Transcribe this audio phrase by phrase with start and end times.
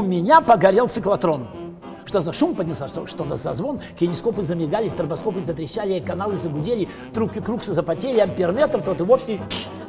[0.00, 1.46] У меня погорел циклотрон.
[2.04, 3.80] Что за шум поднялся, что, что за звон?
[3.98, 9.40] Кинескопы замигали, стробоскопы затрещали, каналы загудели, трубки крукса запотели, амперметр тот и вовсе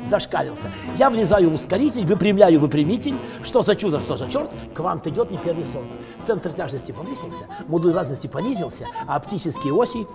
[0.08, 0.72] зашкалился.
[1.00, 3.18] Я влезаю в ускоритель, выпрямляю выпрямитель.
[3.44, 4.52] Что за чудо, что за черт?
[4.76, 5.86] Квант идет не первый сон.
[6.26, 10.08] Центр тяжести повысился, модуль разности понизился, а оптические оси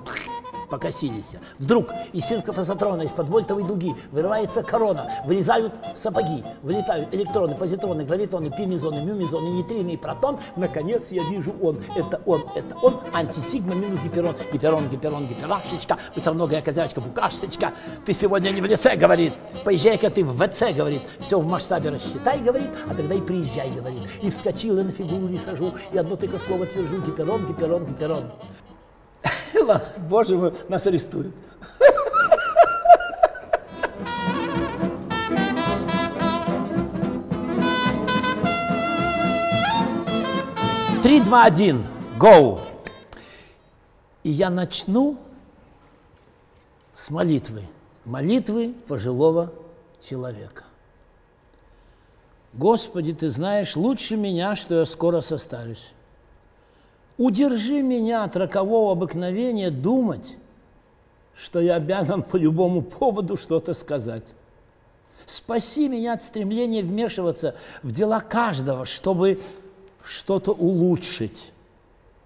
[0.70, 1.32] покосились.
[1.58, 9.04] Вдруг из синкофазотрона, из-под вольтовой дуги вырывается корона, вылезают сапоги, вылетают электроны, позитроны, гравитоны, пимизоны,
[9.04, 10.38] мюмизоны, нейтрины и протон.
[10.56, 11.82] Наконец я вижу он.
[11.96, 13.00] Это он, это он.
[13.12, 14.34] Антисигма минус гиперон.
[14.52, 15.98] Гиперон, гиперон, гиперашечка.
[16.14, 17.72] Быстроногая козявочка, букашечка.
[18.06, 19.34] Ты сегодня не в лице, говорит.
[19.64, 21.02] Поезжай-ка ты в ВЦ, говорит.
[21.20, 24.02] Все в масштабе рассчитай, говорит, а тогда и приезжай, говорит.
[24.22, 27.00] И вскочил, и на фигуру не сажу, и одно только слово твержу.
[27.02, 28.24] Гиперон, гиперон, гиперон.
[29.54, 31.34] Ладно, боже мой, нас арестуют.
[41.02, 41.84] Три, два, один,
[42.18, 42.60] go.
[44.22, 45.18] И я начну
[46.94, 47.62] с молитвы.
[48.04, 49.52] Молитвы пожилого
[50.06, 50.64] человека.
[52.52, 55.92] Господи, Ты знаешь лучше меня, что я скоро состарюсь.
[57.20, 60.38] Удержи меня от рокового обыкновения думать,
[61.36, 64.24] что я обязан по любому поводу что-то сказать.
[65.26, 69.38] Спаси меня от стремления вмешиваться в дела каждого, чтобы
[70.02, 71.52] что-то улучшить.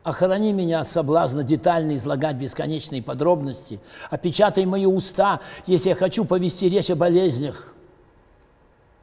[0.05, 3.81] Охрани меня от соблазна детально излагать бесконечные подробности.
[4.11, 7.75] Опечатай мои уста, если я хочу повести речь о болезнях.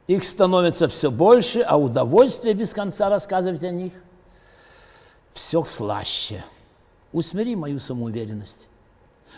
[0.06, 3.92] Их становится все больше, а удовольствие без конца рассказывать о них–
[5.32, 6.44] все слаще.
[7.12, 8.68] Усмири мою самоуверенность.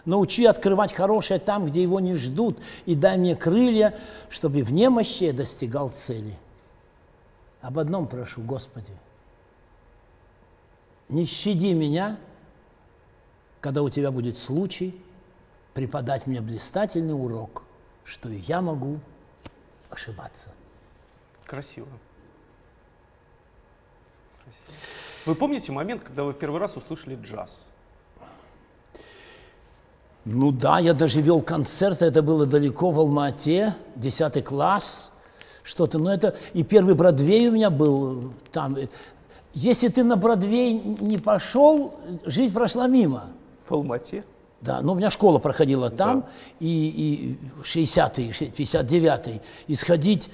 [0.05, 5.25] Научи открывать хорошее там, где его не ждут, и дай мне крылья, чтобы в немощи
[5.25, 6.37] я достигал цели.
[7.63, 8.91] Об одном прошу, Господи.
[11.09, 12.19] Не щади меня,
[13.61, 15.01] когда у Тебя будет случай
[15.73, 17.63] преподать мне блистательный урок,
[18.05, 19.01] что и я могу
[19.91, 20.51] ошибаться.
[21.47, 21.89] Красиво.
[24.43, 25.14] Красиво.
[25.27, 27.51] Вы помните момент, когда вы в первый раз услышали джаз?
[30.25, 35.11] Ну да, я даже вел концерт, это было далеко в Алма-Ате, 10 класс,
[35.63, 35.99] что-то.
[35.99, 38.77] Но это и первый Бродвей у меня был там.
[39.53, 43.25] Если ты на Бродвей не пошел, жизнь прошла мимо.
[43.67, 44.25] В Алмате?
[44.61, 46.27] Да, ну у меня школа проходила там, да.
[46.61, 50.31] и, и 60-й, 59-й, исходить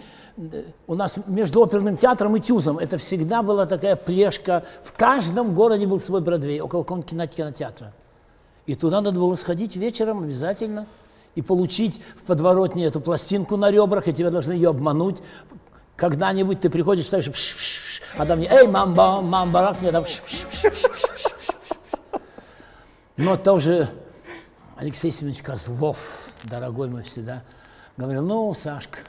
[0.87, 4.65] у нас между оперным театром и Тюзом это всегда была такая плешка.
[4.83, 7.93] В каждом городе был свой Бродвей, около кинотеатра.
[8.67, 10.87] И туда надо было сходить вечером обязательно
[11.35, 15.23] и получить в подворотне эту пластинку на ребрах, и тебя должны ее обмануть.
[15.97, 19.93] Когда-нибудь ты приходишь, ставишь, пш -пш -пш, а там мне, эй, мамба, мамба, рак, мне
[19.93, 20.05] там,
[23.17, 23.89] Но тоже
[24.77, 27.43] Алексей Семенович Козлов, дорогой мой всегда,
[27.99, 29.01] говорил, ну, Сашка,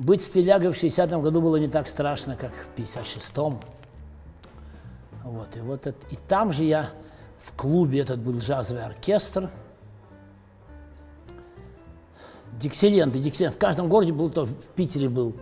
[0.00, 3.60] быть стилягой в 60-м году было не так страшно, как в 56-м.
[5.24, 6.88] Вот, и, вот это, и там же я
[7.38, 9.50] в клубе, этот был джазовый оркестр,
[12.58, 13.54] Диксиленты, Диксилент.
[13.54, 15.36] В каждом городе был, то в Питере был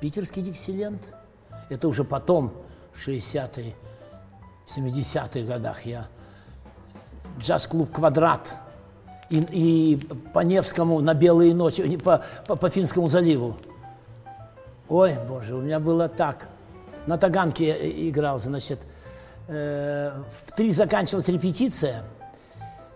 [0.00, 1.02] питерский Диксилент.
[1.68, 2.52] Это уже потом,
[2.92, 3.74] в 60-е,
[4.66, 6.08] 70-х годах я
[7.38, 8.52] джаз-клуб «Квадрат»
[9.30, 9.96] и, и
[10.32, 13.56] по Невскому на белые ночи, по, по, по Финскому заливу.
[14.88, 16.48] Ой, боже, у меня было так.
[17.06, 18.80] На Таганке играл, значит,
[19.46, 20.12] э,
[20.46, 22.04] в три заканчивалась репетиция.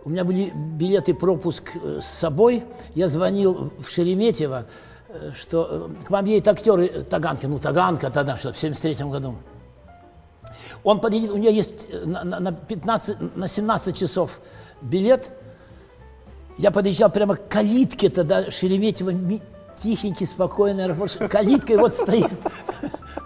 [0.04, 2.64] У меня были билеты, пропуск э, с собой.
[2.94, 4.64] Я звонил в Шереметьево,
[5.08, 7.44] э, что э, к вам едет актеры Таганки.
[7.44, 9.36] Ну, Таганка тогда, что в 73 году.
[10.84, 14.40] Он подъедет, у него есть на, на, 15, на 17 часов
[14.80, 15.30] билет–
[16.58, 19.12] я подъезжал прямо к калитке тогда Шереметьево,
[19.76, 21.16] тихенький, спокойный аэропорт.
[21.30, 22.30] Калитка вот стоит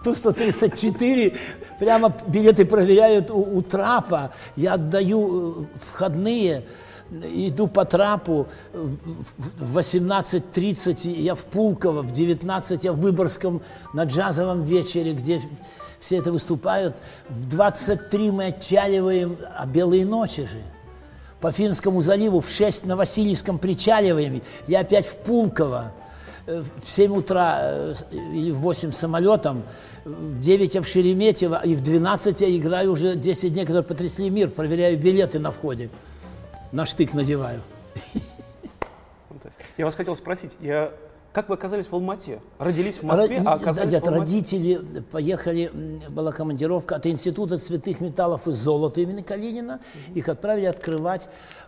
[0.04, 1.36] Ту-134,
[1.78, 4.32] прямо билеты проверяют у, у трапа.
[4.56, 6.64] Я отдаю э, входные,
[7.10, 13.62] иду по трапу, в 18.30 я в Пулково, в 19 я в Выборгском
[13.92, 15.40] на джазовом вечере, где
[16.00, 16.96] все это выступают.
[17.28, 20.62] В 23 мы отчаливаем, а белые ночи же–
[21.40, 25.92] по Финскому заливу, в 6 на Васильевском причаливаем, я опять в Пулково,
[26.46, 29.64] в 7 утра э, или в 8 самолетом,
[30.04, 34.30] в 9 я в Шереметьево, и в 12 я играю уже 10 дней, которые потрясли
[34.30, 35.90] мир, проверяю билеты на входе,
[36.72, 37.60] на штык надеваю.
[39.76, 40.92] Я вас хотел спросить, я
[41.32, 42.40] Как вы оказались в Алмате?
[42.58, 44.20] Родились в Москве, а оказались Нет, в Алмате?
[44.22, 45.70] родители поехали,
[46.08, 49.80] была командировка от Института цветных металлов и золота имени Калинина.
[50.14, 51.65] Их отправили открывать э, э,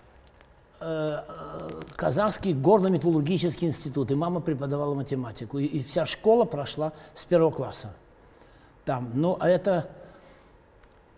[0.79, 4.11] Казахский горно-металлургический институт.
[4.11, 5.59] И мама преподавала математику.
[5.59, 7.93] И, и вся школа прошла с первого класса.
[8.85, 9.11] Там.
[9.15, 9.89] Ну, а это...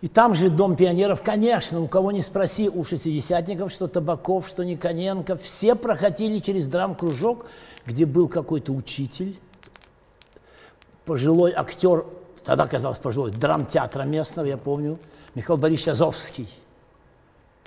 [0.00, 4.64] И там же Дом пионеров, конечно, у кого не спроси, у шестидесятников, что Табаков, что
[4.64, 7.46] Никоненко, все проходили через драм-кружок,
[7.84, 9.38] где был какой-то учитель,
[11.04, 12.06] пожилой актер,
[12.46, 14.98] тогда казалось пожилой, драмтеатра местного, я помню,
[15.34, 16.48] Михаил Борисович Азовский.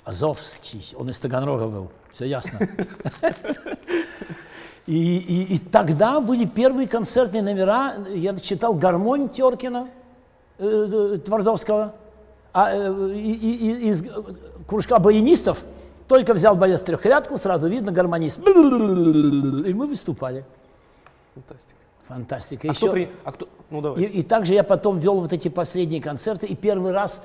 [0.04, 2.58] Азовский, он из Таганрога был, все ясно.
[4.86, 9.88] И, и, и тогда были первые концертные номера, я читал «Гармонь» Теркина,
[10.58, 11.94] э, э, Твардовского,
[12.52, 14.02] а э, и- и- из
[14.68, 15.64] кружка баянистов
[16.06, 18.38] только взял боец трехрядку, сразу видно гармонист.
[18.40, 20.44] И мы выступали.
[21.34, 21.78] Фантастика.
[22.06, 22.68] Фантастика.
[22.68, 23.10] А Еще- кто при...
[23.24, 23.48] А кто...
[23.70, 27.22] Ну, и, и также я потом вел вот эти последние концерты, и первый раз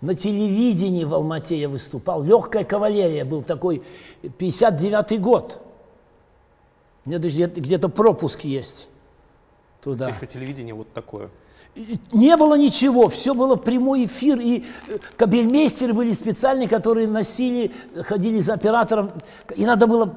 [0.00, 2.22] на телевидении в Алмате я выступал.
[2.22, 3.82] Легкая кавалерия был такой,
[4.22, 5.58] 59-й год.
[7.04, 8.88] У меня даже где- где-то пропуск есть
[9.82, 10.08] туда.
[10.08, 11.30] Еще телевидение вот такое.
[12.12, 18.40] Не было ничего, все было прямой эфир, и э, кабельмейстеры были специальные, которые носили, ходили
[18.40, 19.12] за оператором,
[19.54, 20.14] и надо было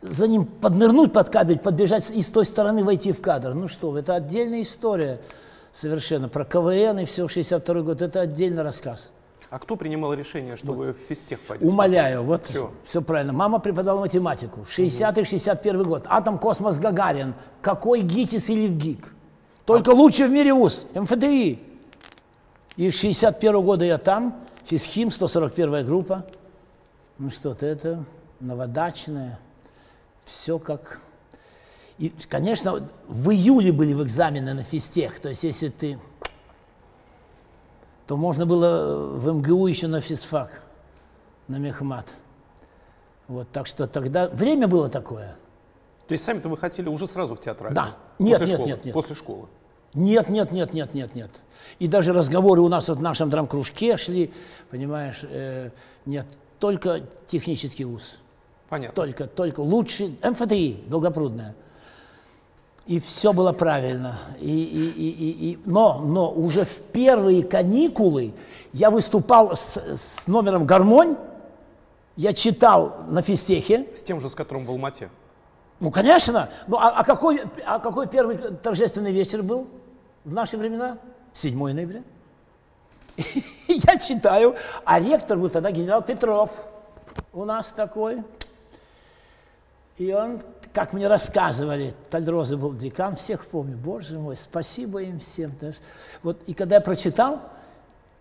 [0.00, 3.52] за ним поднырнуть под кабель, подбежать и с той стороны войти в кадр.
[3.54, 5.20] Ну что, это отдельная история
[5.72, 6.28] совершенно.
[6.28, 9.10] Про КВН и все, 62 год, это отдельный рассказ.
[9.50, 11.68] А кто принимал решение, что вы в физтех пойдете?
[11.68, 12.72] Умоляю, вот Всё.
[12.86, 13.34] все правильно.
[13.34, 14.60] Мама преподавала математику.
[14.60, 16.04] 60-61 год.
[16.08, 17.34] Атом, космос, Гагарин.
[17.60, 19.12] Какой ГИТИС или ВГИК?
[19.66, 20.86] Только лучший в мире вуз.
[20.94, 21.58] МФТИ.
[22.76, 24.34] И с 61 года я там.
[24.64, 26.24] Физхим, 141 группа.
[27.18, 28.04] Ну что-то это
[28.40, 29.38] новодачное.
[30.24, 30.98] Все как...
[31.98, 35.20] И, конечно, в июле были в экзамены на физтех.
[35.20, 35.98] То есть, если ты
[38.06, 40.62] то можно было в МГУ еще на физфак,
[41.48, 42.06] на мехмат.
[43.28, 45.36] Вот, так что тогда время было такое.
[46.08, 47.74] То есть сами-то вы хотели уже сразу в театральный?
[47.74, 47.96] Да.
[48.18, 48.68] Нет, После нет, школы?
[48.68, 48.94] нет, нет.
[48.94, 49.48] После школы.
[49.94, 51.30] Нет, нет, нет, нет, нет, нет.
[51.78, 54.32] И даже разговоры у нас вот в нашем драм-кружке шли,
[54.70, 55.70] понимаешь, э,
[56.04, 56.26] нет,
[56.58, 58.18] только технический вуз.
[58.68, 58.94] Понятно.
[58.94, 61.54] Только, только лучший, МФТИ, Долгопрудная.
[62.86, 64.18] И все было правильно.
[64.40, 68.34] И, и, и, и, и- но, но уже в первые каникулы
[68.72, 71.16] я выступал с, с номером «Гармонь»,
[72.16, 75.08] я читал на физтехе, С тем же, с которым в Алмате.
[75.80, 76.50] ну, конечно.
[76.66, 79.66] Ну, а, а какой, а какой первый торжественный вечер был
[80.24, 80.98] в наши времена?
[81.32, 82.02] 7 ноября.
[83.68, 86.50] Я читаю, а ректор был тогда генерал Петров.
[87.32, 88.22] У нас такой.
[89.98, 90.40] И он,
[90.72, 95.52] как мне рассказывали, Тальдроза был декан, всех помню, боже мой, спасибо им всем.
[96.22, 97.40] Вот, и когда я прочитал,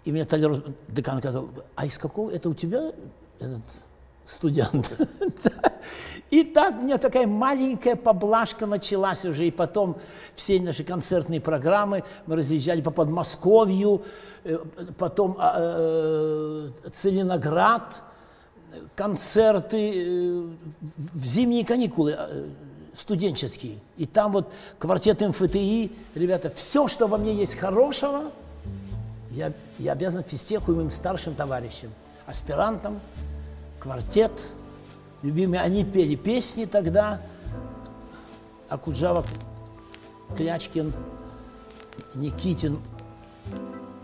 [0.03, 2.91] и мне Тальдроз, декан сказал, а из какого, это у тебя
[3.39, 3.61] этот
[4.25, 4.91] студент?
[6.29, 9.97] И так у меня такая маленькая поблажка началась уже, и потом
[10.33, 14.05] все наши концертные программы, мы разъезжали по Подмосковью,
[14.45, 14.57] э,
[14.97, 18.01] потом а, э, Целиноград,
[18.95, 20.49] концерты э,
[20.81, 22.47] в зимние каникулы э,
[22.93, 23.77] студенческие.
[23.97, 28.31] И там вот квартет МФТИ, ребята, все, что во мне есть хорошего,
[29.31, 31.91] я, я обязан физтеху и моим старшим товарищам,
[32.25, 32.99] аспирантам,
[33.79, 34.31] квартет,
[35.21, 35.61] любимые.
[35.61, 37.21] Они пели песни тогда,
[38.67, 39.25] Акуджава,
[40.35, 40.93] Клячкин,
[42.15, 42.79] Никитин,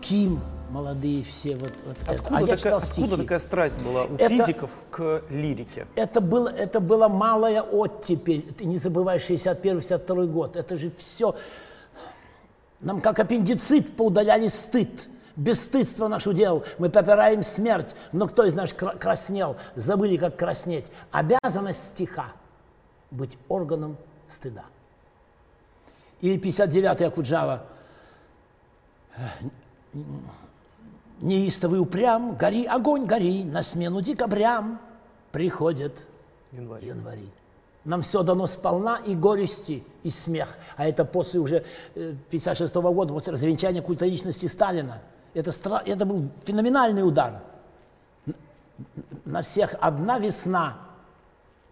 [0.00, 1.56] Ким, молодые все.
[1.56, 2.12] Вот, вот это.
[2.12, 3.16] Откуда, А я такая, откуда стихи.
[3.16, 5.86] такая страсть была у Это- физиков к лирике?
[5.94, 8.42] Это было, это была малая оттепель.
[8.54, 10.56] Ты не забывай 61-62 год.
[10.56, 11.34] Это же все.
[12.80, 15.08] Нам как аппендицит поудаляли стыд.
[15.36, 16.64] Бесстыдство наш удел.
[16.78, 17.94] Мы попираем смерть.
[18.12, 19.56] Но кто из нас кра- краснел?
[19.76, 20.90] Забыли, как краснеть.
[21.12, 22.26] Обязанность стиха
[23.12, 23.96] быть органом
[24.28, 24.64] стыда.
[26.20, 27.64] Или 59-й Акуджава.
[31.20, 34.80] Неистовый упрям, гори, огонь, гори, на смену декабрям
[35.32, 36.02] приходит
[36.52, 36.84] Январь.
[36.84, 37.28] январи.
[37.84, 40.56] Нам все дано сполна и горести, и смех.
[40.76, 45.00] А это после уже 1956 года, после развенчания культа личности Сталина.
[45.34, 47.42] Это, стра- это был феноменальный удар.
[49.24, 50.78] На всех одна весна,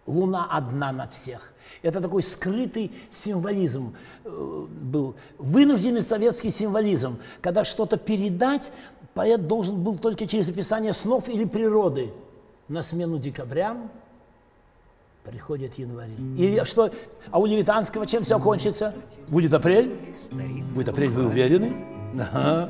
[0.05, 1.53] луна одна на всех.
[1.81, 8.71] Это такой скрытый символизм э, был, вынужденный советский символизм, когда что-то передать,
[9.17, 12.11] поэт должен был только через описание снов или природы.
[12.67, 13.89] На смену декабрям
[15.23, 16.07] Приходит январь.
[16.37, 16.89] И что?
[17.31, 18.93] А у Левитанского чем все кончится?
[19.27, 19.93] Будет апрель?
[20.73, 21.73] Будет апрель, вы уверены?
[22.17, 22.69] Ага.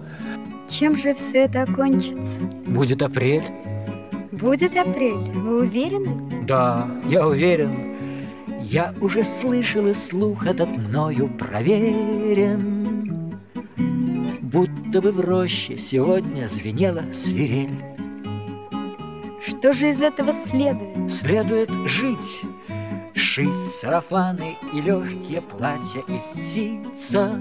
[0.67, 2.39] Чем же все это окончится?
[2.65, 3.43] Будет апрель.
[4.31, 6.45] Будет апрель, вы уверены?
[6.47, 7.95] Да, я уверен.
[8.63, 12.76] Я уже слышал, и слух этот мною проверен.
[14.47, 17.83] Будто бы в роще сегодня звенела свирель.
[19.45, 21.11] Что же из этого следует?
[21.11, 22.43] Следует жить,
[23.13, 27.37] шить сарафаны и легкие платья из ситца.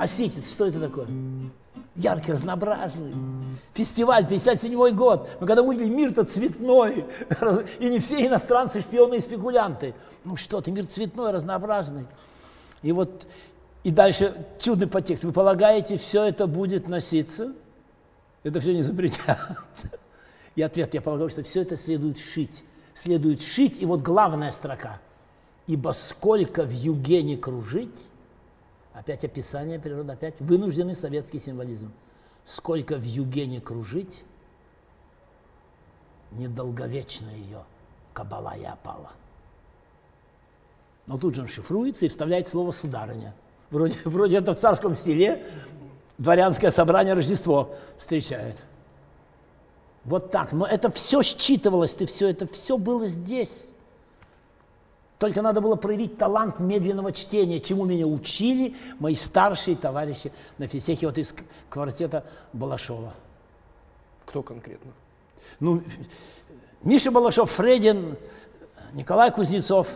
[0.00, 1.06] А ситец, что это такое?
[1.94, 3.14] Яркий, разнообразный.
[3.74, 5.30] Фестиваль, 57 год.
[5.38, 7.04] Мы когда увидели, мир-то цветной.
[7.78, 9.94] И не все иностранцы шпионы и спекулянты.
[10.24, 12.06] Ну что ты, мир цветной, разнообразный.
[12.82, 13.28] И вот,
[13.84, 15.24] и дальше чудный подтекст.
[15.24, 17.52] Вы полагаете, все это будет носиться?
[18.42, 19.38] Это все не запретят.
[20.54, 22.62] И ответ, я полагаю, что все это следует шить.
[22.94, 25.00] Следует шить, и вот главная строка.
[25.66, 28.08] Ибо сколько в юге не кружить,
[28.92, 31.92] опять описание природы, опять вынужденный советский символизм.
[32.44, 34.24] Сколько в юге не кружить,
[36.32, 37.64] недолговечна ее
[38.12, 39.12] кабала и опала.
[41.06, 43.34] Но тут же он шифруется и вставляет слово «сударыня».
[43.72, 45.44] Вроде, вроде это в царском стиле
[46.18, 48.56] дворянское собрание Рождество встречает.
[50.04, 50.52] Вот так.
[50.52, 53.68] Но это все считывалось, ты все, это все было здесь.
[55.18, 61.06] Только надо было проявить талант медленного чтения, чему меня учили мои старшие товарищи на физтехе,
[61.06, 61.34] вот из
[61.70, 63.14] квартета Балашова.
[64.26, 64.90] Кто конкретно?
[65.60, 65.82] Ну,
[66.82, 68.16] Миша Балашов, Фредин,
[68.94, 69.88] Николай Кузнецов,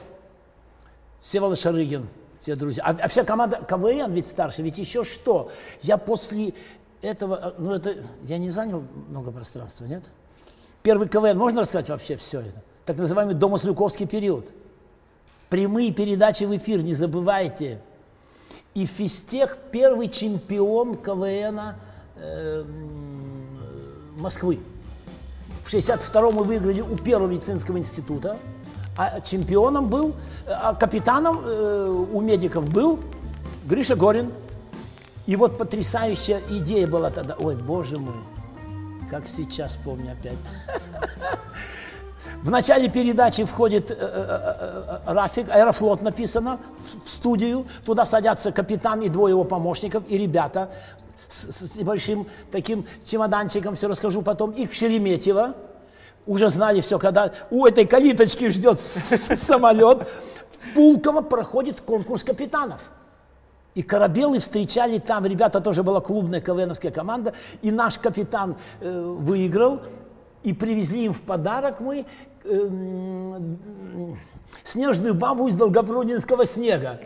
[1.23, 2.07] Всеволод Шарыгин,
[2.47, 2.85] все друзья.
[2.85, 5.51] А, а вся команда КВН ведь старше, ведь еще что?
[5.83, 6.55] Я после
[7.03, 10.05] этого, ну это, я не занял много пространства, нет?
[10.83, 12.63] Первый КВН, можно рассказать вообще все это?
[12.85, 14.47] Так называемый домослюковский период–
[15.49, 17.79] Прямые передачи в эфир, не забывайте.
[18.75, 21.61] И физтех первый чемпион КВН
[22.17, 22.65] э,
[24.19, 24.59] Москвы.
[25.65, 28.39] В 62-м мы выиграли у Первого медицинского института,
[28.97, 30.15] а чемпионом был,
[30.47, 33.01] а капитаном э, у медиков был
[33.65, 34.33] Гриша Горин.
[35.27, 37.35] И вот потрясающая идея была тогда.
[37.39, 38.15] Ой, боже мой,
[39.11, 40.39] как сейчас помню опять.
[42.43, 47.67] В начале передачи входит э, э, э, э, Рафик, Аэрофлот написано, в, в студию.
[47.85, 50.71] Туда садятся капитан и двое его помощников, и ребята
[51.29, 54.53] с, с небольшим таким чемоданчиком, все расскажу потом.
[54.53, 55.55] Их в Шереметьево.
[56.27, 60.07] Уже знали все, когда у этой калиточки ждет самолет.
[60.51, 62.91] В Пулково проходит конкурс капитанов.
[63.75, 69.83] И корабелы встречали там, ребята тоже была клубная КВНовская команда, и наш капитан э, выиграл,
[70.43, 72.07] и привезли им в подарок мы
[72.45, 72.69] э,
[74.65, 77.01] снежную бабу из Долгопрудинского снега.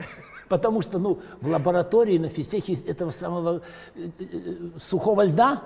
[0.48, 3.62] Потому что ну, в лаборатории на физтехе этого самого
[3.94, 5.62] э, э, сухого льда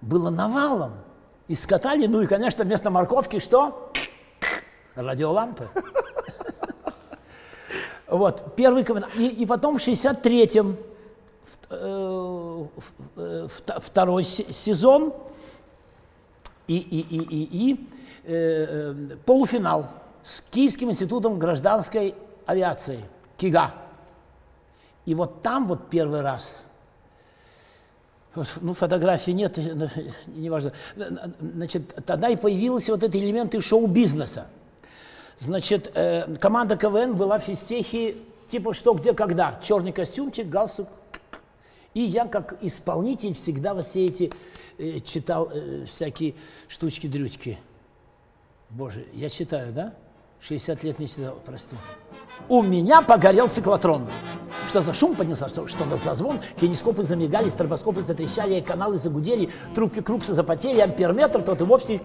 [0.00, 0.92] было навалом.
[1.48, 3.92] И скатали, ну и, конечно, вместо морковки что?
[4.94, 5.68] Радиолампы.
[8.06, 9.28] Вот, первый комментарий.
[9.28, 10.76] И, потом в 63-м
[11.70, 12.64] э,
[13.16, 13.48] э,
[13.80, 15.12] второй сезон
[16.66, 17.88] и, и, и, и, и
[18.24, 19.88] э, э, полуфинал
[20.22, 22.14] с Киевским институтом гражданской
[22.46, 23.00] авиации,
[23.36, 23.74] КИГА.
[25.06, 26.64] И вот там вот первый раз,
[28.60, 29.58] ну, фотографии нет,
[30.26, 30.72] неважно,
[31.40, 34.46] значит, тогда и появились вот эти элементы шоу-бизнеса.
[35.40, 38.16] Значит, э, команда КВН была в физтехе
[38.48, 39.58] типа что, где, когда.
[39.62, 40.88] Черный костюмчик, галстук.
[41.92, 44.32] И я как исполнитель всегда во все эти
[44.78, 46.34] э, читал э, всякие
[46.68, 47.58] штучки-дрючки.
[48.70, 49.94] Боже, я читаю, да?
[50.40, 51.76] 60 лет не читал, прости.
[52.48, 54.08] У меня погорел циклотрон.
[54.68, 56.40] Что за шум поднялся, что, что за звон?
[56.60, 62.00] Кинескопы замигали, стробоскопы затрещали, каналы загудели, трубки крукса запотели, амперметр тот и вовсе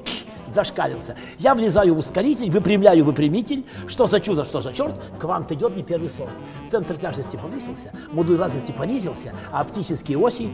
[0.46, 1.16] зашкалился.
[1.40, 3.66] Я влезаю в ускоритель, выпрямляю выпрямитель.
[3.88, 4.96] Что за чудо, что за черт?
[5.20, 6.32] Квант идет не первый сорт.
[6.70, 10.50] Центр тяжести повысился, модуль разности понизился, а оптические оси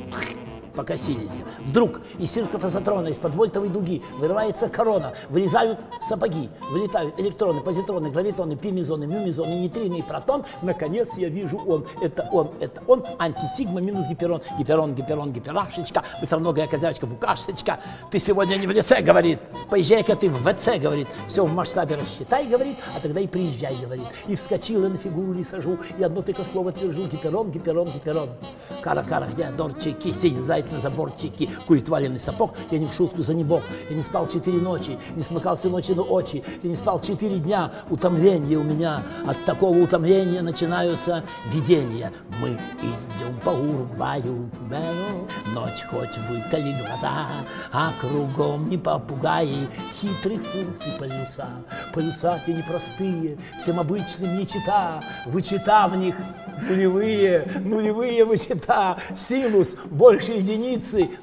[0.75, 1.41] покосились.
[1.60, 9.05] Вдруг из синхрофазотрона, из-под вольтовой дуги вырывается корона, вылезают сапоги, вылетают электроны, позитроны, гравитоны, пимизоны,
[9.08, 10.46] мюмизоны, нейтрино и протон.
[10.62, 16.67] Наконец я вижу он, это он, это он, антисигма минус гиперон, гиперон, гиперон, гиперашечка, быстроногая
[16.67, 17.79] козявочка, букашечка.
[18.12, 19.39] Ты сегодня не в лице, говорит,
[19.70, 24.05] поезжай-ка ты в ВЦ, говорит, все в масштабе рассчитай, говорит, а тогда и приезжай, говорит.
[24.27, 28.29] И вскочила на фигуру не сажу, и одно только слово твержу, гиперон, гиперон, гипперон.
[28.82, 32.53] Кара-кара, где дорчики, сидит зайцы, надевает на заборчики, курит валеный сапог.
[32.72, 33.63] Я не в шутку за небок.
[33.89, 36.43] Я не спал четыре ночи, не смыкал все ночи на очи.
[36.63, 37.72] Я не спал четыре дня.
[37.89, 39.03] Утомление у меня.
[39.25, 42.12] От такого утомления начинаются видения.
[42.41, 44.50] Мы идем по Уругваю,
[45.53, 47.27] ночь хоть выколи глаза,
[47.72, 51.48] а кругом не попугаи, хитрых функций полюса.
[51.93, 56.15] Полюса те непростые, всем обычным не чита, вычита в них
[56.67, 60.54] нулевые, нулевые вычета, синус больше единицы,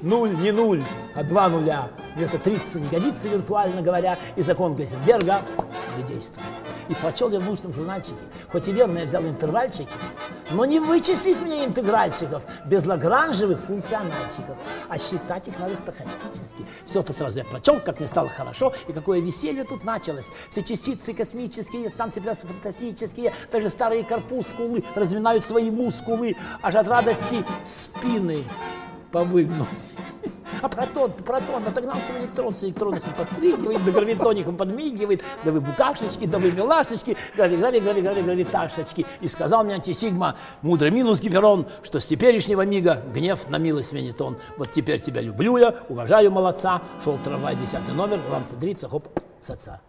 [0.01, 0.83] нуль не нуль,
[1.15, 1.89] а два нуля.
[2.15, 5.41] Это 30 не годится, виртуально говоря, и закон Гейзенберга
[5.97, 6.47] не действует.
[6.89, 8.19] И прочел я в научном журнальчике,
[8.51, 9.89] хоть и верно я взял интервальчики,
[10.51, 14.57] но не вычислить мне интегральчиков без лагранжевых функциональчиков,
[14.89, 16.65] а считать их надо стохастически.
[16.85, 20.29] Все это сразу я прочел, как мне стало хорошо, и какое веселье тут началось.
[20.49, 27.45] Все частицы космические, танцы плясы фантастические, даже старые корпускулы разминают свои мускулы, аж от радости
[27.65, 28.43] спины
[29.13, 29.67] повыгнуть.
[30.61, 35.51] А протон, протон отогнался в электрон, с электронных он подпрыгивает, до гравитоник он подмигивает, да
[35.51, 39.05] вы букашечки, да вы милашечки, грави, грави, грави, грави, гравиташечки.
[39.21, 44.19] И сказал мне антисигма, мудрый минус гиперон, что с теперешнего мига гнев на милость сменит
[44.21, 44.37] он.
[44.57, 49.07] Вот теперь тебя люблю я, уважаю молодца, шел трамвай, десятый номер, лампа дрится, хоп,
[49.39, 49.81] цаца.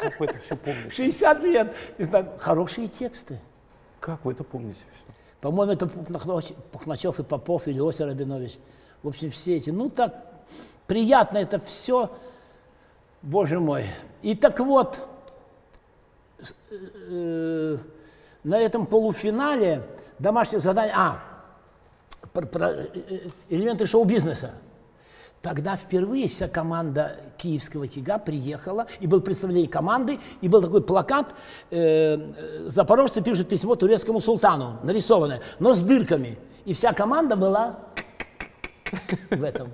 [0.00, 0.90] Как вы это все помните?
[0.90, 1.74] 60 лет.
[2.38, 3.38] Хорошие тексты.
[3.98, 5.19] Как вы это помните все?
[5.40, 8.58] По-моему, это Пухначев и Попов или Осир Рабинович.
[9.02, 9.70] В общем, все эти.
[9.70, 10.14] Ну, так
[10.86, 12.10] приятно это все,
[13.22, 13.86] боже мой.
[14.22, 15.00] И так вот,
[16.70, 17.76] э,
[18.44, 19.82] на этом полуфинале
[20.18, 21.22] домашнее задание, а,
[22.32, 24.52] про- про, э, элементы шоу-бизнеса.
[25.42, 31.34] Тогда впервые вся команда киевского КИГа приехала, и был представление команды, и был такой плакат,
[31.70, 36.38] э, э, запорожцы пишут письмо турецкому султану, нарисованное, но с дырками.
[36.66, 37.78] И вся команда была
[39.30, 39.72] в этом.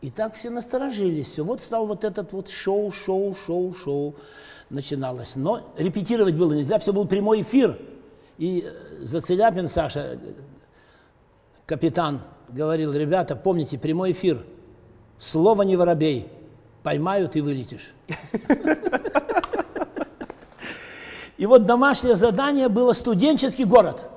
[0.00, 1.32] И так все насторожились.
[1.32, 1.44] Все.
[1.44, 4.14] Вот стал вот этот вот шоу, шоу, шоу, шоу
[4.70, 5.32] начиналось.
[5.36, 7.78] Но репетировать было нельзя, все был прямой эфир.
[8.38, 10.18] И э, Зацеляпин Саша, э,
[11.66, 14.44] капитан, говорил, ребята, помните, прямой эфир.
[15.18, 16.28] Слово не воробей.
[16.82, 17.92] Поймают и вылетишь.
[21.36, 24.08] И вот домашнее задание было студенческий город.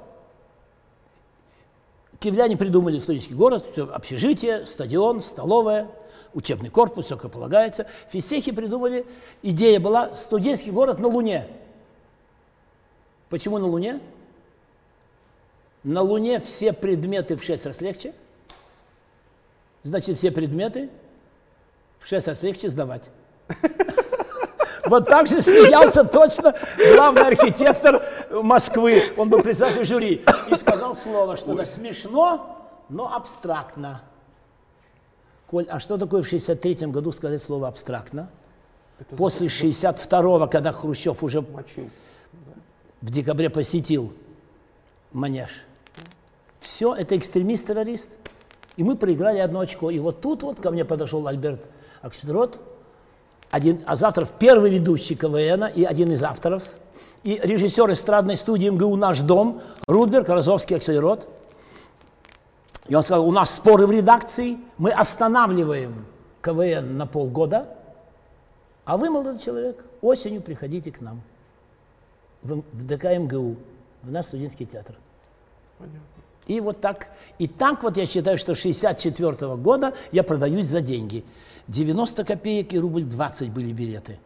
[2.20, 5.90] Киевляне придумали студенческий город, всё, общежитие, стадион, столовая,
[6.34, 7.88] учебный корпус, все как полагается.
[8.12, 9.06] Физтехи придумали,
[9.42, 11.48] идея была студенческий город на Луне.
[13.30, 14.00] Почему на Луне?
[15.84, 18.14] На Луне все предметы в шесть раз легче.
[19.84, 20.90] Значит, все предметы
[22.00, 23.04] в шесть раз легче сдавать.
[24.86, 26.56] Вот так же смеялся точно
[26.96, 29.04] главный архитектор Москвы.
[29.18, 30.26] Он был председатель жюри.
[30.50, 34.02] И сказал слово, что это смешно, но абстрактно.
[35.48, 38.32] Коль, а что такое в 63 году сказать слово абстрактно?
[39.16, 41.90] После 62-го, когда Хрущев уже Мочил.
[43.02, 44.14] в декабре посетил
[45.12, 45.52] Манеж.
[46.60, 48.18] Все, это экстремист-террорист.
[48.78, 49.90] И мы проиграли одно очко.
[49.90, 51.68] И вот тут вот ко мне подошел Альберт
[52.02, 52.60] Акшенрот,
[53.52, 56.64] один, а завтра первый ведущий КВН и один из авторов,
[57.24, 61.28] и режиссер эстрадной студии МГУ «Наш дом» Рудберг, Розовский, Акселерот.
[62.88, 66.06] И он сказал, у нас споры в редакции, мы останавливаем
[66.42, 67.76] КВН на полгода,
[68.86, 71.22] а вы, молодой человек, осенью приходите к нам
[72.42, 73.58] в, ДК МГУ,
[74.02, 74.96] в наш студенческий театр.
[76.50, 80.82] И вот так, и так вот я считаю, что с 64 года я продаюсь за
[80.82, 81.24] деньги.
[81.68, 84.18] 90 копеек и рубль 20 были билеты.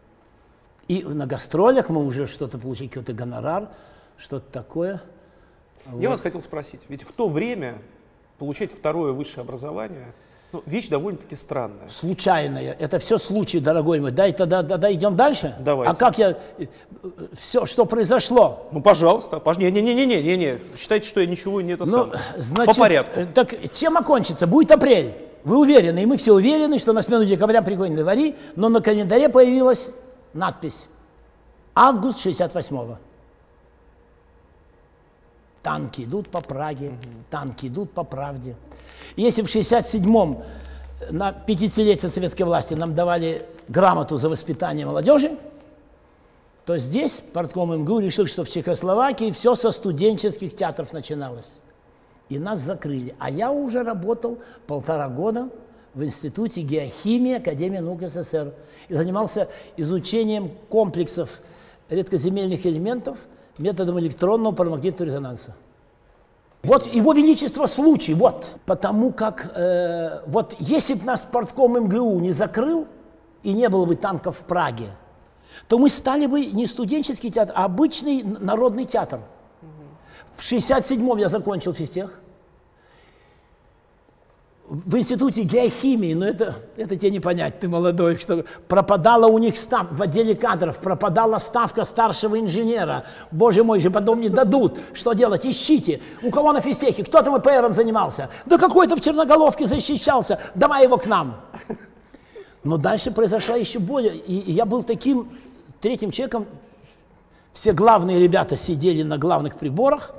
[0.87, 3.67] И на гастролях мы уже что-то получили, какой-то гонорар,
[4.17, 5.01] что-то такое.
[5.99, 7.81] Я вас хотел спросить, ведь в то время
[8.37, 10.13] получать второе высшее образование,
[10.53, 11.89] ну, вещь довольно-таки странная.
[11.89, 12.75] Случайное.
[12.79, 14.11] Это все случай, дорогой мой.
[14.11, 15.55] Дай тогда, тогда идем дальше.
[15.59, 15.91] Давайте.
[15.91, 16.37] А как я...
[17.33, 19.57] Все, что произошло, Ну, пожалуйста, пож...
[19.57, 22.19] не, не, не, не, не, не, не, считайте, что я ничего не это Ну, самое.
[22.37, 23.19] значит, По порядку.
[23.19, 24.45] э, Так чем окончится?
[24.47, 25.13] Будет апрель.
[25.43, 29.27] Вы уверены, и мы все уверены, что на смену декабря приходит январи, но на календаре
[29.27, 29.91] появилась
[30.33, 30.85] надпись
[31.75, 32.97] «Август 68-го».
[35.61, 36.91] Танки идут по Праге,
[37.29, 38.55] танки идут по правде.
[39.15, 40.43] Если в 67-м
[41.11, 45.37] на 50-летие советской власти нам давали грамоту за воспитание молодежи,
[46.65, 51.53] то здесь портком МГУ решил, что в Чехословакии все со студенческих театров начиналось.
[52.29, 53.15] И нас закрыли.
[53.19, 55.49] А я уже работал полтора года
[55.93, 58.53] в Институте геохимии Академии наук СССР
[58.87, 61.41] и занимался изучением комплексов
[61.89, 63.17] редкоземельных элементов
[63.57, 65.53] методом электронного парамагнитного резонанса.
[66.63, 72.31] Вот его величество случай, вот, потому как, э, вот если бы нас портком МГУ не
[72.31, 72.87] закрыл
[73.43, 74.85] и не было бы танков в Праге,
[75.67, 79.19] то мы стали бы не студенческий театр, а обычный народный театр.
[80.37, 82.21] В 67-м я закончил физтех.
[84.73, 89.55] В институте геохимии, но это, это тебе не понять, ты молодой, что пропадала у них
[89.55, 93.03] ставка, в отделе кадров пропадала ставка старшего инженера.
[93.29, 94.79] Боже мой, же потом не дадут.
[94.93, 95.45] Что делать?
[95.45, 96.01] Ищите.
[96.23, 97.03] У кого на физтехе?
[97.03, 98.31] Кто там ИПРом занимался?
[98.47, 100.39] Да какой-то в Черноголовке защищался.
[100.55, 101.39] Давай его к нам.
[102.63, 104.15] Но дальше произошла еще более.
[104.15, 105.37] И я был таким
[105.81, 106.47] третьим человеком.
[107.53, 110.15] Все главные ребята сидели на главных приборах.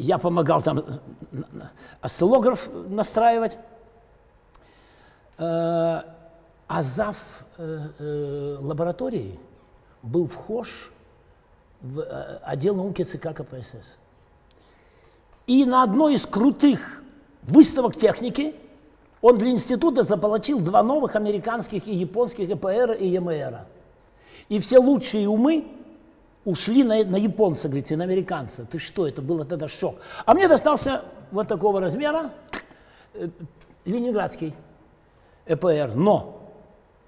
[0.00, 0.82] Я помогал там
[2.00, 3.58] осциллограф настраивать.
[5.38, 6.04] А
[6.68, 7.16] зав
[7.58, 9.38] лаборатории
[10.02, 10.90] был вхож
[11.82, 12.02] в
[12.42, 13.96] отдел науки ЦК КПСС.
[15.46, 17.02] И на одной из крутых
[17.42, 18.54] выставок техники
[19.20, 23.66] он для института заполучил два новых американских и японских ЭПР и ЕМР.
[24.48, 25.66] И все лучшие умы
[26.44, 28.64] ушли на, на японца, говорите, на американца.
[28.64, 29.96] Ты что, это было тогда шок.
[30.24, 32.30] А мне достался вот такого размера
[33.14, 33.28] э,
[33.84, 34.54] ленинградский
[35.46, 35.92] ЭПР.
[35.94, 36.52] Но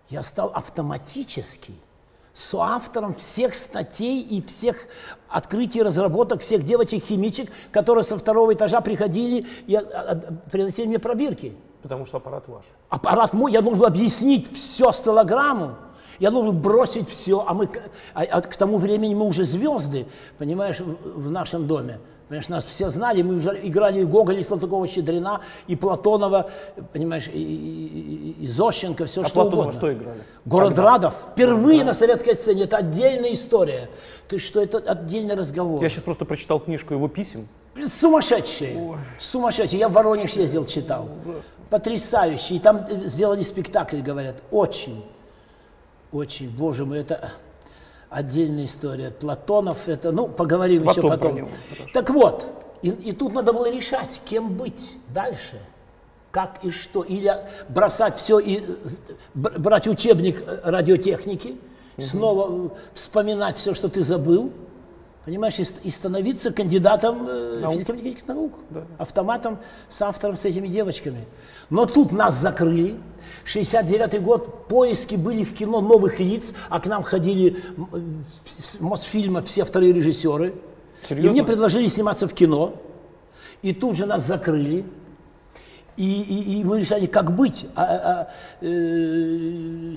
[0.09, 1.73] я стал автоматически
[2.33, 4.87] соавтором всех статей и всех
[5.29, 10.16] открытий, разработок, всех девочек-химичек, которые со второго этажа приходили и а, а,
[10.51, 11.55] приносили мне пробирки.
[11.83, 12.64] Потому что аппарат ваш.
[12.88, 15.77] Аппарат мой, я должен был объяснить все стилограмму.
[16.23, 17.69] Я должен бросить все, а мы
[18.15, 20.07] а, а к тому времени мы уже звезды,
[20.39, 21.99] понимаешь, в, в нашем доме.
[22.29, 26.49] Понимаешь, нас все знали, мы уже играли и Гоголя, и Салтыкова-Щедрина, и Платонова,
[26.93, 29.79] понимаешь, и, и, и Зощенко, все а что Платонова угодно.
[29.81, 30.21] что играли?
[30.45, 30.83] Город Когда?
[30.83, 31.15] Радов.
[31.33, 32.63] Впервые на советской сцене.
[32.63, 33.91] Это отдельная история.
[34.29, 35.83] Ты что, это отдельный разговор.
[35.83, 37.49] Я сейчас просто прочитал книжку его писем.
[37.85, 38.97] Сумасшедшие.
[39.19, 39.81] Сумасшедшие.
[39.81, 41.09] Я в Воронеж ездил, читал.
[41.69, 42.59] Потрясающие.
[42.59, 44.37] И там э, сделали спектакль, говорят.
[44.53, 45.03] Очень.
[46.12, 46.51] Очень.
[46.51, 47.33] Боже мой, это
[48.11, 49.11] отдельная история.
[49.11, 51.35] Платонов, это, ну, поговорим Потом еще потом.
[51.35, 51.92] него, хорошо.
[51.94, 52.46] Так вот,
[52.83, 55.59] и, и тут надо было решать, кем быть дальше.
[56.31, 57.03] Как и что.
[57.03, 57.35] Или
[57.68, 58.62] бросать все и
[59.35, 61.59] брать учебник э, радиотехники,
[61.98, 64.53] снова э, вспоминать все, что ты забыл,
[65.25, 68.53] понимаешь, и, и становиться кандидатом э, физико-математических наук,
[68.99, 69.59] автоматом
[69.89, 71.25] с автором, с этими девочками.
[71.71, 72.97] Но тут нас закрыли.
[73.45, 77.63] 69 год, поиски были в кино новых лиц, а к нам ходили
[78.45, 80.55] с Мосфильма все вторые режиссеры.
[81.03, 81.33] И Серьезно?
[81.33, 82.75] мне предложили сниматься в кино.
[83.63, 84.85] И тут же нас закрыли.
[85.97, 87.67] И, и, и мы решали, как быть.
[87.75, 88.29] А, а,
[88.63, 88.67] э,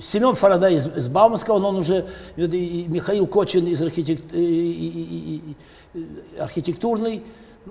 [0.02, 2.06] Семен Фарадай из, из Бауманского, он, он уже,
[2.36, 5.42] и- Михаил Кочин из архитект- и- и- и-
[5.94, 7.22] и- и- архитектурный,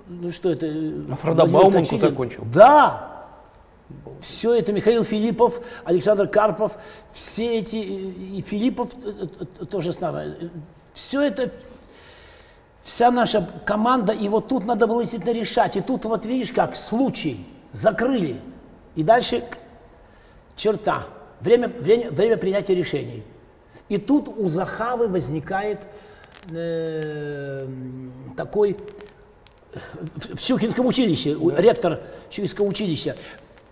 [0.08, 0.66] ну что это?
[0.66, 2.44] А Владимир Бауманку закончил?
[2.52, 3.12] Да.
[4.20, 6.72] Все это Михаил Филиппов, Александр Карпов,
[7.12, 9.26] все эти, и Филиппов э,
[9.60, 10.50] э, тоже с нами.
[10.92, 11.52] Все это
[12.82, 15.76] вся наша команда, и вот тут надо было действительно решать.
[15.76, 18.40] И тут вот видишь как, случай, закрыли.
[18.94, 19.44] И дальше
[20.56, 21.06] черта,
[21.40, 23.22] время, время, время принятия решений.
[23.88, 25.86] И тут у Захавы возникает
[26.50, 27.66] э,
[28.36, 28.76] такой
[30.34, 33.14] в Щукинском училище, у- ректор Щукинского училища,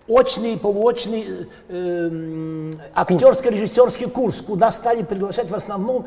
[0.07, 6.05] очный, полуочный э, актерско-режиссерский курс, куда стали приглашать в основном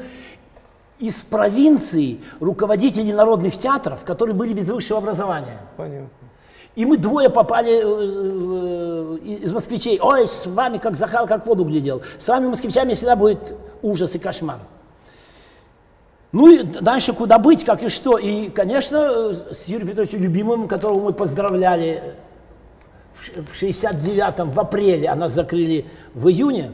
[1.00, 5.58] из провинции руководителей народных театров, которые были без высшего образования.
[5.76, 6.08] Понятно.
[6.78, 9.98] И мы двое попали э, э, из москвичей.
[10.00, 12.02] Ой, с вами как Захар, как воду глядел.
[12.18, 14.60] С вами, москвичами, всегда будет ужас и кошмар.
[16.30, 18.16] Ну и дальше куда быть, как и что.
[18.16, 22.00] И, конечно, э, с Юрием Петровичем Любимым, которого мы поздравляли
[23.12, 26.70] в ш- в 69-м, в апреле, а нас закрыли в июне.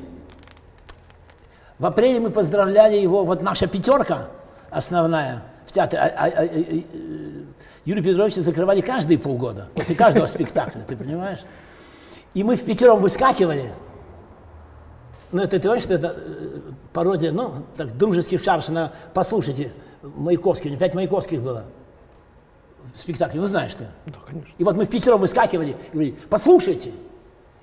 [1.79, 4.29] В апреле мы поздравляли его, вот наша пятерка
[4.69, 6.01] основная театре.
[6.01, 6.83] А- а- а- э,
[7.85, 11.41] Юрия Петровича закрывали каждые полгода, после каждого спектакля, ты понимаешь?
[12.33, 13.73] И мы в пятером выскакивали.
[15.33, 16.61] Ну, это ты понимаешь, что это э,
[16.93, 21.65] пародия, ну, так, дружеский шарш на «Послушайте, Маяковский», у него пять Маяковских было
[22.95, 23.87] в спектакле, ну, знаешь ты.
[24.07, 24.53] Да, конечно.
[24.57, 26.93] И вот мы в пятером выскакивали и говорили, послушайте,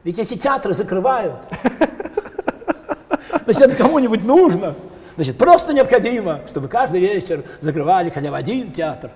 [0.04, 1.38] ведь если театры закрывают,
[3.46, 4.76] значит, это кому-нибудь нужно.
[5.22, 9.12] Значит, просто необходимо, чтобы каждый вечер закрывали хотя бы один театр.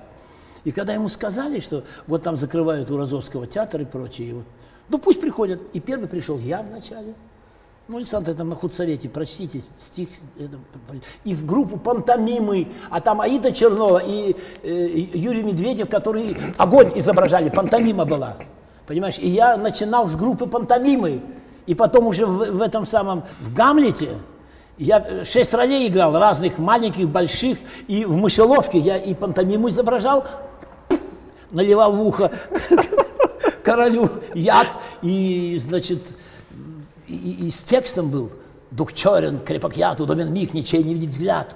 [0.64, 4.44] И когда ему сказали, что вот там закрывают у Розовского театр и прочее, вот,
[4.90, 5.60] ну пусть приходят.
[5.74, 7.16] И первый пришел я вначале,
[7.88, 10.10] Ну, Александр, это на худсовете, прочтите стих.
[10.38, 10.60] это,
[11.24, 17.50] и в группу пантомимы, а там Аида Чернова и э, Юрий Медведев, которые огонь изображали,
[17.50, 18.38] пантомима была.
[18.86, 21.24] Понимаешь, и я начинал с группы пантомимы,
[21.66, 24.10] и потом уже в, в этом самом, в Гамлете,
[24.78, 30.26] я шесть ролей играл, разных, маленьких, больших, и в мышеловке я и пантомиму изображал,
[31.52, 32.32] наливал в ухо
[33.64, 34.68] королю яд,
[35.02, 36.04] и, значит,
[37.08, 38.32] и, и с текстом был
[38.72, 41.56] «Дух черен, крепок яд, удобен миг, ничей не видит взгляд».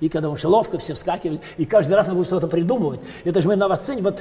[0.00, 3.00] И когда мышеловка, все вскакивали, и каждый раз надо было что-то придумывать.
[3.24, 4.20] Это же мы на сцене, вот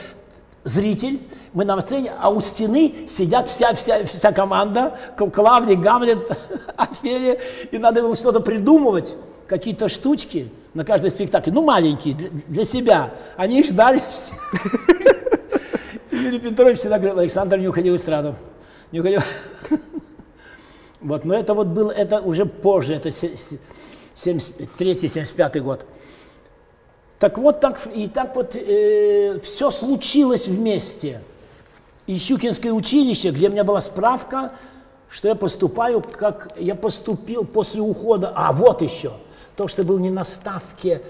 [0.63, 1.21] зритель,
[1.53, 6.37] мы на сцене, а у стены сидят вся, вся, вся команда, Клавдий, Гамлет,
[6.77, 7.39] Офелия,
[7.71, 9.15] и надо было что-то придумывать,
[9.47, 13.13] какие-то штучки на каждый спектакль, ну, маленькие, для, для себя.
[13.37, 14.33] Они их ждали все.
[16.11, 18.35] Юрий Петрович всегда говорил, Александр не уходил в эстраду.
[18.91, 19.21] Не уходил.
[21.01, 25.85] Вот, но это вот было, это уже позже, это 73-75 год.
[27.23, 31.21] Так вот, так, и так вот э, все случилось вместе.
[32.05, 34.51] И Щукинское училище, где у меня была справка,
[35.07, 38.33] что я поступаю, как я поступил после ухода.
[38.35, 39.13] А, вот еще.
[39.55, 41.01] То, что был не на ставке,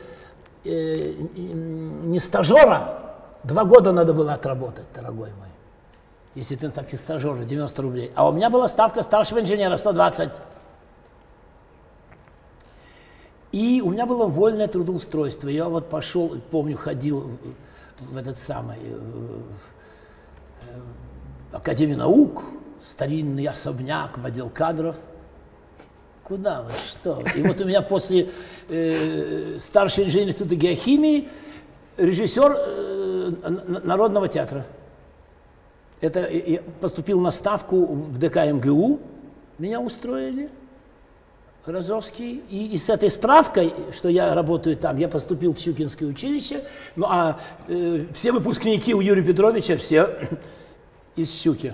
[0.64, 5.50] э, не стажера, два года надо было отработать, дорогой мой.
[6.36, 8.12] Если ты на ставке стажера, 90 рублей.
[8.14, 10.30] А у меня была ставка старшего инженера, 120.
[13.54, 15.48] И у меня было вольное трудоустройство.
[15.48, 17.38] Я вот пошел, помню, ходил
[18.00, 18.98] в этот самый э,
[21.52, 22.44] в Академию наук,
[22.84, 24.96] старинный особняк в отдел кадров.
[26.24, 27.24] Куда вы, что?
[27.36, 28.32] И вот у меня после
[28.70, 31.30] э, старшей инженер института геохимии
[31.98, 33.32] режиссер э,
[33.84, 34.66] Народного театра.
[36.02, 39.00] Это я поступил на ставку в ДК МГУ,
[39.60, 40.50] меня устроили–
[41.66, 42.44] Розовский.
[42.50, 46.64] И, и с этой справкой, что я работаю там, я поступил в Щукинское училище.
[46.96, 50.30] Ну а э, все выпускники у Юрия Петровича все
[51.16, 51.74] из Щуки.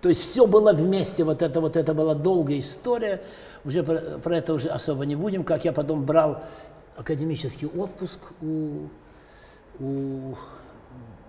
[0.00, 3.22] То есть все было вместе, вот это вот это была долгая история.
[3.64, 6.42] Уже про, про это уже особо не будем, как я потом брал
[6.96, 8.88] академический отпуск у,
[9.80, 10.34] у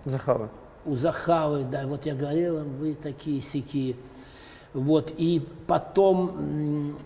[0.03, 0.49] Захавы.
[0.85, 3.95] У Захавы, да, вот я говорил вы такие сики.
[4.73, 6.97] Вот, и потом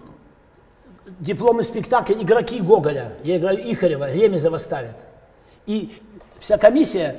[1.19, 3.13] дипломный спектакль «Игроки Гоголя».
[3.24, 4.95] Я играю Ихарева, Ремезова ставят.
[5.65, 6.02] И
[6.39, 7.15] вся комиссия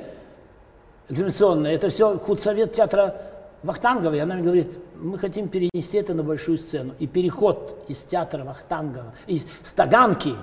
[1.09, 3.15] экзаменационная, это все худсовет театра
[3.63, 6.93] Вахтангова, и она мне говорит, мы хотим перенести это на большую сцену.
[6.99, 10.33] И переход из театра Вахтангова, из Стаганки,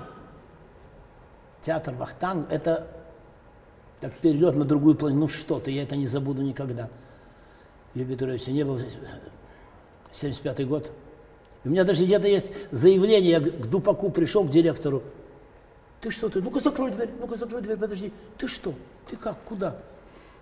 [1.61, 2.87] театр Вахтанг, это
[4.01, 5.19] как перелет на другую планету.
[5.19, 6.89] Ну что-то, я это не забуду никогда.
[7.93, 8.79] Юрий Петрович, не было
[10.11, 10.89] 75 год.
[11.65, 15.03] У меня даже где-то есть заявление, я к Дупаку пришел, к директору.
[16.01, 16.41] Ты что ты?
[16.41, 18.13] Ну-ка закрой дверь, ну-ка закрой дверь, подожди.
[18.37, 18.73] Ты что?
[19.09, 19.37] Ты как?
[19.43, 19.75] Куда?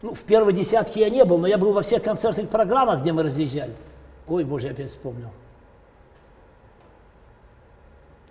[0.04, 3.14] Ну, в первой десятке я не был, но я был во всех концертных программах, где
[3.14, 3.74] мы разъезжали.
[4.28, 5.30] Ой, боже, я опять вспомнил.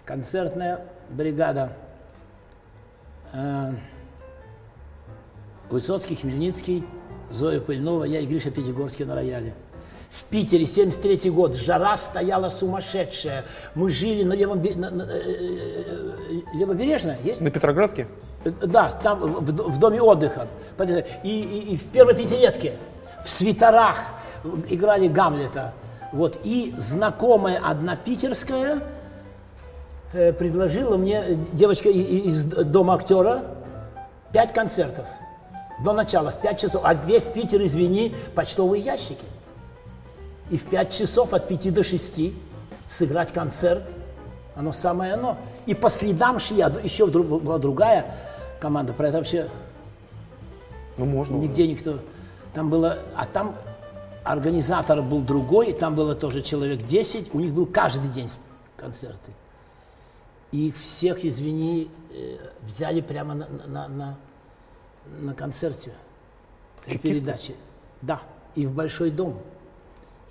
[0.04, 1.72] Концертная бригада.
[3.32, 3.72] Э,
[5.68, 6.84] Высоцкий, Хмельницкий,
[7.32, 9.52] Зоя Пыльнова, я и Гриша Пятигорский на рояле.
[10.16, 13.44] В Питере, 73 год, жара стояла сумасшедшая.
[13.74, 17.40] Мы жили на левом на, на, э, э, есть?
[17.42, 18.08] На Петроградке?
[18.44, 20.48] Э, да, там в, в доме отдыха.
[21.22, 22.72] И, и, и в первой пятилетке
[23.22, 23.98] в свитерах
[24.70, 25.74] играли Гамлета.
[26.12, 26.40] Вот.
[26.44, 28.82] И знакомая одна питерская
[30.12, 33.42] предложила мне, девочка из дома актера,
[34.32, 35.06] пять концертов
[35.84, 36.80] до начала, в пять часов.
[36.84, 39.26] А весь Питер, извини, почтовые ящики
[40.50, 42.32] и в 5 часов от 5 до 6
[42.86, 43.90] сыграть концерт.
[44.54, 45.38] Оно самое оно.
[45.66, 48.14] И по следам шли, а еще была другая
[48.60, 49.48] команда, про это вообще
[50.96, 51.72] ну, можно нигде уже.
[51.72, 51.98] никто.
[52.54, 53.54] Там было, а там
[54.24, 58.30] организатор был другой, там было тоже человек 10, у них был каждый день
[58.76, 59.32] концерты.
[60.52, 64.18] И их всех, извини, э, взяли прямо на, на, на,
[65.20, 65.92] на концерте,
[66.86, 67.54] передаче.
[68.00, 68.22] Да,
[68.54, 69.38] и в Большой дом.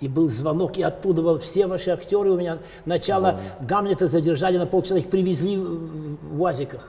[0.00, 2.58] И был звонок, и оттуда был все ваши актеры у меня.
[2.84, 6.82] Начало mm Гамлета задержали на полчаса, их привезли в УАЗиках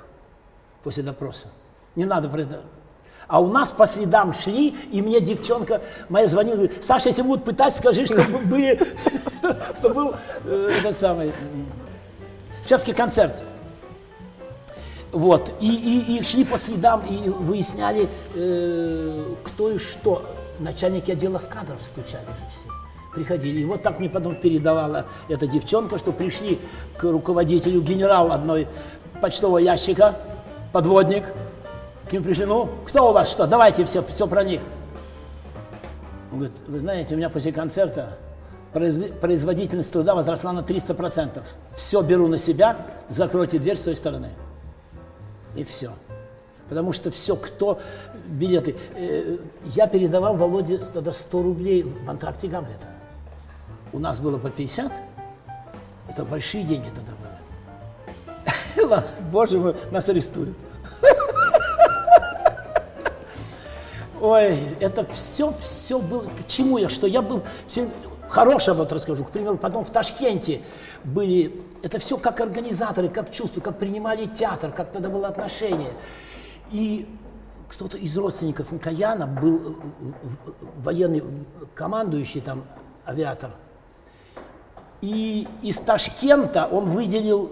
[0.84, 1.48] после допроса.
[1.96, 2.62] Не надо про это.
[3.28, 7.44] А у нас по следам шли, и мне девчонка моя звонила, говорит, Саша, если будут
[7.44, 8.80] пытать, скажи, что были,
[9.78, 10.16] что был
[10.46, 11.34] э, этот самый
[12.68, 13.44] шефский концерт.
[15.12, 20.26] Вот, и, и, и шли по следам, и выясняли, э, кто и что.
[20.60, 22.77] Начальники отделов кадров стучали же все.
[23.18, 23.62] Приходили.
[23.62, 26.60] И вот так мне потом передавала эта девчонка, что пришли
[26.98, 28.68] к руководителю генерал одной
[29.22, 30.16] почтового ящика,
[30.72, 31.24] подводник.
[32.08, 34.62] К ним пришли, ну, кто у вас что, давайте все, все про них.
[36.32, 38.18] Он говорит, вы знаете, у меня после концерта
[38.72, 41.42] производительность труда возросла на 300%.
[41.76, 42.78] Все беру на себя,
[43.10, 44.30] закройте дверь с той стороны.
[45.56, 45.92] И все.
[46.70, 47.80] Потому что все, кто
[48.28, 48.76] билеты...
[48.96, 49.38] Э,
[49.74, 52.97] я передавал Володе тогда 100 рублей в антракте Гамлета.
[53.98, 54.92] У нас было по 50.
[56.08, 57.14] Это большие деньги тогда
[58.78, 59.04] были.
[59.32, 60.56] Боже мой, нас арестуют.
[64.22, 66.22] Ой, это все, все было.
[66.22, 66.90] К чему я?
[66.90, 67.42] Что я был...
[67.66, 67.90] Все,
[68.30, 69.24] хорошее вот расскажу.
[69.24, 70.62] К примеру, потом в Ташкенте
[71.04, 71.60] были...
[71.82, 75.90] Это все как организаторы, как чувства, как принимали театр, как тогда было отношение.
[76.72, 77.10] И
[77.68, 79.74] кто-то из родственников Микояна был э,
[80.84, 81.24] военный
[81.74, 82.64] командующий там
[83.08, 83.50] авиатор.
[85.02, 87.52] И из Ташкента он выделил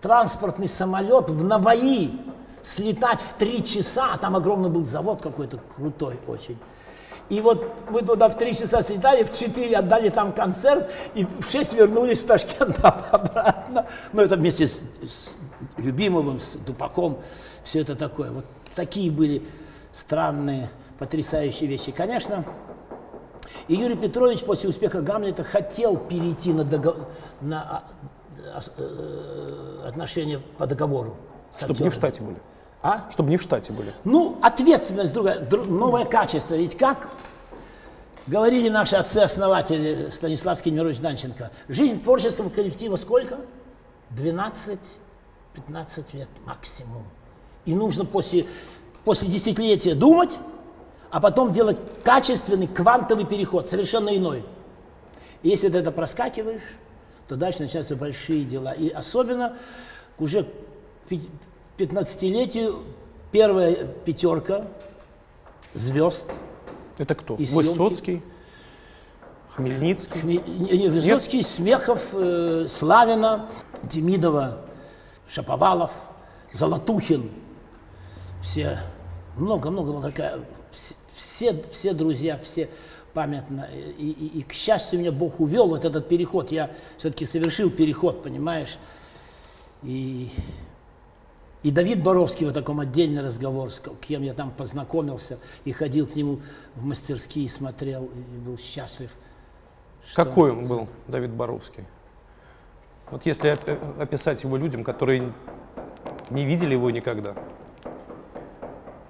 [0.00, 2.12] транспортный самолет в Наваи
[2.62, 6.58] слетать в три часа, а там огромный был завод какой-то крутой очень.
[7.28, 11.48] И вот мы туда в три часа слетали, в четыре отдали там концерт, и в
[11.50, 13.86] шесть вернулись в Ташкент обратно.
[14.12, 15.36] Ну, это вместе с, с
[15.76, 17.18] Любимовым, с Дупаком,
[17.64, 18.30] все это такое.
[18.30, 19.42] Вот такие были
[19.92, 21.90] странные, потрясающие вещи.
[21.90, 22.44] Конечно,
[23.68, 27.08] и Юрий Петрович после успеха Гамлета хотел перейти на, договор,
[27.40, 27.84] на а,
[28.54, 31.16] а, э, отношения по договору.
[31.56, 32.38] Чтобы не в штате были.
[32.82, 33.10] А?
[33.10, 33.92] Чтобы не в штате были.
[34.04, 36.54] Ну, ответственность другая, друг, новое качество.
[36.54, 37.08] Ведь как
[38.26, 43.38] говорили наши отцы-основатели Станиславский Немирович Данченко, жизнь творческого коллектива сколько?
[44.16, 44.78] 12-15
[46.12, 47.04] лет максимум.
[47.64, 48.46] И нужно после,
[49.04, 50.38] после десятилетия думать,
[51.10, 54.44] а потом делать качественный квантовый переход, совершенно иной.
[55.42, 56.62] И если ты это проскакиваешь,
[57.28, 58.72] то дальше начинаются большие дела.
[58.72, 59.56] И особенно
[60.18, 60.44] уже
[61.08, 61.12] к
[61.78, 62.82] 15-летию
[63.32, 64.66] первая пятерка
[65.74, 66.30] звезд.
[66.98, 67.36] Это кто?
[67.36, 68.22] Высоцкий?
[69.54, 70.20] Хмельницкий?
[70.20, 70.88] Хме...
[70.88, 71.46] Высоцкий, Нет?
[71.46, 73.46] Смехов, э, Славина,
[73.82, 74.66] Демидова,
[75.28, 75.92] Шаповалов,
[76.52, 77.30] Золотухин–
[78.46, 78.78] все,
[79.36, 80.40] много-много было такая,
[81.36, 82.70] все, все друзья, все
[83.12, 83.68] памятно.
[83.98, 86.50] И, и, и, к счастью, меня Бог увел вот этот переход.
[86.50, 88.78] Я все-таки совершил переход, понимаешь.
[89.82, 90.30] И,
[91.62, 96.16] и Давид Боровский, вот таком отдельный разговор, с кем я там познакомился, и ходил к
[96.16, 96.40] нему
[96.74, 99.10] в мастерские, смотрел, и был счастлив.
[100.14, 101.84] Какой он был, Давид Боровский?
[103.10, 103.58] Вот если
[104.00, 105.32] описать его людям, которые
[106.30, 107.34] не видели его никогда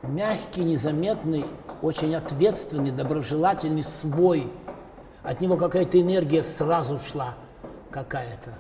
[0.08, 1.44] мягкий, незаметный,
[1.86, 4.50] очень ответственный, доброжелательный, свой.
[5.22, 7.34] От него какая-то энергия сразу шла
[7.90, 8.54] какая-то.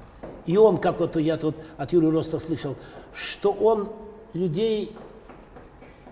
[0.46, 2.76] И он, как вот я тут от Юрия Роста слышал,
[3.12, 3.90] что он
[4.32, 4.96] людей,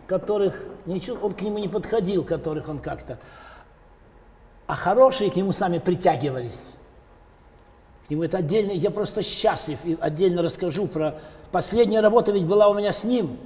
[0.06, 3.18] которых ничего, он к нему не подходил, которых он как-то,
[4.66, 6.70] а хорошие к нему сами притягивались.
[8.06, 11.20] К нему это отдельно, я просто счастлив и отдельно расскажу про
[11.52, 13.38] последняя работа ведь была у меня с ним,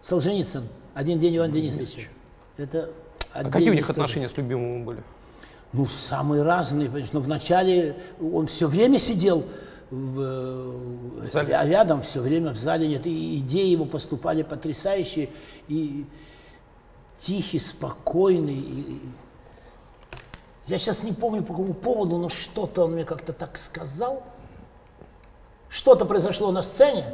[0.00, 0.66] Солженицын.
[0.94, 2.10] Один день Иван Денисович.
[2.56, 2.90] Это
[3.34, 5.02] а какие у них отношения с любимым были?
[5.72, 7.18] Ну, самые разные, конечно.
[7.18, 9.44] Но вначале он все время сидел
[9.90, 11.58] в, в зале.
[11.64, 13.06] рядом, все время в зале нет.
[13.06, 15.30] И идеи его поступали потрясающие.
[15.68, 16.04] И
[17.16, 18.58] тихий, спокойный.
[18.58, 19.00] И...
[20.66, 24.22] Я сейчас не помню по какому поводу, но что-то он мне как-то так сказал.
[25.70, 27.04] Что-то произошло на сцене,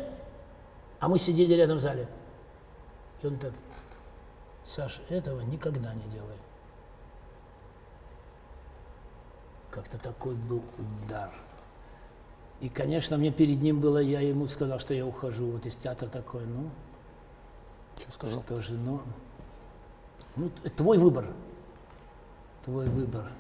[0.99, 2.09] а мы сидели рядом в зале.
[3.23, 3.53] И он так,
[4.69, 6.37] Саша, этого никогда не делай.
[9.71, 11.33] Как-то такой был удар.
[12.61, 16.09] И, конечно, мне перед ним было, я ему сказал, что я ухожу вот из театра
[16.09, 16.71] такой, ну,
[17.99, 18.43] что сказал?
[18.43, 19.01] Что же, ну,
[20.37, 21.33] ну, твой выбор,
[22.65, 23.31] твой выбор.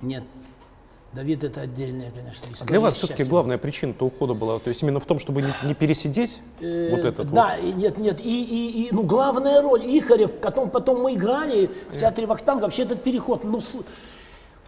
[0.00, 0.24] Нет,
[1.14, 2.62] Давид это отдельная, конечно, история.
[2.62, 5.52] А для вас все-таки главная причина-то ухода была, то есть именно в том, чтобы не,
[5.64, 7.74] не пересидеть э, вот этот Да, вот.
[7.74, 12.26] нет, нет, и, и, и, ну главная роль Ихарев, потом, потом мы играли в театре
[12.26, 13.60] Вахтанг, вообще этот переход, ну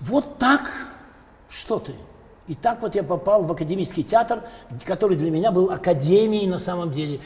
[0.01, 0.71] вот так,
[1.49, 1.93] что ты?
[2.47, 4.43] И так вот я попал в академический театр,
[4.85, 7.21] который для меня был академией на самом деле.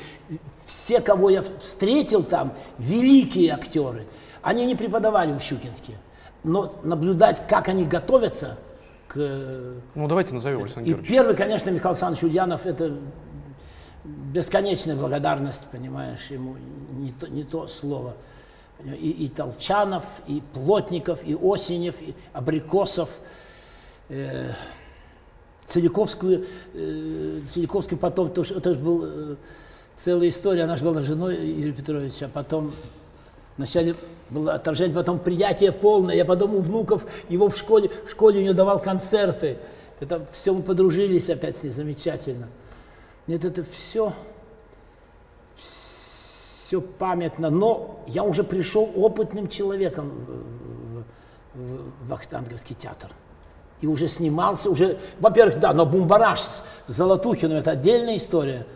[0.64, 4.06] Все, кого я встретил там, великие актеры,
[4.42, 5.94] они не преподавали в Щукинске,
[6.44, 8.58] но наблюдать, как они готовятся–
[9.09, 9.16] к...
[9.94, 12.94] Ну, давайте назовем, Александр И первый, конечно, Михаил Александрович Ульянов, это
[14.04, 16.56] бесконечная благодарность, понимаешь, ему
[16.92, 18.14] не то, не то слово.
[18.84, 23.11] И, и Толчанов, и Плотников, и Осенев, и Абрикосов,
[24.09, 24.52] э,
[25.66, 29.36] Целиковскую, э, Целиковскую потом, то, это же был э,
[29.96, 32.72] целая история, она же была женой Юрия Петровича, а потом
[33.59, 33.94] вначале
[34.30, 38.42] было отторжение, потом приятие полное, я потом у внуков его в школе, в школе у
[38.42, 39.59] него давал концерты,
[40.00, 42.48] это все мы подружились опять с ней замечательно.
[43.26, 44.14] Нет, это все
[46.68, 51.64] все памятно, но я уже пришел опытным человеком в, в,
[52.04, 53.11] в Вахтанговский театр.
[53.80, 58.66] И уже снимался, уже, во-первых, да, но Бумбараш с Золотухиным– это отдельная история.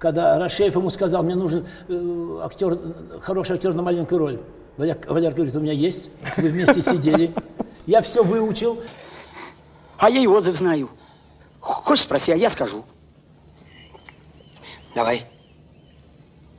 [0.00, 2.78] Когда Рашеев ему сказал, мне нужен э, актер,
[3.20, 4.40] хороший актер на маленькую роль.
[4.78, 7.34] Валер, Валер говорит, у меня есть, вы вместе сидели.
[7.84, 8.80] Я все выучил.
[9.98, 10.88] А я и отзыв знаю.
[11.60, 12.82] Хочешь спроси, а я скажу.
[14.94, 15.26] Давай.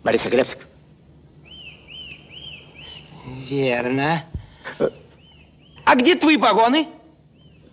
[0.04, 0.60] Борисоглебск.
[3.50, 4.24] Верно.
[5.84, 6.90] А где твои погоны?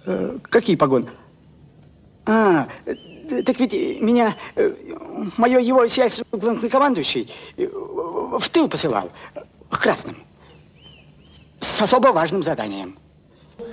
[0.07, 1.11] Э, какие погоны?
[2.25, 2.69] А,
[3.29, 4.73] так ведь меня, э,
[5.37, 6.25] мое его сиятельство
[6.69, 9.11] командующий в тыл посылал,
[9.71, 10.17] к красным,
[11.61, 12.99] с особо важным заданием.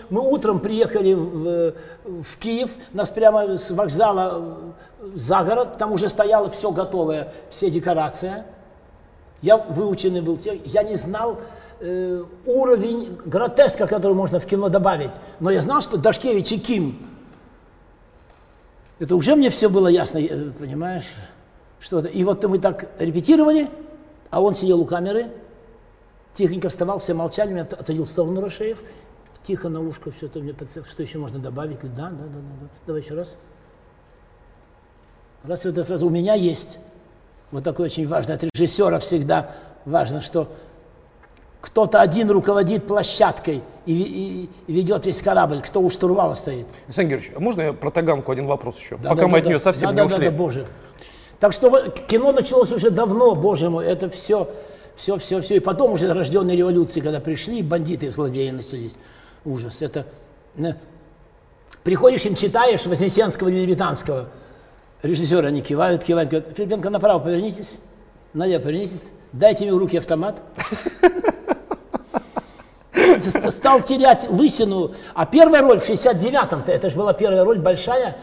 [0.10, 4.74] Мы утром приехали в, в Киев, нас прямо с вокзала
[5.14, 8.44] за город, там уже стояло все готовое, все декорации.
[9.42, 11.40] Я выученный был, я не знал,
[11.80, 15.12] э, уровень гротеска, который можно в кино добавить.
[15.40, 17.15] Но я знал, что Дашкевич и Ким.
[19.00, 21.06] Это уже мне все было ясно, э, понимаешь?
[21.80, 22.10] Что -то.
[22.10, 23.70] И вот мы так репетировали,
[24.30, 25.28] а он сидел у камеры,
[26.34, 28.82] тихонько вставал, все молчали, меня отводил в сторону Рашеев,
[29.42, 31.80] тихо на ушко все это мне подсел, что еще можно добавить?
[31.82, 32.68] Да, да, да, да, да.
[32.88, 33.36] Давай еще раз.
[35.44, 36.80] Раз эта фраза у меня есть,
[37.52, 39.52] вот такой очень важный, от режиссера всегда
[39.86, 40.52] важно, что
[41.62, 46.68] кто-то один руководит площадкой и, и, ведет весь корабль, кто у штурвала стоит.
[46.88, 48.98] Александр Георгиевич, а можно я про Таганку один вопрос еще?
[48.98, 50.26] Да, Пока да, мы да, от нее совсем да, не да, ушли.
[50.26, 50.66] Да, да, боже.
[51.40, 54.50] Так что кино началось уже давно, боже мой, это все,
[54.96, 55.56] все, все, все.
[55.58, 58.94] И потом уже рожденные революции, когда пришли, бандиты и злодеи начались.
[59.44, 59.82] Ужас.
[59.82, 60.08] Это
[61.84, 64.30] приходишь им читаешь Вознесенского или Левитанского,
[65.04, 67.76] режиссеры они кивают, кивают, говорят, Филипенко, направо повернитесь,
[68.34, 70.42] налево повернитесь, дайте мне в руки автомат.
[73.52, 74.92] стал терять лысину.
[75.14, 78.18] А первая роль в 69-м, это же была первая роль большая,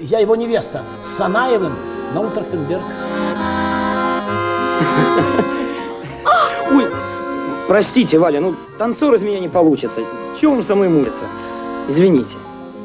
[0.00, 1.76] я его невеста, с Санаевым,
[2.14, 2.82] на Трахтенберг.
[6.70, 6.86] Ой,
[7.66, 10.02] простите, Валя, ну танцор из меня не получится.
[10.40, 11.24] Чего вам со мной муриться?
[11.88, 12.36] Извините.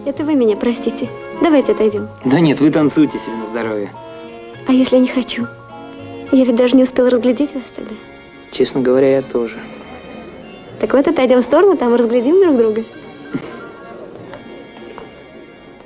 [0.05, 1.09] Это вы меня простите.
[1.41, 2.09] Давайте отойдем.
[2.25, 3.91] Да нет, вы танцуйте себе на здоровье.
[4.67, 5.47] А если не хочу?
[6.31, 7.93] Я ведь даже не успела разглядеть вас тогда.
[8.51, 9.55] Честно говоря, я тоже.
[10.84, 12.84] Так вот, отойдем в сторону, там разглядим друг друга.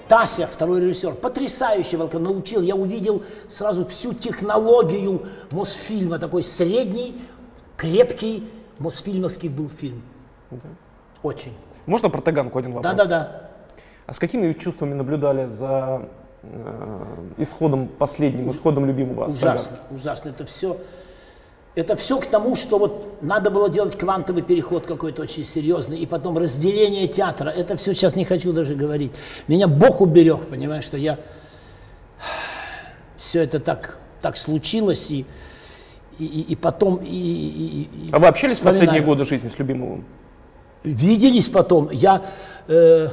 [0.07, 2.63] Тася, второй режиссер, потрясающий Волков, научил.
[2.63, 6.17] Я увидел сразу всю технологию Мосфильма.
[6.17, 7.15] Такой средний,
[7.75, 10.01] крепкий Мосфильмовский был фильм.
[11.21, 11.53] Очень.
[11.85, 12.95] Можно про Таганку один вопрос?
[12.95, 13.49] Да, да, да.
[14.07, 16.09] А с какими чувствами наблюдали за
[16.41, 17.05] э,
[17.37, 19.27] исходом последним, исходом любимого?
[19.27, 20.29] Ужасно, ужасно.
[20.29, 20.75] Это все
[21.77, 26.07] это все к тому, что вот надо было делать квантовый переход какой-то очень серьезный, и
[26.07, 27.49] потом разделение театра.
[27.51, 29.11] Это все сейчас не хочу даже говорить.
[29.47, 31.19] Меня Бог уберег, понимаешь, что я...
[33.15, 35.27] Все это так, так случилось, и,
[36.17, 36.97] и, и потом...
[37.03, 40.03] И, и, а вы общались в последние годы жизни с любимым?
[40.83, 41.91] Виделись потом.
[41.91, 42.25] Я,
[42.67, 43.09] э,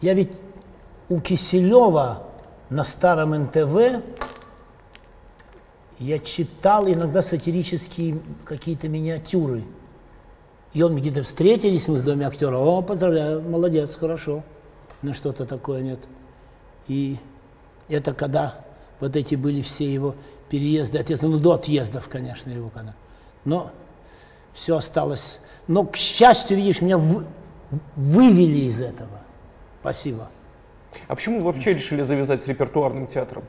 [0.00, 0.32] я ведь
[1.08, 2.24] у Киселева
[2.70, 4.02] на старом НТВ
[5.98, 9.64] я читал иногда сатирические какие-то миниатюры.
[10.72, 12.56] И он где-то встретились, мы в доме актера.
[12.56, 14.44] О, поздравляю, молодец, хорошо.
[15.02, 16.00] Ну что-то такое нет.
[16.86, 17.16] И
[17.88, 18.64] это когда
[19.00, 20.14] вот эти были все его
[20.48, 22.94] переезды, отъезды, ну до отъездов, конечно, его когда.
[23.44, 23.70] Но
[24.52, 25.40] все осталось.
[25.66, 27.24] Но, к счастью, видишь, меня вы,
[27.96, 29.20] вывели из этого.
[29.80, 30.28] Спасибо.
[31.06, 33.44] А почему вы вообще решили завязать с репертуарным театром?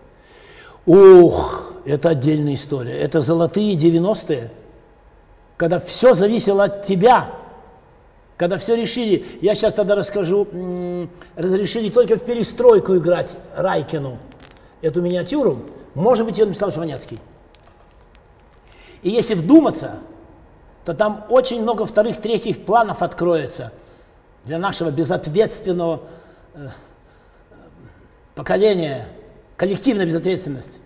[0.89, 2.97] Ух, это отдельная история.
[2.99, 4.49] Это золотые 90-е,
[5.55, 7.29] когда все зависело от тебя,
[8.37, 10.47] когда все решили, я сейчас тогда расскажу,
[11.35, 14.17] разрешили только в перестройку играть Райкину
[14.81, 15.59] эту миниатюру,
[15.93, 17.19] может быть, ее написал Жванецкий.
[19.03, 19.99] И если вдуматься,
[20.85, 23.71] то там очень много вторых, третьих планов откроется
[24.43, 26.01] для нашего безответственного
[26.55, 26.69] э,
[28.33, 29.07] поколения–
[29.59, 30.78] коллективная безответственность.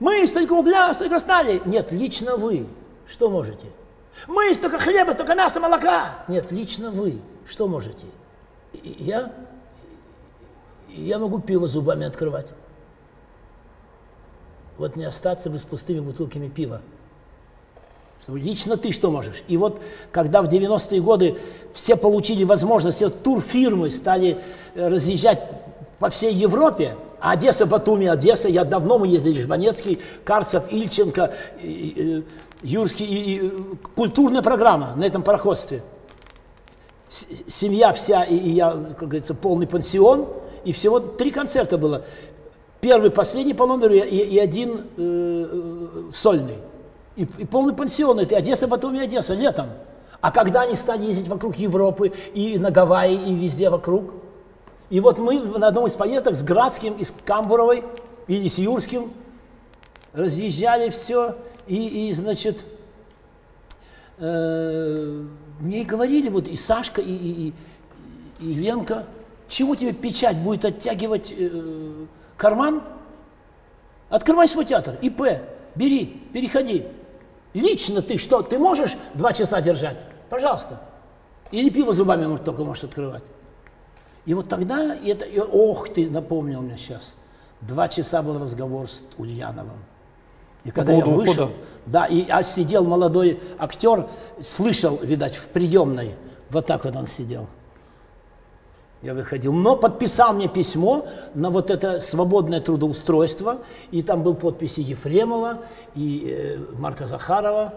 [0.00, 1.62] Мы столько угля, столько стали.
[1.64, 2.66] Нет, лично вы.
[3.06, 3.66] Что можете?
[4.26, 6.24] Мы столько хлеба, столько мяса, молока.
[6.28, 7.20] Нет, лично вы
[7.50, 8.06] что можете?
[8.84, 9.32] Я,
[10.88, 12.46] я могу пиво зубами открывать.
[14.78, 16.80] Вот не остаться бы с пустыми бутылками пива.
[18.28, 19.42] Лично ты что можешь?
[19.48, 19.82] И вот
[20.12, 21.38] когда в 90-е годы
[21.72, 24.38] все получили возможность, вот турфирмы стали
[24.74, 25.42] э, разъезжать
[25.98, 32.22] по всей Европе, Одесса, Батуми, Одесса, я давно мы ездили, Жванецкий, Карцев, Ильченко, э,
[32.62, 33.50] Юрский, и, и, э,
[33.94, 35.82] культурная программа на этом пароходстве.
[37.08, 40.28] С- Семья вся, и, и я, как говорится, полный пансион,
[40.64, 42.02] и всего три концерта было.
[42.80, 46.56] Первый, последний по номеру и, и один э, э, сольный.
[47.16, 49.66] И, и полный пансион, это Одесса, Батуми, Одесса, летом.
[50.20, 54.12] А когда они стали ездить вокруг Европы, и на Гавайи, и везде вокруг.
[54.90, 57.84] И вот мы на одном из поездок с Градским, и с Камбуровой,
[58.26, 59.12] или с Юрским
[60.12, 61.36] разъезжали все,
[61.68, 62.64] и, и значит,
[64.18, 65.22] э,
[65.60, 67.52] мне и говорили, вот и Сашка, и, и,
[68.40, 69.06] и- Ленка,
[69.48, 72.82] чего тебе печать будет оттягивать э, карман?
[74.08, 75.22] Открывай свой театр, ИП,
[75.76, 76.84] бери, переходи.
[77.54, 79.98] Лично ты что, ты можешь два часа держать?
[80.28, 80.80] Пожалуйста.
[81.52, 83.22] Или пиво зубами только можешь открывать.
[84.30, 87.16] И вот тогда, и это, и, ох, ты напомнил мне сейчас,
[87.62, 89.78] два часа был разговор с Ульяновым.
[90.62, 91.50] И когда я вышел, ухода?
[91.84, 94.06] да, и а сидел молодой актер,
[94.40, 96.14] слышал, видать, в приемной,
[96.48, 97.48] вот так вот он сидел.
[99.02, 103.58] Я выходил, но подписал мне письмо на вот это свободное трудоустройство,
[103.90, 105.58] и там был подписи Ефремова
[105.96, 107.74] и э, Марка Захарова.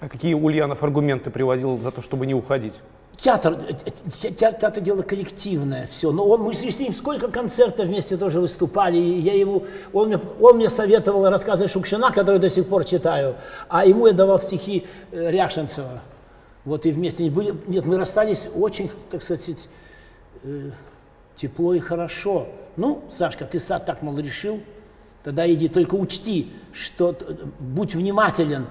[0.00, 2.80] А какие Ульянов аргументы приводил за то, чтобы не уходить?
[3.18, 6.12] Театр, э, э, те- те- театр дело коллективное, все.
[6.12, 10.20] Но он, мы с ним сколько концертов вместе тоже выступали, и я ему, он мне,
[10.40, 13.36] он мне советовал рассказы Шукшина, которые до сих пор читаю,
[13.68, 16.00] а ему я давал стихи э, Ряшенцева.
[16.66, 17.54] Вот и вместе не были.
[17.68, 19.50] Нет, мы расстались очень, так сказать,
[20.42, 20.70] э,
[21.36, 22.48] тепло и хорошо.
[22.76, 24.60] Ну, Сашка, ты сад так мало решил,
[25.24, 27.16] тогда иди, только учти, что
[27.58, 28.66] будь внимателен,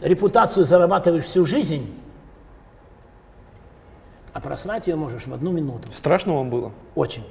[0.00, 1.92] репутацию зарабатываешь всю жизнь,
[4.32, 5.90] а просрать ее можешь в одну минуту.
[5.92, 6.72] Страшно вам было?
[6.94, 7.24] Очень.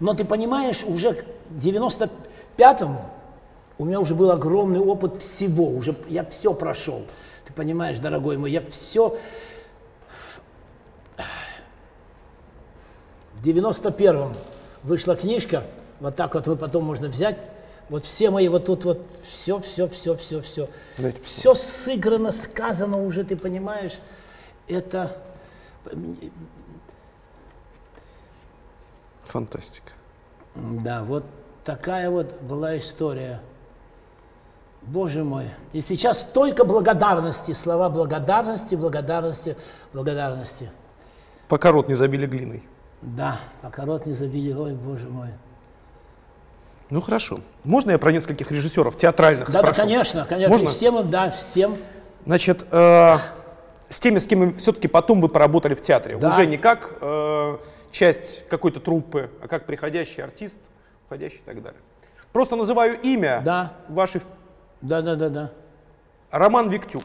[0.00, 3.00] Но ты понимаешь, уже к 95-му
[3.78, 7.02] у меня уже был огромный опыт всего, уже я все прошел.
[7.46, 9.18] Ты понимаешь, дорогой мой, я все...
[13.34, 14.34] В 91-м
[14.82, 15.64] вышла книжка,
[16.00, 17.38] вот так вот мы потом можно взять,
[17.88, 20.68] вот все мои вот тут вот, все, все, все, все, все.
[20.98, 23.98] Дайте Все сыграно, сказано уже, ты понимаешь,
[24.68, 25.16] это...
[29.24, 29.92] Фантастика.
[30.54, 31.24] Да, вот
[31.64, 33.40] такая вот была история.
[34.82, 35.50] Боже мой.
[35.72, 39.56] И сейчас только благодарности, слова благодарности, благодарности,
[39.92, 40.70] благодарности.
[41.48, 42.62] Пока рот не забили глиной.
[43.02, 45.28] Да, пока рот не забили, ой, боже мой.
[46.88, 47.40] Ну хорошо.
[47.64, 49.80] Можно я про нескольких режиссеров театральных Да, да, спрошу?
[49.80, 50.52] конечно, конечно.
[50.52, 50.68] Можно?
[50.68, 51.76] И всем им, да, всем.
[52.24, 53.16] Значит, э,
[53.88, 56.16] с теми, с кем все-таки потом вы поработали в театре.
[56.16, 56.28] Да.
[56.30, 57.58] Уже не как э,
[57.90, 60.58] часть какой-то труппы, а как приходящий артист,
[61.06, 61.80] уходящий и так далее.
[62.32, 63.72] Просто называю имя Да.
[63.88, 64.20] вашей
[64.80, 65.50] Да, да, да, да.
[66.30, 67.04] Роман Виктюк.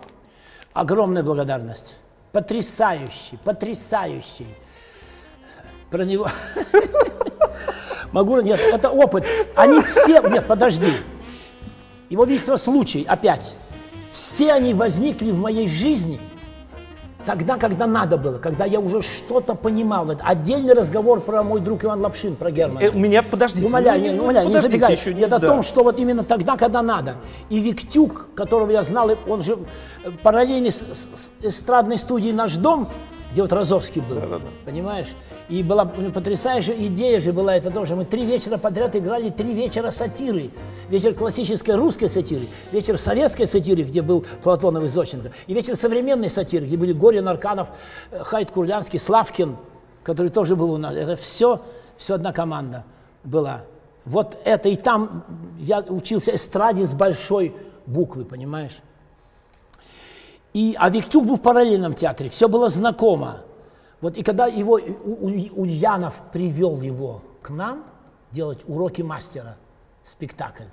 [0.73, 1.95] Огромная благодарность.
[2.31, 4.47] Потрясающий, потрясающий.
[5.89, 6.27] Про него...
[8.11, 9.25] Могу, нет, это опыт.
[9.55, 10.91] Они все, нет, подожди.
[12.09, 13.53] Его величество случай, опять.
[14.11, 16.19] Все они возникли в моей жизни
[17.25, 20.09] тогда, когда надо было, когда я уже что-то понимал.
[20.11, 22.83] Это отдельный разговор про мой друг Иван Лапшин, про Германа.
[22.83, 23.65] Э, у меня, подождите.
[23.65, 24.91] Умоляю, ну, не, ну, умоляю, не забегай.
[24.93, 25.47] еще, не- Это о да.
[25.47, 27.15] том, что вот именно тогда, когда надо.
[27.49, 29.57] И Виктюк, которого я знал, он же
[30.03, 32.87] э, параллельно с- с эстрадной студией «Наш дом»,
[33.31, 34.47] где вот Розовский был, Да-да-да.
[34.65, 35.07] понимаешь?
[35.47, 37.95] И была потрясающая идея же была это тоже.
[37.95, 40.49] Мы три вечера подряд играли три вечера сатиры.
[40.89, 46.29] Вечер классической русской сатиры, вечер советской сатиры, где был Платонов и Зощенко, и вечер современной
[46.29, 47.69] сатиры, где были Горин, Арканов,
[48.11, 49.55] э, Хайт Курлянский, Славкин,
[50.03, 50.93] который тоже был у нас.
[50.95, 51.61] Это все,
[51.95, 52.83] все одна команда
[53.23, 53.63] была.
[54.03, 55.23] Вот это и там
[55.59, 57.55] я учился эстраде с большой
[57.85, 58.77] буквы, понимаешь?
[60.53, 63.41] И, а Виктюк был в параллельном театре, все было знакомо.
[64.01, 67.85] Вот и когда его У- У- Ульянов привел его к нам
[68.31, 69.57] делать уроки мастера,
[70.03, 70.65] спектакль,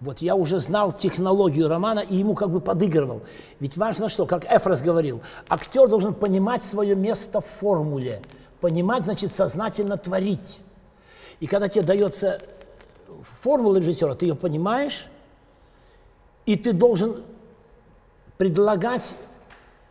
[0.00, 3.20] вот я уже знал технологию романа и ему как бы подыгрывал.
[3.60, 8.22] Ведь важно что, как Эфрос говорил, актер должен понимать свое место в формуле,
[8.60, 10.58] понимать, значит, сознательно творить.
[11.38, 12.40] И когда тебе дается
[13.40, 15.06] формула режиссера, ты ее понимаешь,
[16.46, 17.22] и ты должен
[18.40, 19.16] предлагать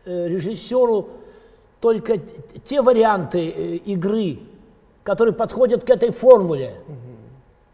[0.06, 1.08] э, режиссеру
[1.80, 2.18] только
[2.66, 4.40] те варианты э, игры,
[5.04, 6.74] которые подходят к этой формуле.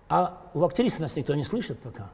[0.09, 2.09] А у актрисы нас никто не слышит пока.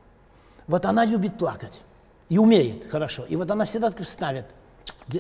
[0.68, 1.82] Вот она любит плакать.
[2.30, 3.26] И умеет хорошо.
[3.28, 4.46] И вот она всегда так вставит.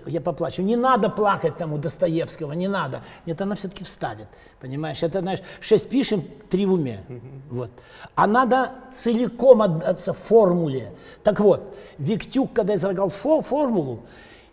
[0.05, 0.61] Я поплачу.
[0.61, 3.01] Не надо плакать тому Достоевского, не надо.
[3.25, 4.27] Нет, она все-таки вставит.
[4.59, 5.03] Понимаешь?
[5.03, 7.03] Это, знаешь, шесть пишем, три в уме.
[7.49, 7.71] Вот.
[8.15, 10.93] А надо целиком отдаться формуле.
[11.23, 14.03] Так вот, Виктюк, когда излагал фо формулу,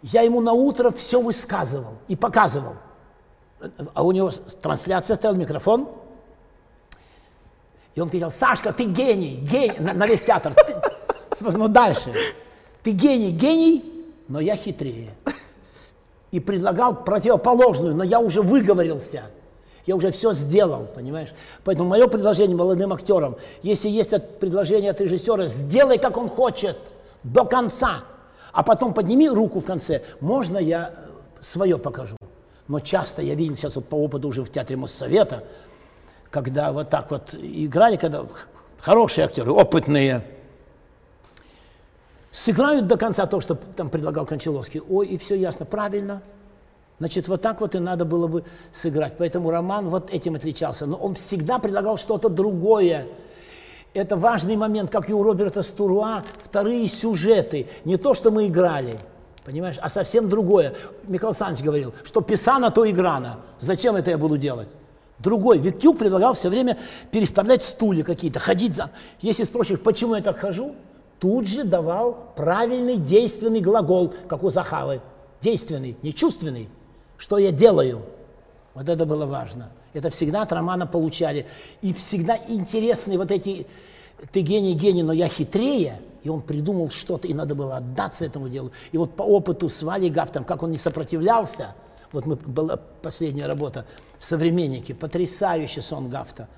[0.03, 2.75] я ему на утро все высказывал и показывал.
[3.95, 4.31] А у него
[4.63, 5.89] трансляция стоял микрофон.
[7.95, 10.55] И он кричал, Сашка, ты гений, гений, на, на весь театр.
[10.55, 12.13] Ты, ну дальше.
[12.83, 13.98] Ты гений, гений,
[14.29, 15.11] но я хитрее.
[16.31, 19.23] И предлагал противоположную, но я уже выговорился.
[19.87, 21.33] Я уже все сделал, понимаешь?
[21.65, 26.77] Поэтому мое предложение молодым актерам, если есть предложение от режиссера, сделай, как он хочет,
[27.23, 28.05] до конца.
[28.53, 30.03] А потом подними руку в конце.
[30.21, 30.93] Можно я
[31.41, 32.17] свое покажу?
[32.67, 35.45] Но часто я видел сейчас вот по опыту уже в театре Моссовета,
[36.31, 38.27] когда вот так вот играли, когда
[38.79, 40.23] хорошие актеры, опытные,
[42.39, 44.81] сыграют до конца то, что там предлагал Кончаловский.
[44.89, 46.23] Ой, и все ясно, правильно.
[47.01, 49.15] Значит, вот так вот и надо было бы сыграть.
[49.19, 50.87] Поэтому роман вот этим отличался.
[50.87, 53.07] Но он всегда предлагал что-то другое.
[53.93, 57.67] Это важный момент, как и у Роберта Стуруа, вторые сюжеты.
[57.85, 58.99] Не то, что мы играли,
[59.45, 60.75] понимаешь, а совсем другое.
[61.09, 63.39] Михаил Александрович говорил, что писано, то играно.
[63.61, 64.69] Зачем это я буду делать?
[65.19, 65.59] Другой.
[65.59, 66.79] Виктюк предлагал все время
[67.11, 68.91] переставлять стулья какие-то, ходить за...
[69.21, 70.77] Если спросишь, почему я так хожу,
[71.21, 75.01] тут же давал правильный действенный глагол, как у Захавы.
[75.41, 76.69] Действенный, не чувственный.
[77.17, 78.03] Что я делаю?
[78.75, 79.71] Вот это было важно.
[79.93, 81.47] Это всегда от романа получали.
[81.83, 83.67] И всегда интересные вот эти
[84.33, 88.49] «ты гений, гений, но я хитрее», и он придумал что-то, и надо было отдаться этому
[88.49, 88.73] делу.
[88.93, 91.75] И вот по опыту с Валей Гафтом, как он не сопротивлялся,
[92.13, 93.87] вот мы, была последняя работа
[94.19, 96.49] в «Современнике», потрясающий сон Гафта.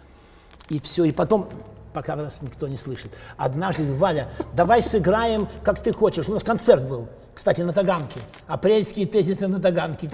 [0.69, 1.49] И все, и потом
[1.93, 3.13] пока нас никто не слышит.
[3.37, 6.29] Однажды, Валя, давай сыграем, как ты хочешь.
[6.29, 8.21] У нас концерт был, кстати, на Таганке.
[8.47, 10.09] Апрельские тезисы на Таганке.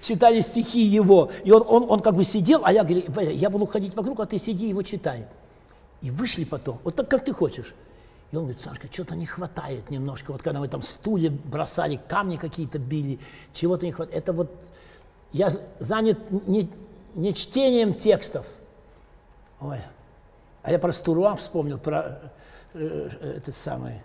[0.00, 1.30] Читали стихи его.
[1.44, 4.20] И он, он, он как бы сидел, а я говорю, Валя, я буду ходить вокруг,
[4.20, 5.26] а ты сиди его читай.
[6.00, 7.74] И вышли потом, вот так, как ты хочешь.
[8.30, 10.32] И он говорит, Сашка, что-то не хватает немножко.
[10.32, 13.18] Вот когда мы там стулья бросали, камни какие-то били,
[13.54, 14.22] чего-то не хватает.
[14.22, 14.50] Это вот
[15.32, 16.70] я занят не,
[17.14, 18.46] не чтением текстов,
[19.60, 19.78] Ой,
[20.62, 22.20] а я про Стуруа вспомнил, про
[22.74, 24.02] э, э, этот самый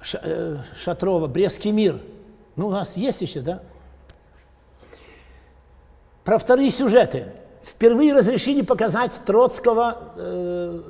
[0.00, 2.00] Ш, э, Шатрова, Брестский мир.
[2.56, 3.62] Ну, у нас есть еще, да?
[6.24, 7.32] Про вторые сюжеты.
[7.62, 10.82] Впервые разрешили показать Троцкого э,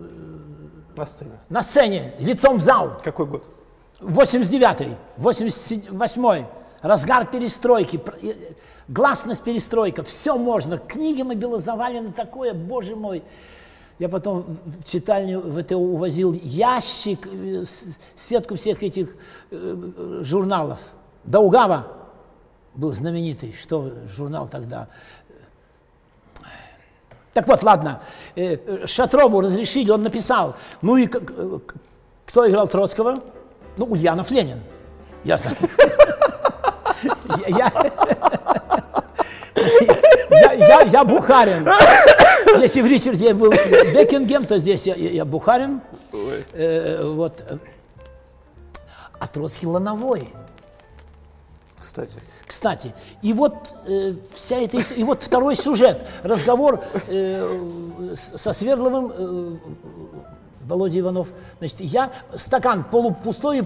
[0.97, 1.31] на сцене.
[1.49, 2.99] На сцене, лицом в зал.
[3.03, 3.45] Какой год?
[4.01, 6.47] 89-й, 88-й.
[6.81, 8.33] Разгар перестройки, э,
[8.87, 10.79] гласность перестройка, все можно.
[10.79, 13.23] Книги мобилизовали такое, боже мой.
[13.99, 17.65] Я потом в читальню в это увозил ящик, э,
[18.15, 19.17] сетку всех этих
[19.51, 20.79] э, журналов.
[21.25, 21.89] Даугава
[22.75, 24.87] был знаменитый, что журнал тогда.
[27.33, 28.01] Так вот, ладно,
[28.37, 30.55] э, Шатрову разрешили, он написал.
[30.81, 33.19] Ну и кто играл Троцкого?
[33.77, 34.61] Ну, Ульянов Ленин.
[35.25, 35.51] Ясно.
[37.49, 37.73] Я,
[40.31, 41.69] я, я, я Бухарин.
[42.61, 45.81] Если в Ричарде был Бекингем, то здесь я, я Бухарин.
[46.53, 47.43] Э, вот.
[49.19, 50.29] А Троцкий Лановой.
[51.81, 52.21] Кстати.
[52.47, 53.53] Кстати, и вот
[53.87, 59.57] э, вся эта история, и вот второй сюжет, разговор э, со Свердловым, э,
[60.65, 61.29] Володя Иванов,
[61.59, 63.65] значит, я, стакан полупустой и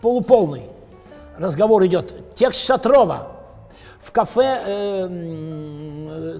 [0.00, 0.62] полуполный,
[1.36, 3.33] разговор идет, текст Шатрова,
[4.04, 6.38] в кафе э,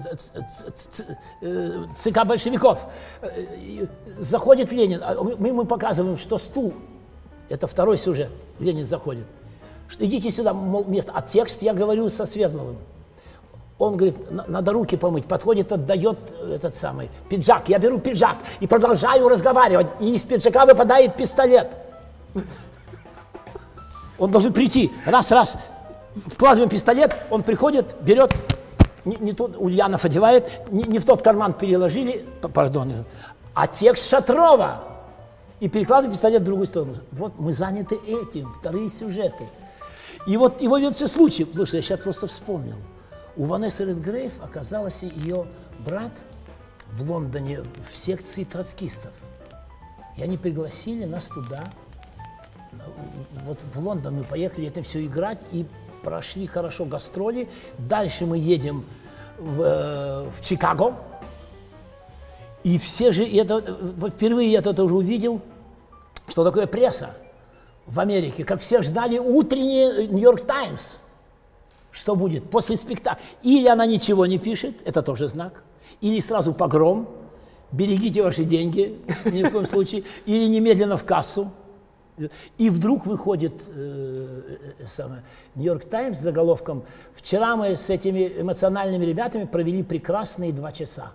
[1.97, 2.85] ЦК большевиков.
[4.19, 6.73] Заходит Ленин, а мы ему показываем, что стул,
[7.49, 9.25] это второй сюжет, Ленин заходит.
[9.99, 11.11] Идите сюда, мол, место.
[11.15, 12.77] А текст я говорю со Свердловым.
[13.77, 16.17] Он говорит, надо руки помыть, подходит, отдает
[16.49, 17.67] этот самый пиджак.
[17.67, 21.75] Я беру пиджак и продолжаю разговаривать, и из пиджака выпадает пистолет.
[24.17, 25.57] Он должен прийти, раз, раз,
[26.27, 28.33] вкладываем пистолет, он приходит, берет,
[29.03, 33.05] не, не тот, Ульянов одевает, не, не в тот карман переложили, пардон,
[33.53, 34.83] а текст Шатрова.
[35.61, 36.95] И перекладываем пистолет в другую сторону.
[37.11, 39.47] Вот мы заняты этим, вторые сюжеты.
[40.27, 42.75] И вот его ведется случай, потому что я сейчас просто вспомнил.
[43.37, 45.45] У Ванессы Редгрейв оказался ее
[45.79, 46.11] брат
[46.91, 49.11] в Лондоне в секции троцкистов.
[50.17, 51.63] И они пригласили нас туда,
[53.45, 55.65] вот в Лондон мы поехали это все играть и
[56.05, 57.49] прошли хорошо гастроли.
[57.79, 58.85] Дальше мы едем
[59.39, 60.93] в, э, в Чикаго.
[62.63, 63.63] И все же, это,
[63.97, 65.41] вот впервые я это уже увидел,
[66.27, 67.09] что такое пресса
[67.87, 70.93] в Америке, как все ждали утренний Нью-Йорк Таймс.
[71.91, 73.21] Что будет после спектакля?
[73.41, 75.63] Или она ничего не пишет, это тоже знак,
[76.01, 77.09] или сразу погром,
[77.71, 81.51] берегите ваши деньги, ни в коем случае, или немедленно в кассу.
[82.57, 85.19] И вдруг выходит э, э,
[85.55, 91.11] Нью-Йорк Таймс с заголовком «Вчера мы с этими эмоциональными ребятами провели прекрасные два часа».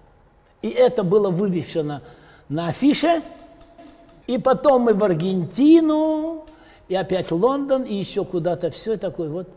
[0.63, 2.03] И это было вывешено
[2.49, 3.23] на афише,
[4.27, 6.45] и потом мы в Аргентину,
[6.89, 8.71] и опять Лондон, и еще куда-то.
[8.71, 9.49] Все такое вот,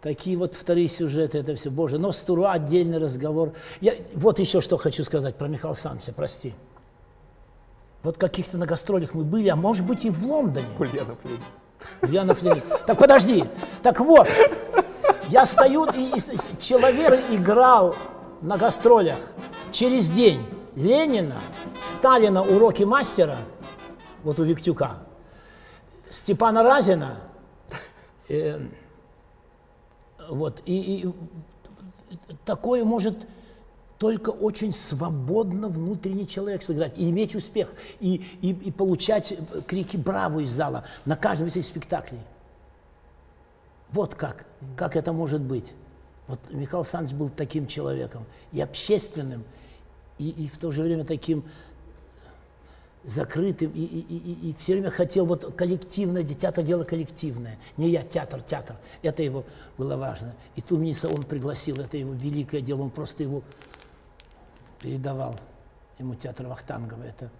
[0.00, 1.70] такие вот вторые сюжеты, это все.
[1.70, 3.52] Боже, но с Туруа отдельный разговор.
[3.80, 6.54] Я, вот еще что хочу сказать про Михаила Санча, прости.
[8.06, 10.68] Вот каких-то на гастролях мы были, а может быть и в Лондоне.
[10.78, 11.42] Ульянов Ленин.
[12.02, 12.62] Ульянов Ленин.
[12.86, 13.44] Так подожди.
[13.82, 14.28] Так вот,
[15.26, 17.96] я стою, и, и человек играл
[18.42, 19.18] на гастролях
[19.72, 20.40] через день
[20.76, 21.34] Ленина,
[21.82, 23.38] Сталина уроки мастера,
[24.22, 24.98] вот у Виктюка,
[26.08, 27.16] Степана Разина,
[28.28, 28.60] э,
[30.28, 31.12] вот, и, и
[32.44, 33.16] такое может
[33.98, 39.34] только очень свободно внутренний человек сыграть и иметь успех, и, и, и получать
[39.66, 42.20] крики «Браво!» из зала на каждом из этих спектаклей.
[43.90, 45.72] Вот как, как это может быть.
[46.26, 49.44] Вот Михаил Александрович был таким человеком, и общественным,
[50.18, 51.44] и, и в то же время таким
[53.04, 58.02] закрытым, и, и, и, и все время хотел вот коллективное, театр дело коллективное, не я,
[58.02, 59.44] театр, театр, это его
[59.78, 60.34] было важно.
[60.56, 63.42] И Тумниса он пригласил, это его великое дело, он просто его
[64.80, 65.36] передавал
[65.98, 67.02] ему театр Вахтангова.
[67.02, 67.30] Это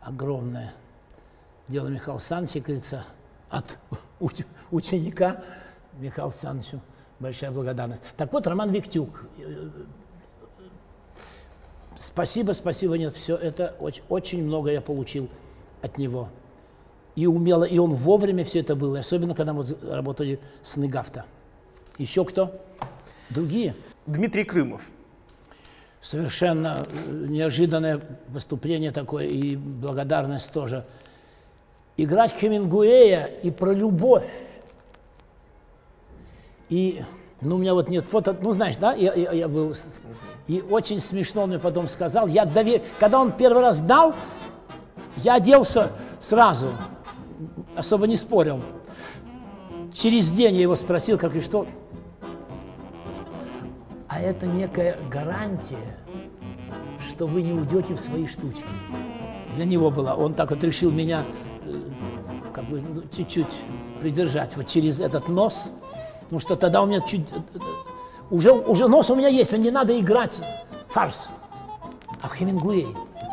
[0.00, 0.72] огромное
[1.68, 3.04] дело Михаила Александровича, говорится,
[3.50, 3.78] от
[4.70, 5.42] ученика
[5.98, 6.80] Михаила Александровичу
[7.18, 8.02] большая благодарность.
[8.16, 9.24] Так вот, Роман Виктюк.
[11.98, 15.28] Спасибо, спасибо, нет, все это очень, очень много я получил
[15.82, 16.28] от него.
[17.14, 21.24] И умело, и он вовремя все это было, особенно когда мы работали с Ныгафта.
[21.96, 22.52] Еще кто?
[23.30, 23.74] Другие?
[24.06, 24.82] Дмитрий Крымов
[26.00, 30.84] совершенно э, неожиданное выступление такое и благодарность тоже.
[31.96, 34.30] Играть Хемингуэя и про любовь.
[36.68, 37.02] И,
[37.40, 39.74] ну, у меня вот нет фото, ну, знаешь, да, я, я, я был,
[40.46, 42.82] и очень смешно он мне потом сказал, я довер...
[42.98, 44.14] когда он первый раз дал,
[45.18, 45.90] я оделся
[46.20, 46.70] сразу,
[47.76, 48.60] особо не спорил.
[49.92, 51.66] Через день я его спросил, как и что,
[54.08, 55.96] а это некая гарантия,
[57.08, 58.68] что вы не уйдете в свои штучки.
[59.54, 60.14] Для него была.
[60.14, 61.24] Он так вот решил меня
[61.64, 61.80] э,
[62.52, 63.54] как бы ну, чуть-чуть
[64.00, 65.70] придержать вот через этот нос,
[66.24, 67.30] потому что тогда у меня чуть...
[67.32, 67.58] Э, э,
[68.30, 70.40] уже, уже нос у меня есть, мне не надо играть
[70.88, 71.30] фарс.
[72.20, 72.86] А в Хемингуэй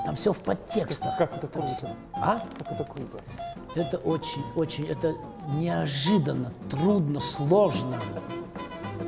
[0.05, 1.17] там все в подтекстах.
[1.17, 1.67] Как это круто.
[1.67, 1.87] Все.
[2.13, 2.41] А?
[2.57, 3.19] Как это круто.
[3.75, 5.15] Это очень, очень, это
[5.55, 7.99] неожиданно, трудно, сложно.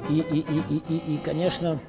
[0.10, 1.80] И, и, и, и, и, и конечно,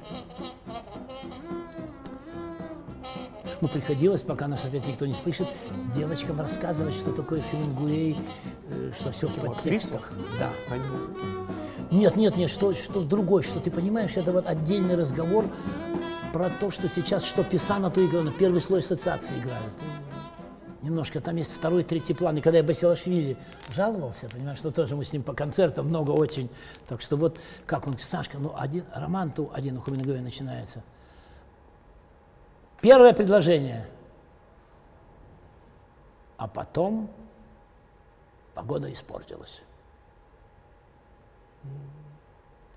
[3.61, 5.47] ну, приходилось, пока нас опять никто не слышит,
[5.95, 8.17] девочкам рассказывать, что такое Хемингуэй,
[8.69, 10.11] э, что все в подтекстах.
[10.39, 10.51] Да.
[11.91, 15.45] Нет, нет, нет, что, что другой, что ты понимаешь, это вот отдельный разговор
[16.33, 19.73] про то, что сейчас, что Писано, то играно, первый слой ассоциации играют
[20.87, 22.37] немножко, там есть второй, третий план.
[22.37, 23.37] И когда я Басилашвили
[23.69, 26.49] жаловался, понимаешь, что тоже мы с ним по концертам много очень.
[26.87, 30.81] Так что вот как он, Сашка, ну один, роман-то один у Хумингуэя начинается.
[32.81, 33.87] Первое предложение.
[36.37, 37.09] А потом
[38.53, 39.61] погода испортилась.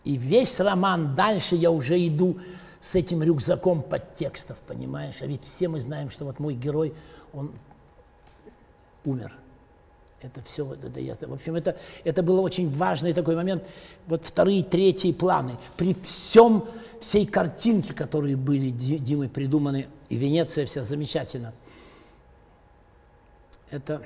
[0.03, 2.39] И весь роман, дальше я уже иду
[2.81, 5.17] с этим рюкзаком подтекстов, понимаешь?
[5.21, 6.95] А ведь все мы знаем, что вот мой герой,
[7.35, 7.53] он
[9.05, 9.33] умер.
[10.23, 11.29] Это все, это ясно.
[11.29, 13.65] В общем, это, это был очень важный такой момент.
[14.07, 15.57] Вот вторые, третьи планы.
[15.77, 16.69] При всем,
[17.01, 21.55] всей картинке, которые были Димой придуманы, и Венеция вся замечательно.
[23.71, 24.03] Это...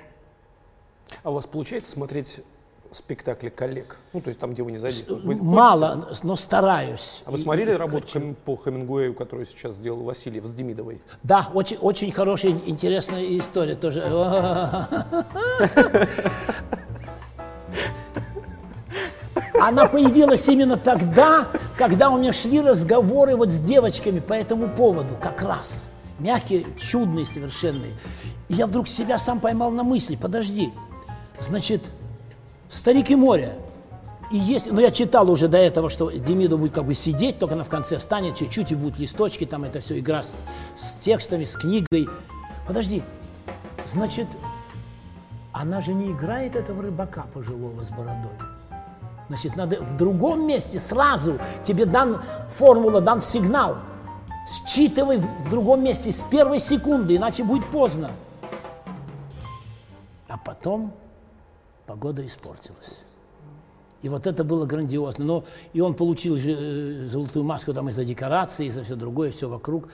[1.22, 2.40] А у вас получается смотреть
[2.94, 3.98] спектакли коллег?
[4.12, 5.36] Ну, то есть там, где вы не задействованы?
[5.36, 7.22] Мало, но стараюсь.
[7.24, 8.34] А вы смотрели и, работу хочу.
[8.44, 11.00] по Хемингуэю, которую сейчас сделал Васильев с Демидовой?
[11.22, 14.04] Да, очень, очень хорошая, интересная история тоже.
[19.60, 25.14] Она появилась именно тогда, когда у меня шли разговоры вот с девочками по этому поводу,
[25.20, 25.88] как раз.
[26.18, 27.92] Мягкие, чудные совершенные.
[28.48, 30.72] И я вдруг себя сам поймал на мысли, подожди,
[31.40, 31.82] значит,
[32.68, 33.54] Старики моря.
[34.30, 37.54] И есть, но я читал уже до этого, что Демиду будет как бы сидеть, только
[37.54, 40.34] она в конце встанет чуть-чуть, и будут листочки, там это все, игра с,
[40.76, 42.08] с текстами, с книгой.
[42.66, 43.02] Подожди,
[43.86, 44.26] значит,
[45.52, 48.32] она же не играет этого рыбака пожилого с бородой.
[49.28, 52.20] Значит, надо в другом месте сразу тебе дан
[52.56, 53.76] формула, дан сигнал.
[54.66, 58.10] Считывай в другом месте с первой секунды, иначе будет поздно.
[60.28, 60.92] А потом
[61.86, 63.00] погода испортилась.
[64.02, 65.24] И вот это было грандиозно.
[65.24, 69.48] Но и он получил же э, золотую маску там из-за декорации, из-за все другое, все
[69.48, 69.88] вокруг.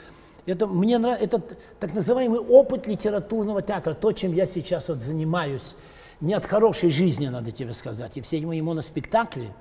[0.47, 1.43] Это мне нравится, это
[1.79, 5.77] так называемый опыт литературного театра, то, чем я сейчас вот занимаюсь.
[6.21, 8.17] Не от хорошей жизни, надо тебе сказать.
[8.17, 9.55] И все мои моноспектакли,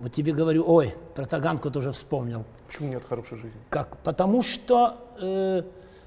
[0.00, 2.44] вот тебе говорю, ой, про Таганку тоже вспомнил.
[2.66, 3.60] Почему нет хорошей жизни?
[3.70, 3.96] Как?
[3.98, 5.62] Потому что э,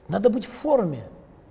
[0.09, 1.03] надо быть в форме.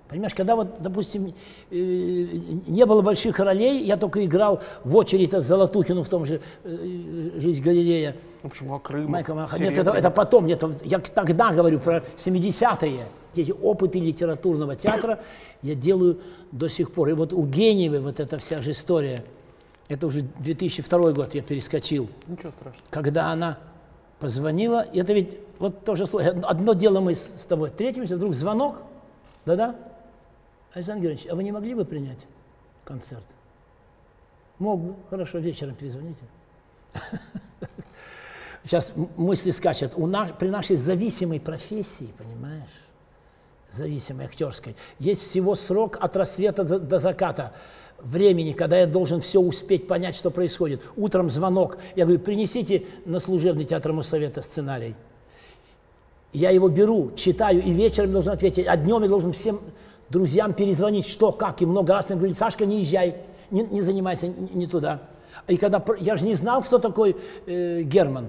[0.09, 1.33] Понимаешь, когда вот, допустим,
[1.69, 6.41] э, не было больших ролей, я только играл в очередь от Золотухину в том же
[6.63, 8.15] э, «Жизнь Галилея».
[8.41, 8.73] Ну почему?
[8.75, 9.11] А Крым?
[9.11, 13.01] Майкл Маха- Нет, это, это потом, нет, я тогда говорю про 70-е.
[13.35, 15.19] Эти опыты литературного театра
[15.61, 16.19] я делаю
[16.51, 17.09] до сих пор.
[17.09, 19.23] И вот у Гениевой вот эта вся же история,
[19.89, 22.83] это уже 2002 год я перескочил, Ничего страшного.
[22.89, 23.59] когда она
[24.19, 26.05] позвонила, это ведь вот тоже.
[26.05, 28.77] Одно дело мы с тобой встретимся, вдруг звонок,
[29.45, 29.75] да-да,
[30.73, 32.25] Александр Георгиевич, а вы не могли бы принять
[32.85, 33.25] концерт?
[34.59, 36.23] Мог бы, хорошо, вечером перезвоните.
[38.63, 39.93] Сейчас мысли скачут.
[39.95, 42.69] У нас, при нашей зависимой профессии, понимаешь,
[43.71, 47.53] зависимой актерской, есть всего срок от рассвета до, до заката
[47.99, 50.81] времени, когда я должен все успеть понять, что происходит.
[50.95, 54.95] Утром звонок, я говорю, принесите на служебный театр Моссовета сценарий.
[56.31, 59.61] Я его беру, читаю, и вечером должен ответить, а днем я должен всем
[60.09, 61.61] друзьям перезвонить, что, как.
[61.61, 63.15] И много раз мне говорили, Сашка, не езжай,
[63.51, 65.01] не, не занимайся, не, не туда.
[65.47, 68.27] И когда, я же не знал, кто такой э, Герман.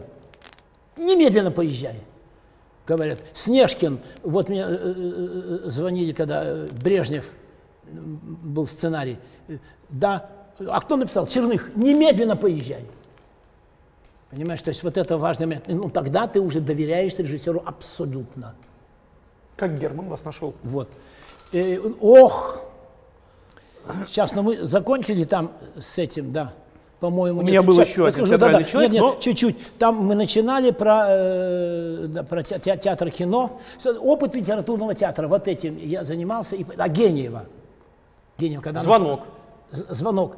[0.96, 2.00] Немедленно поезжай.
[2.86, 7.30] Говорят, Снежкин, вот мне э, э, э, звонили, когда э, Брежнев
[7.84, 9.18] был сценарий.
[9.48, 9.58] Э,
[9.88, 10.30] Да,
[10.68, 11.26] а кто написал?
[11.26, 12.84] Черных, немедленно поезжай.
[14.30, 15.64] Понимаешь, то есть вот это важный момент.
[15.68, 18.54] Ну, тогда ты уже доверяешь режиссеру абсолютно.
[19.56, 20.54] Как Герман вас нашел?
[20.62, 20.88] Вот.
[21.52, 22.58] Э, ох!
[24.06, 26.52] Сейчас, ну мы закончили там с этим, да.
[27.00, 28.70] По-моему, У меня был Щас, еще один скажу, театральный да-да.
[28.70, 29.56] человек, Нет, нет, но- чуть-чуть.
[29.78, 33.58] Там мы начинали про, э, да, про те- те- театр кино.
[34.00, 35.26] Опыт литературного театра.
[35.26, 36.56] Вот этим я занимался.
[36.56, 37.46] И, а Гениева.
[38.38, 39.22] Гениева, когда Звонок.
[39.72, 40.36] З- звонок.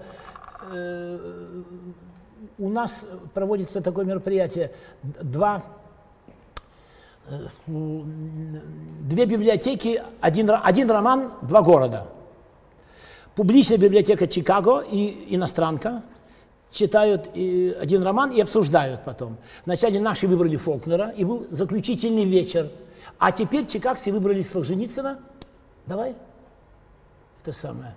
[0.73, 1.19] Э,
[2.59, 4.71] У нас проводится такое мероприятие.
[5.03, 5.65] Два,
[7.67, 12.07] две библиотеки, один, один роман, два города.
[13.35, 16.03] Публичная библиотека Чикаго и иностранка
[16.71, 19.37] читают э, один роман и обсуждают потом.
[19.65, 22.71] Вначале наши выбрали Фолкнера, и был заключительный вечер.
[23.19, 25.21] А теперь чикагцы выбрали Солженицына.
[25.87, 26.17] Давай.
[27.43, 27.95] Это самое.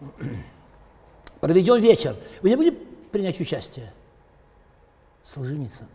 [1.40, 2.16] Проведем вечер.
[2.42, 2.76] Вы не будете
[3.10, 3.92] принять участие?
[5.24, 5.86] Солженицын.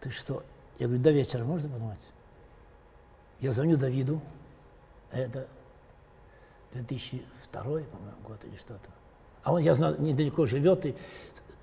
[0.00, 0.42] Ты что?
[0.78, 2.00] Я говорю, до вечера можно подумать?
[3.40, 4.20] Я звоню Давиду.
[5.10, 5.46] Это
[6.72, 7.84] 2002, по-моему,
[8.24, 8.90] год или что-то.
[9.42, 10.86] А он, я знаю, недалеко живет.
[10.86, 10.94] И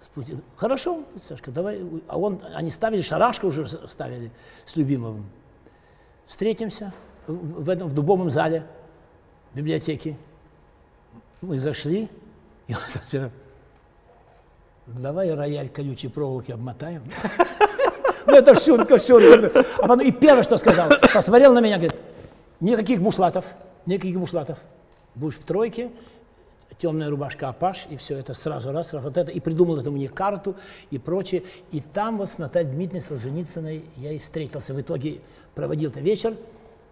[0.01, 0.41] спустил.
[0.55, 1.82] Хорошо, Сашка, давай.
[2.07, 4.32] А он, они ставили, шарашку уже ставили
[4.66, 5.26] с Любимовым.
[6.26, 6.93] Встретимся
[7.28, 8.66] в, этом, в дубовом зале
[9.53, 10.18] библиотеки.
[11.41, 12.09] Мы зашли,
[12.68, 12.80] и он
[13.11, 13.32] говорит,
[14.88, 17.03] давай рояль колючей проволоки обмотаем.
[18.26, 19.66] Ну, это шутка, шутка.
[19.78, 21.96] А потом, и первое, что сказал, посмотрел на меня, говорит,
[22.60, 23.46] никаких бушлатов,
[23.86, 24.58] никаких бушлатов.
[25.16, 25.92] Будешь в тройке,
[26.78, 30.10] темная рубашка Апаш, и все это сразу раз, раз, вот это, и придумал это мне
[30.10, 30.56] карту
[30.92, 31.44] и прочее.
[31.72, 34.74] И там вот с Натальей Дмитриевной Солженицыной я и встретился.
[34.74, 35.20] В итоге
[35.54, 36.36] проводил это вечер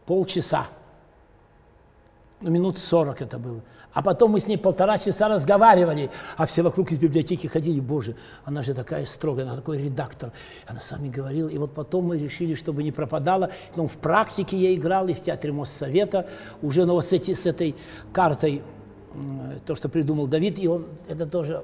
[0.06, 0.68] полчаса
[2.44, 3.62] ну, минут 40 это было.
[3.94, 8.16] А потом мы с ней полтора часа разговаривали, а все вокруг из библиотеки ходили, боже,
[8.44, 10.32] она же такая строгая, она такой редактор.
[10.66, 13.52] Она с вами говорила, и вот потом мы решили, чтобы не пропадала.
[13.76, 16.28] Ну, в практике я играл и в Театре Моссовета,
[16.64, 17.76] уже ну, вот с, эти, с этой
[18.12, 18.64] картой,
[19.68, 21.64] то, что придумал Давид, и он, это тоже...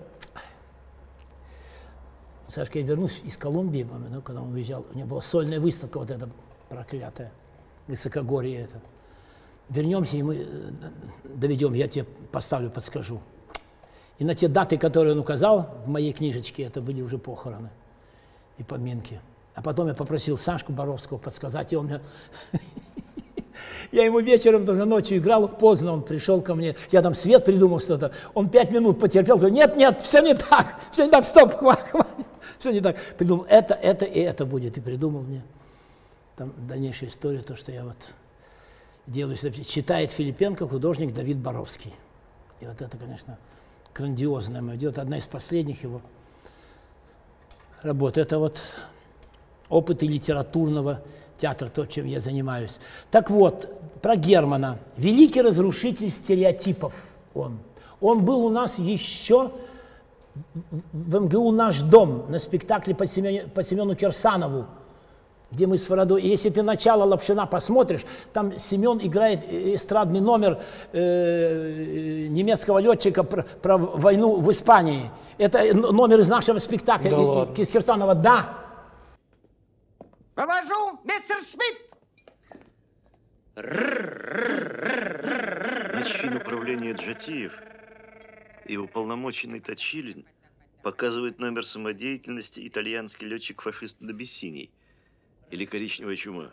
[2.47, 6.09] Сашка, я вернусь из Колумбии, ну, когда он уезжал, у него была сольная выставка вот
[6.09, 6.29] эта
[6.67, 7.31] проклятая,
[7.87, 8.81] высокогорье это.
[9.69, 10.45] Вернемся, и мы э,
[11.23, 13.21] доведем, я тебе поставлю, подскажу.
[14.17, 17.69] И на те даты, которые он указал в моей книжечке, это были уже похороны
[18.57, 19.21] и поминки.
[19.55, 22.01] А потом я попросил Сашку Боровского подсказать, и он мне...
[23.91, 27.79] Я ему вечером, тоже ночью играл, поздно он пришел ко мне, я там свет придумал
[27.79, 31.55] что-то, он пять минут потерпел, говорю, нет, нет, все не так, все не так, стоп,
[31.57, 32.05] хватит,
[32.57, 32.97] все не так.
[33.17, 35.41] Придумал, это, это и это будет, и придумал мне.
[36.37, 37.97] Там дальнейшая история, то, что я вот
[39.09, 41.93] делаю, читает Филипенко художник Давид Боровский.
[42.61, 43.37] И вот это, конечно,
[43.93, 46.01] грандиозное мое дело, это одна из последних его
[47.81, 48.17] работ.
[48.17, 48.61] Это вот
[49.67, 51.01] опыты литературного
[51.37, 52.79] театра, то, чем я занимаюсь.
[53.11, 53.69] Так вот,
[54.01, 54.79] про Германа.
[54.97, 56.93] Великий разрушитель стереотипов
[57.33, 57.59] он.
[58.01, 59.51] Он был у нас еще
[60.93, 64.67] в МГУ «Наш дом» на спектакле по Семену, по Семену Кирсанову,
[65.51, 66.21] где мы с Фарадой.
[66.21, 73.77] Если ты начало Лапшина посмотришь, там Семен играет эстрадный номер э, немецкого летчика про, про
[73.77, 75.09] войну в Испании.
[75.37, 77.09] Это номер из нашего спектакля.
[77.09, 78.57] Да и, Кирсанова, да.
[80.35, 81.89] Провожу, мистер Шмидт!
[85.93, 87.53] Начин управления Джатиев
[88.65, 90.25] и уполномоченный Точилин
[90.81, 94.71] показывает номер самодеятельности итальянский летчик-фашист Добессиний
[95.51, 96.49] или коричневая чума.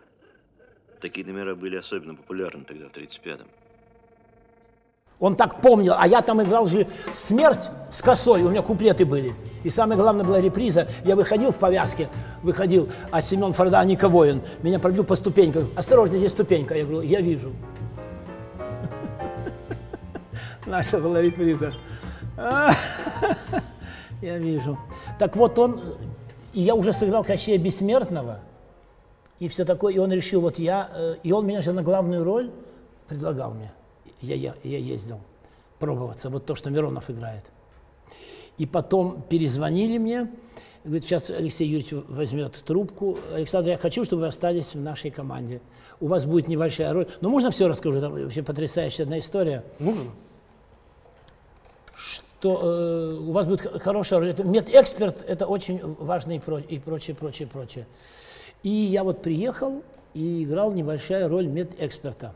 [1.00, 3.46] Такие номера были особенно популярны тогда, в 1935-м.
[5.18, 9.34] Он так помнил, а я там играл же смерть с косой, у меня куплеты были.
[9.64, 10.88] И самое главное была реприза.
[11.04, 12.10] Я выходил в повязке,
[12.42, 15.70] выходил, а Семен Форда, Ника воин, меня пробил по ступенькам.
[15.74, 16.74] Осторожно, здесь ступенька.
[16.74, 17.52] Я говорю, я вижу.
[20.66, 21.72] Наша была реприза.
[24.22, 24.78] Я вижу.
[25.18, 25.80] Так вот он,
[26.52, 28.40] и я уже сыграл Кощея Бессмертного,
[29.38, 32.24] и все такое, и он решил, вот я, э, и он меня же на главную
[32.24, 32.50] роль
[33.08, 33.72] предлагал мне
[34.20, 35.20] я, я, я ездил
[35.78, 37.44] пробоваться, вот то, что Миронов играет.
[38.58, 40.30] И потом перезвонили мне,
[40.84, 43.18] говорит, сейчас Алексей Юрьевич возьмет трубку.
[43.34, 45.60] Александр, я хочу, чтобы вы остались в нашей команде.
[46.00, 47.06] У вас будет небольшая роль.
[47.20, 48.00] Ну, можно все расскажу?
[48.00, 49.62] Там вообще потрясающая одна история.
[49.78, 50.10] Нужно.
[51.94, 54.30] Что э, у вас будет хорошая роль.
[54.30, 57.86] Это, медэксперт– это очень важно и, про, и прочее, прочее, прочее.
[58.62, 59.82] И я вот приехал
[60.14, 62.34] и играл небольшая роль медэксперта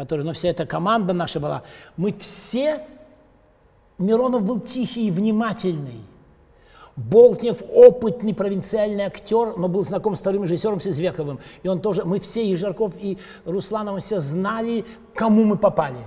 [0.00, 1.62] который, ну, вся эта команда наша была,
[1.98, 2.86] мы все,
[3.98, 6.00] Миронов был тихий и внимательный.
[6.96, 11.38] Болтнев опытный провинциальный актер, но был знаком с вторым режиссером Сизвековым.
[11.62, 14.84] И он тоже, мы все, и Жарков, и Русланов, все знали,
[15.14, 15.98] кому мы попали.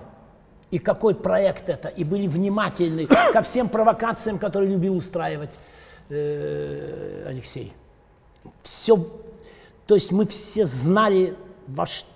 [0.72, 1.88] И какой проект это.
[1.88, 5.56] И были внимательны ко всем провокациям, которые любил устраивать
[6.10, 7.74] э, Алексей.
[8.64, 8.98] Все,
[9.88, 11.36] то есть мы все знали,
[11.68, 12.08] во что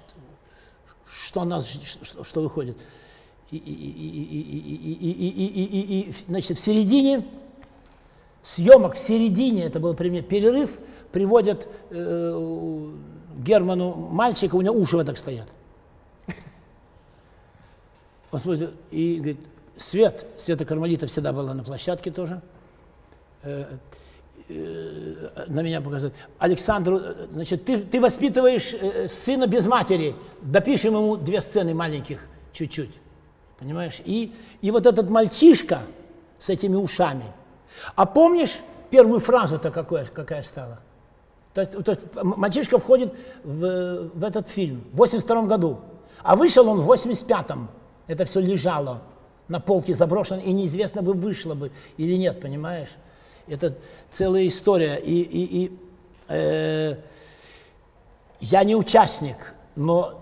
[1.26, 2.78] что, нас, что, что выходит.
[3.52, 3.70] И, и,
[6.10, 7.26] и, значит, в середине
[8.44, 10.78] съемок, в середине, это был пример, перерыв,
[11.12, 12.92] приводят э,
[13.38, 15.48] Герману мальчика, у него уши вот так стоят.
[18.32, 19.40] Он смотрит и говорит,
[19.78, 22.36] Свет, Света Кармалита всегда была на площадке тоже.
[22.36, 22.48] Э,
[23.48, 23.66] Э,
[24.50, 26.16] на меня показывает.
[26.40, 32.20] Александр, значит, ты, ты воспитываешь э, сына без матери, допишем ему две сцены маленьких,
[32.54, 32.94] чуть-чуть.
[33.60, 34.02] Понимаешь?
[34.06, 35.80] И, и вот этот мальчишка
[36.40, 37.26] с этими ушами.
[37.96, 40.80] А помнишь первую фразу-то какая, какая стала?
[41.54, 45.80] То есть, то есть мальчишка входит в, в этот фильм в 82 году,
[46.22, 47.68] а вышел он в 85-м.
[48.06, 49.02] Это все лежало
[49.48, 52.90] на полке заброшено, и неизвестно бы вышло бы или нет, понимаешь?
[53.48, 53.76] Это
[54.12, 54.96] целая история.
[54.96, 55.72] И, и, и
[56.28, 56.96] э,
[58.40, 60.22] я не участник, но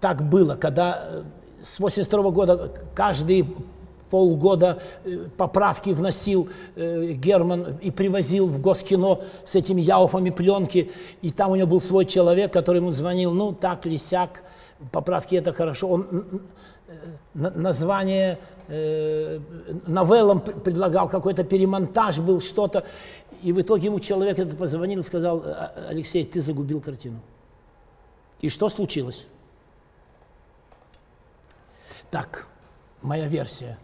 [0.00, 1.22] так было, когда э,
[1.62, 3.46] с 82 года каждый
[4.10, 10.90] полгода э, поправки вносил э, Герман и привозил в Госкино с этими яуфами пленки,
[11.22, 14.42] и там у него был свой человек, который ему звонил, ну так или сяк,
[14.90, 15.88] поправки это хорошо.
[15.88, 16.06] Он
[17.34, 18.38] название
[18.68, 19.38] э,
[19.86, 22.84] новеллам предлагал, какой-то перемонтаж был, что-то.
[23.42, 27.20] И в итоге ему человек этот позвонил и сказал, «А, Алексей, ты загубил картину.
[28.40, 29.26] И что случилось?
[32.10, 32.46] Так,
[33.02, 33.78] моя версия.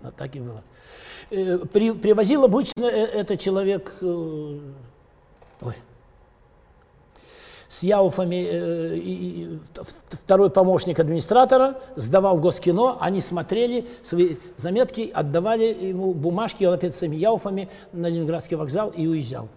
[0.00, 0.62] Вот так и было.
[1.30, 3.94] Э, при, привозил обычно э, этот человек...
[4.00, 4.58] Э,
[5.60, 5.74] ой,
[7.68, 9.58] с Яуфами, э, и,
[10.08, 17.02] второй помощник администратора, сдавал Госкино, они смотрели свои заметки, отдавали ему бумажки, он опять с
[17.02, 19.48] этими Яуфами на Ленинградский вокзал и уезжал.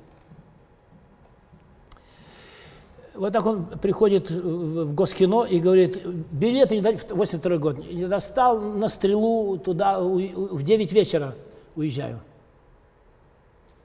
[3.16, 8.62] Вот так он приходит в Госкино и говорит, билеты не дали, 82 год, не достал
[8.62, 11.36] на стрелу туда в 9 вечера
[11.76, 12.22] уезжаю.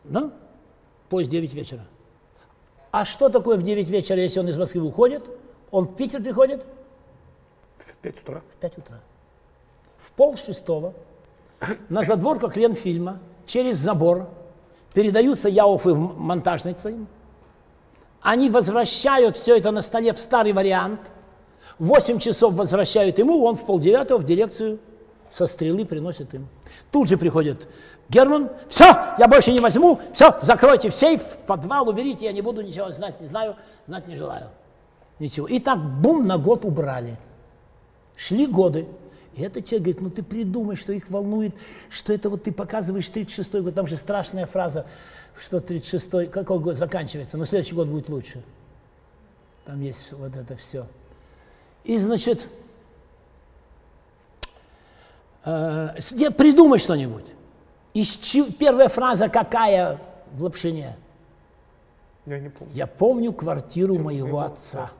[0.05, 0.31] Ну,
[1.09, 1.81] поезд 9 вечера.
[2.95, 5.25] А что такое в 9 вечера, если он из Москвы уходит?
[5.73, 6.65] Он в Питер приходит?
[8.01, 8.41] Пять утра.
[8.53, 9.01] В 5 утра.
[9.99, 10.95] В пол шестого
[11.89, 14.29] на задворках Ленфильма через забор
[14.93, 16.97] передаются Яуфы в монтажницы.
[18.23, 21.01] Они возвращают все это на столе в старый вариант.
[21.81, 24.79] В 8 часов возвращают ему, он в полдевятого в дирекцию
[25.33, 26.47] со стрелы приносит им.
[26.93, 27.67] Тут же приходит
[28.09, 28.85] Герман, все,
[29.19, 32.93] я больше не возьму, все, закройте в сейф, в подвал уберите, я не буду ничего
[32.93, 34.49] знать, не знаю, знать не желаю.
[35.19, 35.47] Ничего.
[35.47, 37.17] И так, бум, на год убрали.
[38.17, 38.87] Шли годы.
[39.35, 41.55] И этот человек говорит, ну ты придумай, что их волнует,
[41.91, 44.87] что это вот ты показываешь 36-й год, там же страшная фраза,
[45.37, 48.43] что 36-й, какой год заканчивается, но следующий год будет лучше.
[49.65, 50.87] Там есть вот это все.
[51.83, 52.49] И, значит,
[55.45, 55.89] э,
[56.37, 57.25] придумай что-нибудь.
[57.95, 58.05] И
[58.59, 60.01] первая фраза какая
[60.33, 60.97] в Лапшине?
[62.27, 62.73] Я не помню.
[62.75, 64.91] Я помню квартиру моего отца.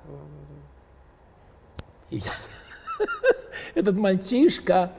[2.11, 2.33] И я...
[3.75, 4.93] Этот мальчишка,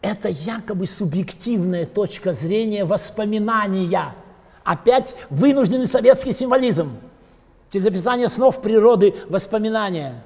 [0.00, 4.14] это якобы субъективная точка зрения воспоминания.
[4.64, 6.96] Опять вынужденный советский символизм.
[7.70, 10.22] Через описание снов природы воспоминания.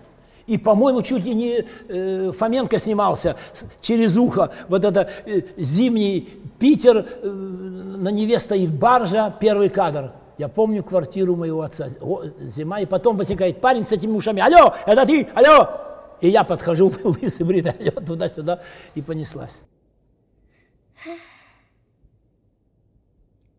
[0.46, 3.36] И, по-моему, чуть ли не э, Фоменко снимался
[3.80, 4.52] через ухо.
[4.68, 6.28] Вот это э, зимний
[6.58, 10.12] Питер, э, на Неве стоит баржа, первый кадр.
[10.38, 11.88] Я помню квартиру моего отца.
[12.00, 14.40] О, зима, и потом возникает парень с этими ушами.
[14.40, 15.28] Алло, это ты?
[15.34, 15.80] Алло!
[16.20, 18.62] И я подхожу, лысый бритый, алло, туда-сюда,
[18.94, 19.62] и понеслась.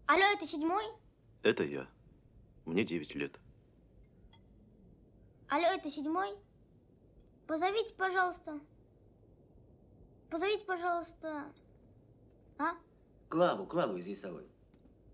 [0.05, 0.83] Алло, это седьмой?
[1.43, 1.85] Это я.
[2.65, 3.33] Мне 9 лет.
[5.49, 6.29] Алло, это седьмой?
[7.47, 8.59] Позовите, пожалуйста.
[10.29, 11.45] Позовите, пожалуйста.
[12.57, 12.71] А?
[13.29, 14.45] Клаву, Клаву из весовой.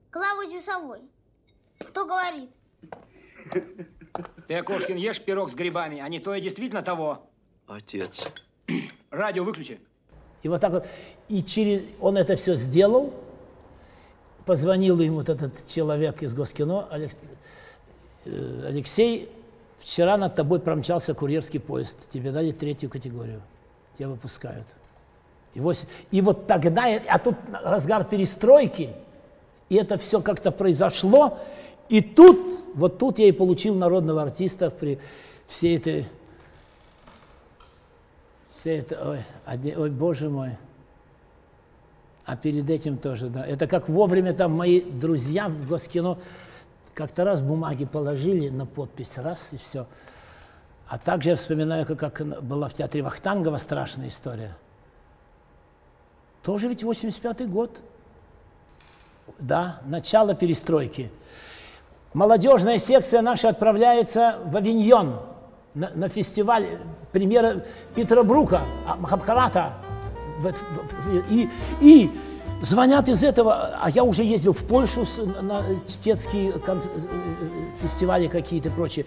[0.09, 1.01] Клаву из весовой.
[1.77, 2.49] Кто говорит?
[4.47, 7.29] Ты, Окошкин, ешь пирог с грибами, а не то и действительно того.
[7.67, 8.27] Отец.
[9.11, 9.79] Радио выключи.
[10.41, 10.87] И вот так вот.
[11.29, 11.83] И через...
[11.99, 13.13] Он это все сделал.
[14.45, 17.15] Позвонил ему вот этот человек из Госкино, Алекс...
[18.25, 19.29] Э, Алексей,
[19.83, 23.41] Вчера над тобой промчался курьерский поезд, тебе дали третью категорию,
[23.97, 24.65] тебя выпускают.
[25.53, 28.91] И вот, и вот тогда, а тут разгар перестройки,
[29.67, 31.37] и это все как-то произошло,
[31.89, 34.99] и тут, вот тут я и получил народного артиста при
[35.47, 36.07] всей этой,
[38.47, 40.51] всей этой, ой, один, ой, боже мой.
[42.23, 43.45] А перед этим тоже, да.
[43.45, 46.17] Это как вовремя там мои друзья в Госкино,
[46.93, 49.87] как-то раз бумаги положили на подпись, раз и все.
[50.87, 54.55] А также я вспоминаю, как, как была в театре Вахтангова страшная история.
[56.43, 57.79] Тоже ведь 85-й год.
[59.39, 61.09] Да, начало перестройки.
[62.13, 65.19] Молодежная секция наша отправляется в Авиньон
[65.73, 66.65] на, на фестиваль
[67.11, 67.65] премьера
[67.95, 69.73] Питера Брука, а, Махабхарата.
[71.29, 72.11] И, и
[72.63, 75.05] Звонят из этого, а я уже ездил в Польшу
[75.41, 76.79] на чтецкие э,
[77.81, 79.05] фестивали какие-то прочие.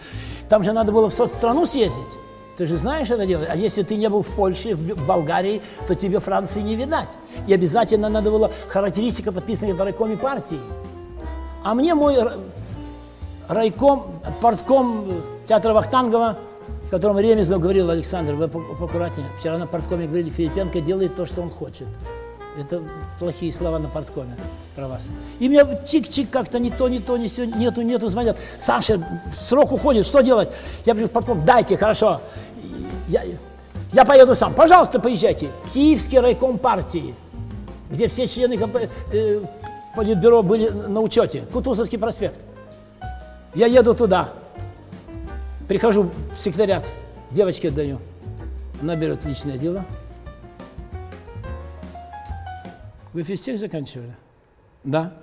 [0.51, 2.13] Там же надо было в соцстрanu съездить.
[2.59, 3.47] Ты же знаешь это дело.
[3.49, 7.09] А если ты не был в Польше, в Болгарии, то тебе Франции не видать.
[7.47, 10.61] И обязательно надо было характеристика, подписанная в райкоме партии.
[11.65, 12.19] А мне мой
[13.49, 16.37] райком, портком театра Вахтангова,
[16.89, 19.27] о котором Ремезов говорил, Александр, вы поаккуратнее.
[19.39, 21.87] Вчера на порткоме говорили, Филипенко делает то, что он хочет.
[22.59, 22.83] Это
[23.19, 24.35] плохие слова на порткоме
[24.75, 25.03] про вас.
[25.41, 28.39] И мне чик-чик как-то не то, не то, не все, нету, нету, звонят.
[28.59, 30.49] Саша, срок уходит, что делать?
[30.87, 32.21] Я говорю, портком, дайте, хорошо.
[33.09, 33.23] Я,
[33.93, 34.55] я поеду сам.
[34.55, 35.51] Пожалуйста, поезжайте.
[35.75, 37.15] Киевский райком партии,
[37.91, 38.59] где все члены
[39.13, 39.41] э,
[39.95, 41.45] политбюро были на учете.
[41.53, 42.39] Кутузовский проспект.
[43.55, 44.31] Я еду туда.
[45.69, 46.85] Прихожу в секретариат,
[47.31, 47.99] девочке отдаю.
[48.81, 49.85] Она берет личное дело.
[53.17, 54.15] Вы физтех заканчивали?
[54.85, 55.15] Да.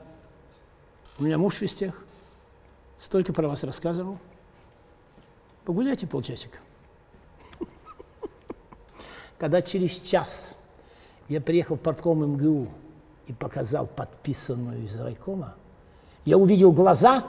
[1.19, 2.03] У меня муж физтех.
[2.97, 4.17] Столько про вас рассказывал.
[5.63, 6.57] Погуляйте полчасика.
[9.37, 10.55] Когда через час
[11.29, 12.67] я приехал в портком МГУ
[13.27, 15.53] и показал подписанную из райкома,
[16.25, 17.23] я увидел глаза,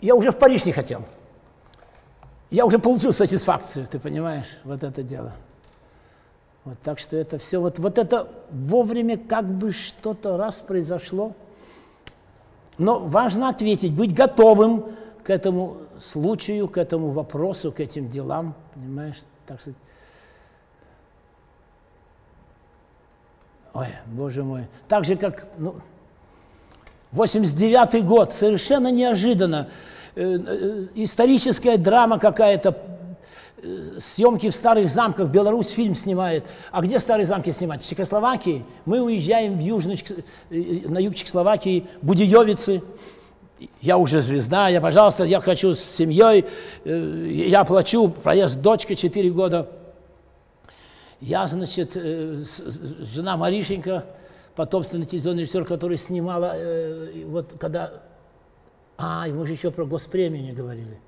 [0.00, 1.04] я уже в Париж не хотел.
[2.48, 5.34] Я уже получил сатисфакцию, ты понимаешь, вот это дело.
[6.66, 11.32] Вот, так что это все, вот, вот это вовремя как бы что-то раз произошло.
[12.76, 14.86] Но важно ответить, быть готовым
[15.22, 19.78] к этому случаю, к этому вопросу, к этим делам, понимаешь, так сказать.
[23.72, 24.66] Ой, боже мой.
[24.88, 25.76] Так же, как ну,
[27.12, 29.68] 89 год, совершенно неожиданно,
[30.16, 32.95] э, э, историческая драма какая-то
[33.98, 36.44] съемки в старых замках, Беларусь фильм снимает.
[36.70, 37.82] А где старые замки снимать?
[37.82, 38.64] В Чехословакии.
[38.84, 42.82] Мы уезжаем в южную, Чех- э, на юг Чехословакии, Будиевицы.
[43.80, 46.44] Я уже звезда, я, пожалуйста, я хочу с семьей,
[46.84, 49.68] э, я плачу, проезд дочка 4 года.
[51.20, 52.44] Я, значит, э,
[53.00, 54.04] жена Маришенька,
[54.54, 57.92] потомственный телевизионный режиссер, который снимала, э, вот когда...
[58.98, 60.98] А, мы же еще про госпремию не говорили.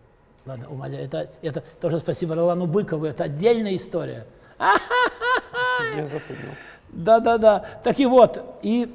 [0.48, 4.26] Ладно, умоляю, это, это тоже спасибо Ролану Быкову, это отдельная история.
[4.58, 6.54] Я запомнил.
[6.88, 7.66] Да-да-да.
[7.84, 8.90] Так и вот, и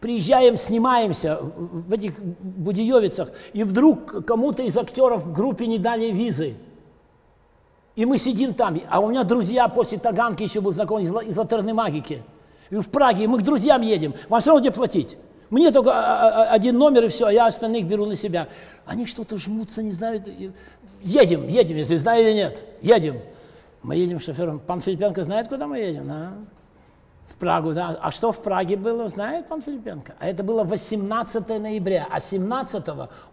[0.00, 6.56] приезжаем, снимаемся в этих Будиевицах, и вдруг кому-то из актеров в группе не дали визы.
[7.96, 11.36] И мы сидим там, а у меня друзья после Таганки еще был знаком из, из
[11.36, 12.22] латерной магики.
[12.70, 15.18] И в Праге, и мы к друзьям едем, вам все равно где платить.
[15.50, 18.48] Мне только а, а, один номер и все, а я остальных беру на себя.
[18.86, 20.28] Они что-то жмутся, не знают.
[21.02, 23.20] Едем, едем, если знаю или нет, едем.
[23.82, 24.58] Мы едем с шофером.
[24.58, 26.08] Пан Филипенко знает, куда мы едем?
[26.08, 26.32] Да?
[27.28, 27.98] В Прагу, да.
[28.00, 30.14] А что в Праге было, знает пан Филипенко?
[30.18, 32.84] А это было 18 ноября, а 17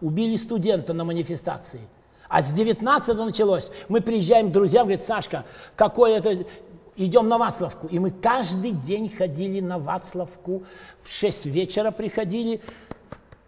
[0.02, 1.82] убили студента на манифестации.
[2.28, 3.72] А с 19 началось.
[3.90, 5.46] Мы приезжаем к друзьям, говорит, Сашка,
[5.76, 6.46] какой это...
[6.98, 7.88] Идем на Вацлавку.
[7.88, 10.64] И мы каждый день ходили на Вацлавку.
[11.02, 12.62] В 6 вечера приходили.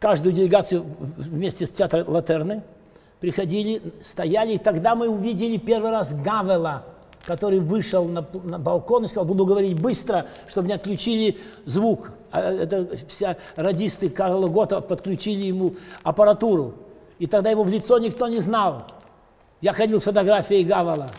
[0.03, 2.61] Каждую делегацию вместе с театром Латерны
[3.21, 4.55] приходили, стояли.
[4.55, 6.83] И тогда мы увидели первый раз Гавела,
[7.25, 12.11] который вышел на, на балкон и сказал, буду говорить быстро, чтобы не отключили звук.
[12.31, 16.73] А это вся радисты Карла Гота подключили ему аппаратуру.
[17.17, 18.87] И тогда его в лицо никто не знал.
[19.61, 21.11] Я ходил с фотографией Гавела.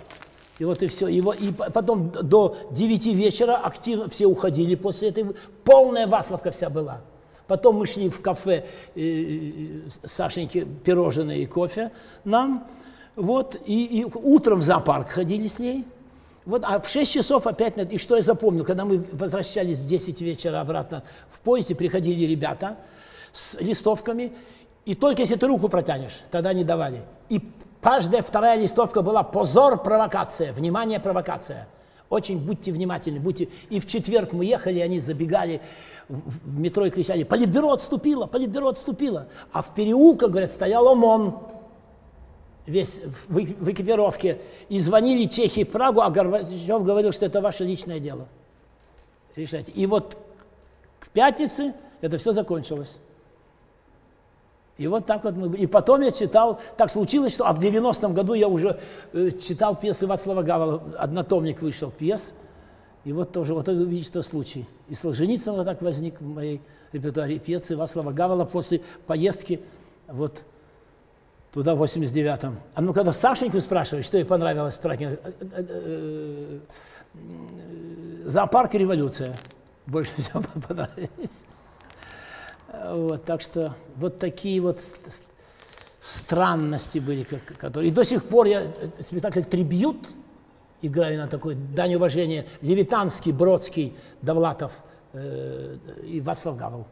[0.58, 1.08] И вот и все.
[1.08, 5.24] Его, и потом до 9 вечера активно все уходили после этой.
[5.64, 7.00] Полная Васловка вся была.
[7.46, 8.64] Потом мы шли в кафе
[8.94, 11.90] э, э, Сашеньке пирожные и кофе
[12.24, 12.66] нам.
[13.16, 15.84] Вот, и, и утром в зоопарк ходили с ней.
[16.46, 20.20] Вот, а в 6 часов опять, и что я запомнил, когда мы возвращались в 10
[20.20, 22.76] вечера обратно в поезде, приходили ребята
[23.32, 24.32] с листовками,
[24.84, 27.00] и только если ты руку протянешь, тогда не давали.
[27.30, 27.40] И
[27.80, 31.66] каждая вторая листовка была «Позор, провокация», «Внимание, провокация».
[32.10, 33.48] Очень будьте внимательны, будьте...
[33.70, 35.60] И в четверг мы ехали, они забегали
[36.08, 39.28] в метро и кричали «Политбюро отступило, Политбюро отступило».
[39.52, 41.38] А в переулках, говорят, стоял ОМОН,
[42.66, 44.38] весь в в экипировке.
[44.68, 48.28] И звонили чехи в Прагу, а Горбачев говорил, что это ваше личное дело.
[49.36, 49.72] Решайте.
[49.72, 50.16] И вот
[51.00, 52.96] к пятнице это все закончилось.
[54.76, 55.56] И вот так вот мы...
[55.56, 57.46] И потом я читал, так случилось, что...
[57.46, 58.80] А в 90-м году я уже
[59.12, 62.32] э, читал пьесы Вацлава Гавела, однотомник вышел пьес.
[63.04, 64.66] И вот тоже, вот вы видите, что случай.
[64.88, 66.60] И Солженицын вот так возник в моей
[66.92, 69.60] репертуаре, пьесы Вацлава Гавела после поездки
[70.08, 70.42] вот
[71.52, 72.58] туда в 89-м.
[72.74, 76.58] А ну, когда Сашеньку спрашивают, что ей понравилось в Праге, э, э,
[78.24, 79.36] зоопарк и революция
[79.86, 81.46] больше всего понравились.
[82.94, 84.80] Вот, так что вот такие вот
[86.00, 87.24] странности были,
[87.58, 87.90] которые...
[87.90, 88.66] И до сих пор я э,
[89.00, 89.96] спектакль «Трибьют»
[90.82, 92.46] играю на такой дань уважения.
[92.60, 94.72] Левитанский, Бродский, Довлатов
[95.14, 95.76] э,
[96.06, 96.86] и Вацлав Гавел.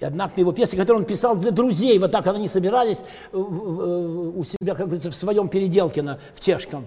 [0.00, 4.74] И однако его пьесы, которые он писал для друзей, вот так они собирались у себя,
[4.74, 6.84] как говорится, в своем Переделкино, в Чешком.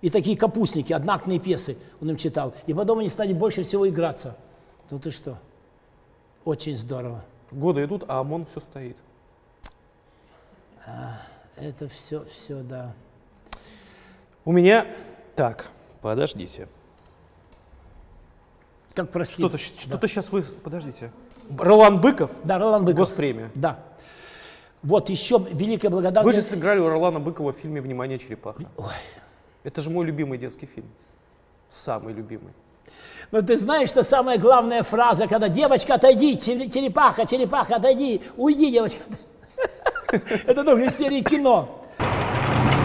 [0.00, 2.54] И такие капустники, однакные пьесы он им читал.
[2.66, 4.36] И потом они стали больше всего играться.
[4.90, 5.38] Ну ты что?
[6.44, 7.24] Очень здорово.
[7.56, 8.98] Годы идут, а ОМОН все стоит.
[11.56, 12.92] Это все, все, да.
[14.44, 14.86] У меня...
[15.34, 15.66] Так,
[16.02, 16.68] подождите.
[18.92, 19.34] Как прости.
[19.34, 20.42] Что-то что сейчас вы...
[20.42, 21.10] Подождите.
[21.58, 22.30] Ролан Быков?
[22.44, 23.08] Да, Ролан Быков.
[23.08, 23.50] Госпремия.
[23.54, 23.78] Да.
[24.82, 26.36] Вот еще великая Вы благодарность.
[26.36, 28.64] же сыграли у Ролана Быкова в фильме «Внимание, черепаха».
[29.64, 30.90] Это же мой любимый детский фильм.
[31.70, 32.52] Самый любимый.
[33.32, 38.70] Но ты знаешь, что самая главная фраза, когда девочка, отойди, чер- черепаха, черепаха, отойди, уйди,
[38.70, 39.02] девочка.
[40.46, 41.68] Это тоже из серии кино.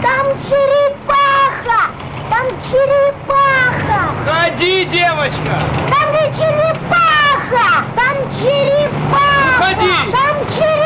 [0.02, 1.90] Там черепаха!
[2.28, 4.12] Там черепаха!
[4.26, 5.62] Ходи, девочка!
[5.88, 7.84] Там же черепаха!
[7.94, 9.58] Там черепаха!
[9.58, 10.12] Уходи!
[10.12, 10.81] Там черепаха!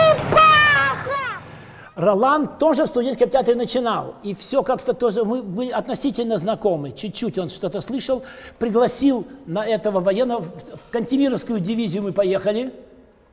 [1.97, 4.17] Ролан тоже в студенческом театре начинал.
[4.23, 6.93] И все как-то тоже, мы были относительно знакомы.
[6.93, 8.23] Чуть-чуть он что-то слышал.
[8.59, 12.75] Пригласил на этого военного, в Кантемировскую дивизию мы поехали.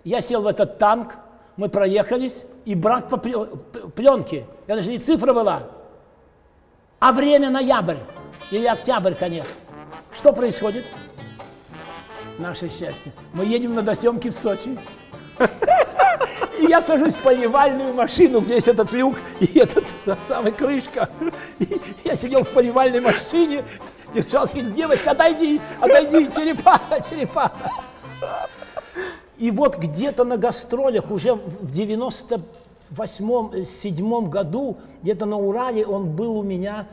[0.06, 1.16] Я сел в этот танк,
[1.58, 4.46] мы проехались, и брак по пленке.
[4.66, 5.64] Это же не цифра была,
[7.00, 7.98] а время ноябрь
[8.50, 9.60] или октябрь, конец.
[10.14, 10.86] Что происходит?
[12.40, 13.12] Наше счастье.
[13.34, 14.78] Мы едем на досъемки в Сочи.
[16.64, 19.84] И я сажусь в поливальную машину, где есть этот люк и этот
[20.28, 21.10] самая крышка.
[21.60, 23.66] И я сидел в поливальной машине,
[24.14, 27.70] держался, говорит, девочка, отойди, отойди, черепаха, черепаха.
[29.38, 36.38] И вот где-то на гастролях уже в 98 седьмом году, где-то на Урале он был
[36.38, 36.88] у меня,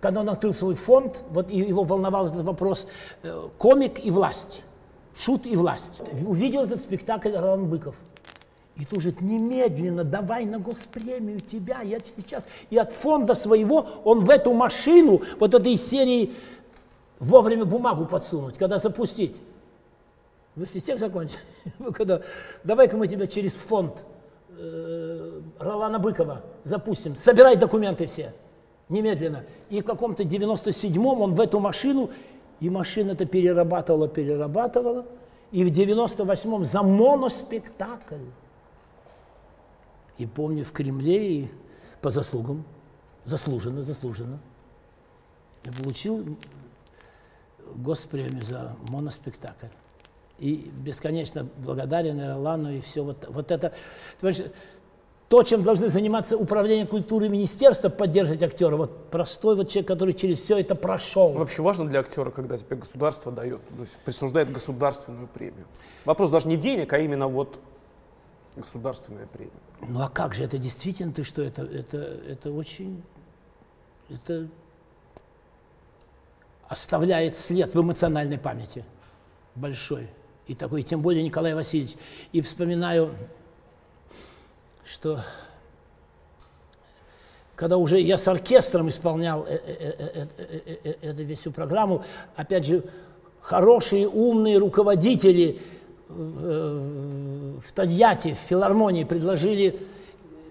[0.00, 2.88] когда он открыл свой фонд, вот его волновал этот вопрос,
[3.22, 4.62] э, комик и власть,
[5.16, 6.00] шут и власть.
[6.26, 7.94] Увидел этот спектакль Ролан Быков.
[8.82, 12.44] И тут немедленно давай на госпремию тебя, я сейчас.
[12.68, 16.32] И от фонда своего он в эту машину, вот этой серии
[17.20, 19.40] вовремя бумагу подсунуть, когда запустить.
[20.56, 21.38] Вы физтех закончили?
[21.94, 22.22] когда,
[22.64, 24.02] давай-ка мы тебя через фонд
[24.58, 27.14] э, Ролана Быкова запустим.
[27.14, 28.34] Собирай документы все.
[28.88, 29.44] Немедленно.
[29.70, 32.10] И в каком-то 97-м он в эту машину,
[32.58, 35.06] и машина это перерабатывала, перерабатывала.
[35.52, 38.16] И в 98-м за моноспектакль.
[40.18, 41.50] И помню, в Кремле и
[42.00, 42.64] по заслугам,
[43.24, 44.38] заслуженно, заслуженно,
[45.64, 46.36] я получил
[47.74, 49.68] госпремию за моноспектакль
[50.38, 53.72] и бесконечно благодарен Ирлану и все вот, вот это.
[55.28, 60.40] То, чем должны заниматься управление культуры министерства, поддерживать актера, вот простой вот человек, который через
[60.40, 61.32] все это прошел.
[61.32, 65.64] Вообще важно для актера, когда тебе государство дает, то есть присуждает государственную премию.
[66.04, 67.58] Вопрос даже не денег, а именно вот
[68.56, 69.52] государственная премия.
[69.88, 71.96] Ну а как же, это действительно ты что, это, это,
[72.28, 73.02] это очень,
[74.08, 74.48] это
[76.68, 78.84] оставляет след в эмоциональной памяти
[79.54, 80.08] большой
[80.46, 81.96] и такой, тем более Николай Васильевич.
[82.32, 83.14] И вспоминаю,
[84.84, 85.20] что
[87.56, 90.26] когда уже я с оркестром исполнял э, э,
[90.84, 92.04] э, эту всю программу,
[92.36, 92.84] опять же,
[93.40, 95.60] хорошие, умные руководители
[96.14, 99.78] в Тольятти, в филармонии предложили,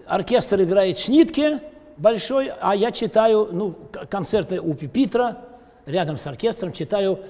[0.06, 1.60] оркестр играет Шнитке
[1.96, 3.74] большой, а я читаю, ну,
[4.10, 5.38] концерты у Пипитра,
[5.86, 7.20] рядом с оркестром, читаю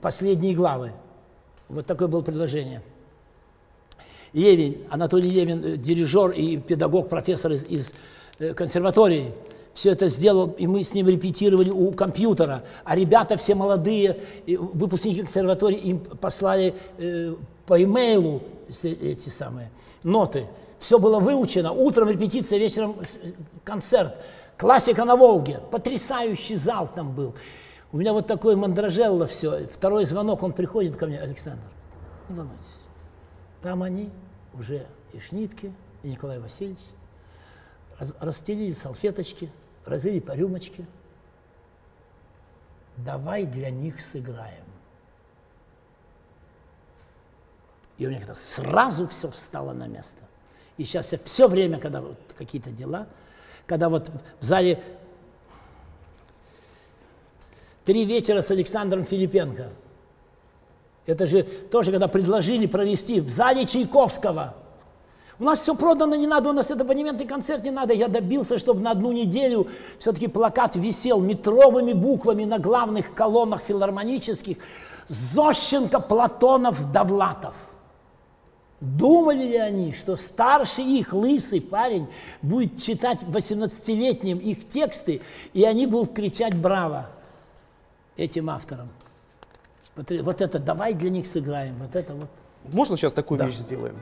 [0.00, 0.92] последние главы.
[1.68, 2.82] Вот такое было предложение.
[4.32, 7.92] Левин, Анатолий Левин, э, дирижер и педагог, профессор из, из
[8.38, 9.32] э, консерватории,
[9.74, 12.62] все это сделал, и мы с ним репетировали у компьютера.
[12.84, 17.34] А ребята все молодые, выпускники консерватории, им послали э,
[17.66, 18.42] по имейлу
[18.82, 19.70] эти самые
[20.02, 20.46] ноты.
[20.78, 21.72] Все было выучено.
[21.72, 23.32] Утром репетиция, вечером э,
[23.64, 24.18] концерт.
[24.56, 25.60] Классика на Волге.
[25.70, 27.34] Потрясающий зал там был.
[27.92, 29.66] У меня вот такой мандрожелло все.
[29.68, 31.62] Второй звонок, он приходит ко мне, Александр,
[32.28, 32.62] не волнуйтесь.
[33.60, 34.10] Там они
[34.54, 35.72] уже и Шнитки,
[36.02, 36.80] и Николай Васильевич
[38.20, 39.50] расстелили салфеточки,
[39.84, 40.86] разлили по рюмочке.
[42.96, 44.64] Давай для них сыграем.
[47.98, 50.22] И у меня как-то сразу все встало на место.
[50.76, 53.06] И сейчас я все время, когда вот какие-то дела,
[53.66, 54.10] когда вот
[54.40, 54.82] в зале
[57.84, 59.68] Три вечера с Александром Филипенко.
[61.04, 64.54] Это же тоже, когда предложили провести в зале Чайковского.
[65.40, 67.92] У нас все продано, не надо, у нас это абонементный концерт не надо.
[67.92, 69.66] Я добился, чтобы на одну неделю
[69.98, 74.58] все-таки плакат висел метровыми буквами на главных колоннах филармонических.
[75.08, 77.56] Зощенко, Платонов, Довлатов.
[78.82, 82.08] Думали ли они, что старший их, лысый парень,
[82.42, 85.22] будет читать 18-летним их тексты,
[85.52, 87.08] и они будут кричать «Браво!»
[88.16, 88.88] этим авторам.
[89.94, 92.28] Вот, вот это давай для них сыграем, вот это вот.
[92.64, 93.46] Можно сейчас такую да.
[93.46, 93.94] вещь сделаем?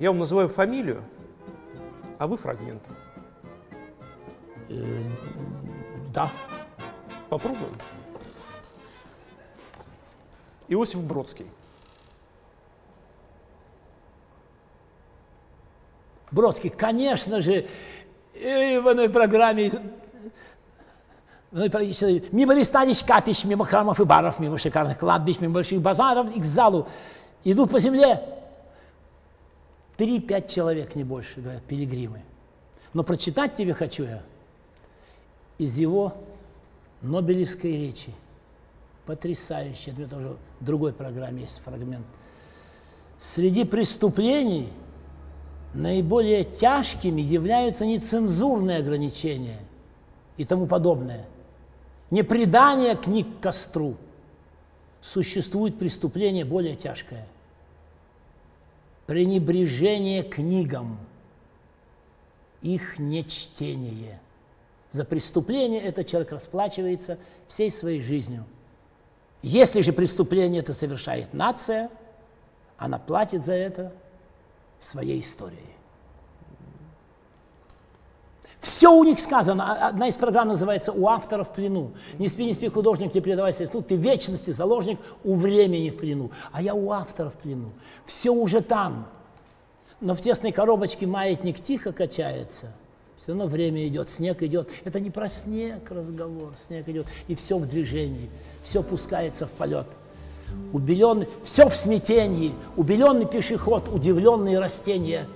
[0.00, 1.04] Я вам называю фамилию,
[2.18, 2.82] а вы фрагмент.
[4.70, 5.02] Э,
[6.12, 6.32] да.
[7.28, 7.76] Попробуем.
[10.66, 11.46] Иосиф Бродский.
[16.30, 17.66] Бродский, конечно же,
[18.34, 19.70] в одной программе
[21.50, 26.44] мимо ристанищ капищ, мимо храмов и баров, мимо шикарных кладбищ, мимо больших базаров и к
[26.44, 26.86] залу.
[27.44, 28.22] Идут по земле.
[29.96, 32.22] Три-пять человек, не больше, говорят, пилигримы.
[32.92, 34.22] Но прочитать тебе хочу я
[35.58, 36.14] из его
[37.02, 38.12] Нобелевской речи.
[39.06, 39.92] Потрясающе.
[39.92, 42.06] Это тоже в другой программе есть фрагмент.
[43.18, 44.68] Среди преступлений
[45.74, 49.58] наиболее тяжкими являются нецензурные ограничения
[50.36, 51.26] и тому подобное–
[52.10, 53.96] не предание книг костру.
[55.00, 57.26] Существует преступление более тяжкое.
[59.06, 60.98] Пренебрежение книгам,
[62.60, 64.20] их нечтение.
[64.92, 68.44] За преступление этот человек расплачивается всей своей жизнью.
[69.42, 71.90] Если же преступление это совершает нация,
[72.76, 73.92] она платит за это
[74.80, 75.78] своей историей.
[78.60, 79.72] Все у них сказано.
[79.72, 81.92] А, Одна из программ называется «У автора в плену».
[82.18, 83.82] Не спи, не спи, художник, не предавайся сну.
[83.82, 86.30] Ты вечности заложник у времени в плену.
[86.52, 87.70] А я у автора в плену.
[88.04, 89.08] Все уже там.
[90.00, 92.72] Но в тесной коробочке маятник тихо качается.
[93.16, 94.70] Все равно время идет, снег идет.
[94.84, 96.52] Это не про снег разговор.
[96.66, 98.30] Снег идет, и все в движении.
[98.62, 99.86] Все пускается в полет.
[100.72, 102.52] Убеленный, все в смятении.
[102.76, 105.26] Убеленный пешеход, удивленные растения.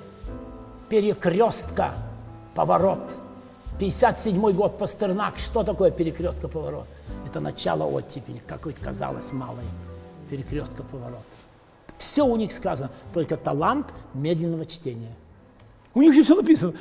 [0.89, 1.95] Перекрестка,
[2.55, 3.01] поворот.
[3.79, 5.39] 57 год, Пастернак.
[5.39, 6.87] Что такое перекрестка, поворот?
[7.27, 9.65] Это начало оттепели, какой казалось малой.
[10.31, 11.25] Перекрестка, поворот.
[11.97, 15.15] Все у них сказано, только талант медленного чтения.
[15.95, 16.75] У них же все написано.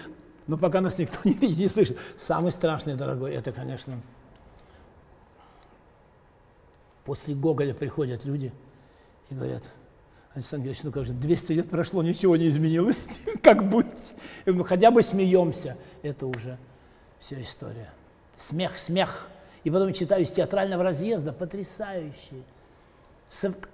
[0.48, 1.98] Но пока нас никто не видит, не слышит.
[2.18, 3.94] Самый страшный, дорогой, это, конечно,
[7.06, 8.54] после Гоголя приходят люди
[9.30, 9.64] и говорят,
[10.34, 14.14] Александр Георгиевич, ну как же, 200 лет прошло, ничего не изменилось, как быть?
[14.46, 16.58] И мы хотя бы смеемся, это уже
[17.20, 17.92] вся история.
[18.38, 19.28] Смех, смех.
[19.64, 22.44] И потом читаю из театрального разъезда, потрясающий.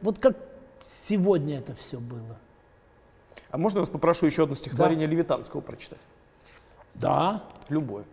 [0.01, 0.37] Вот как
[0.83, 2.37] сегодня это все было.
[3.49, 5.11] А можно я вас попрошу еще одно стихотворение да.
[5.13, 5.99] Левитанского прочитать?
[6.95, 7.43] Да.
[7.69, 8.03] Любое.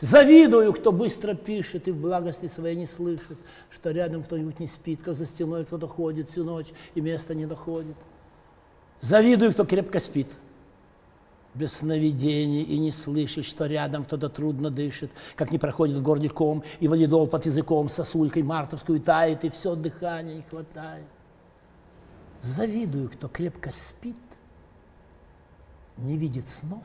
[0.00, 3.36] Завидую, кто быстро пишет и в благости своей не слышит,
[3.68, 7.46] что рядом кто-нибудь не спит, как за стеной кто-то ходит всю ночь и место не
[7.46, 7.96] доходит.
[9.00, 10.28] Завидую, кто крепко спит,
[11.54, 16.28] без сновидений и не слышит, что рядом кто-то трудно дышит, как не проходит в городе
[16.28, 21.06] ком, и валидол под языком сосулькой мартовскую тает, и все дыхание не хватает.
[22.40, 24.14] Завидую, кто крепко спит,
[25.96, 26.84] не видит снов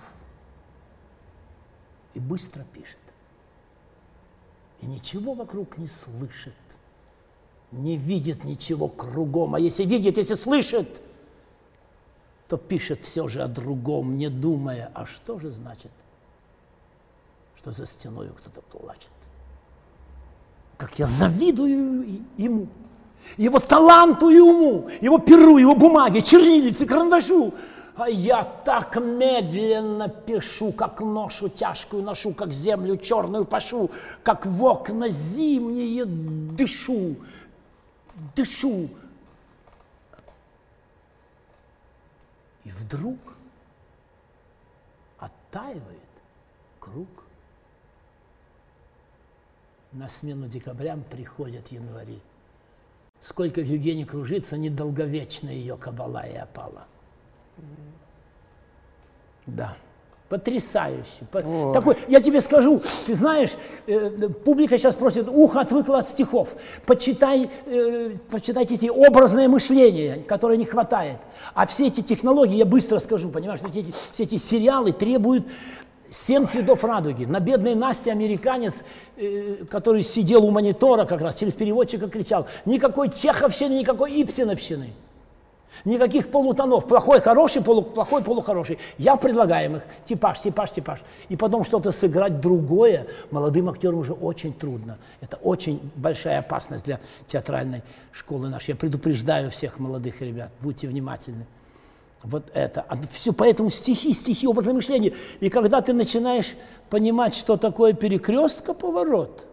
[2.15, 2.98] и быстро пишет
[4.84, 6.54] и ничего вокруг не слышит,
[7.72, 11.02] не видит ничего кругом, а если видит, если слышит,
[12.50, 15.92] то пишет все же о другом, не думая, а что же значит,
[17.56, 19.10] что за стеной кто-то плачет.
[20.78, 22.68] Как я завидую ему,
[23.38, 27.54] его таланту и уму, его перу, его бумаге, чернильнице, карандашу,
[27.95, 33.91] а я так медленно пишу, как ношу тяжкую ношу, как землю черную пашу,
[34.24, 37.15] как в окна зимние дышу,
[38.36, 38.90] дышу.
[42.64, 43.20] И вдруг
[45.20, 45.84] оттаивает
[46.80, 47.07] круг.
[49.91, 52.20] На смену декабрям приходят январи.
[53.22, 56.88] Сколько в Евгении кружится, недолговечно ее кабала и опала.
[59.45, 59.76] Да.
[60.30, 61.27] Потрясающе.
[61.34, 61.73] Ой.
[61.73, 63.52] Такой, я тебе скажу, ты знаешь,
[63.85, 66.56] э, публика сейчас просит, ухо отвыкло от стихов.
[66.88, 71.18] Почитай, э, почитайте эти образное мышление, которое не хватает.
[71.53, 75.45] А все эти технологии, я быстро скажу, понимаешь, все эти, все эти сериалы требуют
[76.10, 77.26] семь цветов радуги.
[77.26, 78.84] На бедной Насте американец,
[79.18, 84.94] э, который сидел у монитора как раз, через переводчика кричал, никакой чеховщины, никакой ипсиновщины.
[85.86, 86.88] Никаких полутонов.
[86.88, 88.80] Плохой, хороший, полу, плохой, полухороший.
[88.98, 89.84] Я в предлагаемых.
[90.06, 91.00] Типаж, типаж, типаж.
[91.30, 94.98] И потом что-то сыграть другое молодым актерам уже очень трудно.
[95.22, 98.72] Это очень большая опасность для театральной школы нашей.
[98.72, 100.52] Я предупреждаю всех молодых ребят.
[100.62, 101.45] Будьте внимательны.
[102.24, 102.86] Вот это.
[102.88, 105.14] А все поэтому стихи, стихи, образное мышление.
[105.41, 106.56] И когда ты начинаешь
[106.90, 109.45] понимать, что такое перекрестка, поворот,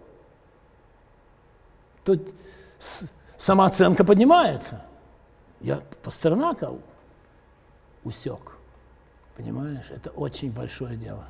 [2.05, 2.17] то
[3.37, 4.83] самооценка поднимается.
[5.61, 6.73] Я Пастернака
[8.05, 8.57] усек.
[9.37, 11.25] Понимаешь, это очень большое дело.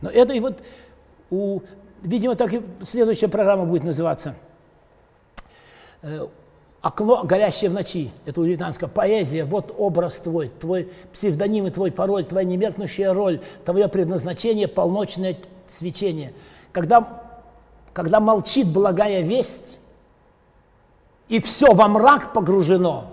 [0.00, 0.62] Но это и вот
[1.30, 1.60] у,
[2.02, 4.34] видимо, так и следующая программа будет называться
[6.02, 6.26] э,
[6.80, 8.10] «Окно, горящее в ночи».
[8.26, 8.88] Это у Левитанского.
[8.88, 15.36] Поэзия, вот образ твой, твой псевдоним и твой пароль, твоя немеркнущая роль, твое предназначение, полночное
[15.68, 16.32] свечение.
[16.72, 17.22] Когда,
[17.92, 19.78] когда молчит благая весть,
[21.28, 23.12] и все во мрак погружено,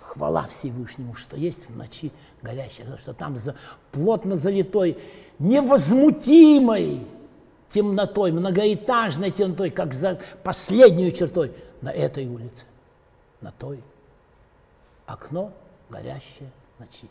[0.00, 2.12] хвала Всевышнему, что есть в ночи
[2.42, 3.56] горящая, что там за,
[3.92, 4.98] плотно залитой,
[5.38, 7.06] невозмутимой
[7.68, 12.64] темнотой, многоэтажной темнотой, как за последнюю чертой на этой улице,
[13.40, 13.82] на той.
[15.06, 15.52] Окно
[15.88, 17.08] горящее ночи.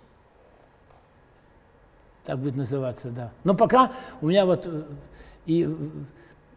[2.23, 3.31] Так будет называться, да.
[3.43, 3.91] Но пока
[4.21, 4.83] у меня вот э,
[5.47, 5.75] и э,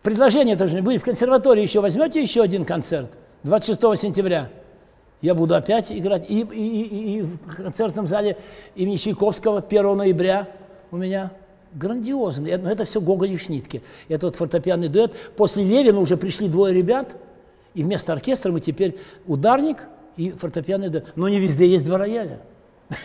[0.04, 1.02] предложение тоже будет.
[1.02, 3.10] В консерватории еще возьмете еще один концерт
[3.42, 4.48] 26 сентября–
[5.24, 6.26] я буду опять играть.
[6.28, 8.36] И, и, и, и в концертном зале
[8.74, 10.48] имени Чайковского 1 ноября
[10.90, 11.32] у меня
[11.72, 12.58] грандиозный.
[12.58, 13.80] Но это все Гоголь и Шнитке.
[14.08, 15.14] Это вот фортепианный дуэт.
[15.34, 17.16] После Левина уже пришли двое ребят,
[17.72, 19.86] и вместо оркестра мы теперь ударник
[20.18, 21.04] и фортепиано, да.
[21.16, 22.40] но не везде есть два рояля.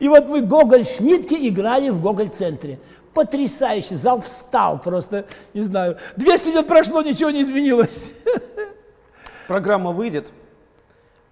[0.00, 2.78] И вот мы Гоголь-Шнитке играли в Гоголь-центре.
[3.14, 5.24] Потрясающе, зал встал просто,
[5.54, 5.98] не знаю.
[6.16, 8.12] 200 лет прошло, ничего не изменилось.
[9.46, 10.32] Программа выйдет,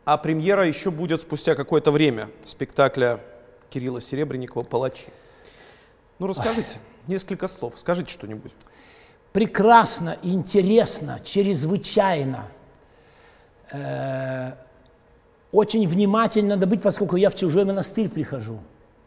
[0.05, 3.21] а премьера еще будет спустя какое-то время спектакля
[3.71, 5.07] Кирилла Серебренникова «Палачи».
[6.19, 6.79] Ну, расскажите,
[7.09, 8.53] несколько слов, скажите что-нибудь.
[9.33, 12.45] Прекрасно, интересно, чрезвычайно.
[13.73, 14.53] Э,
[15.51, 18.61] очень внимательно надо быть, поскольку я в чужой монастырь прихожу.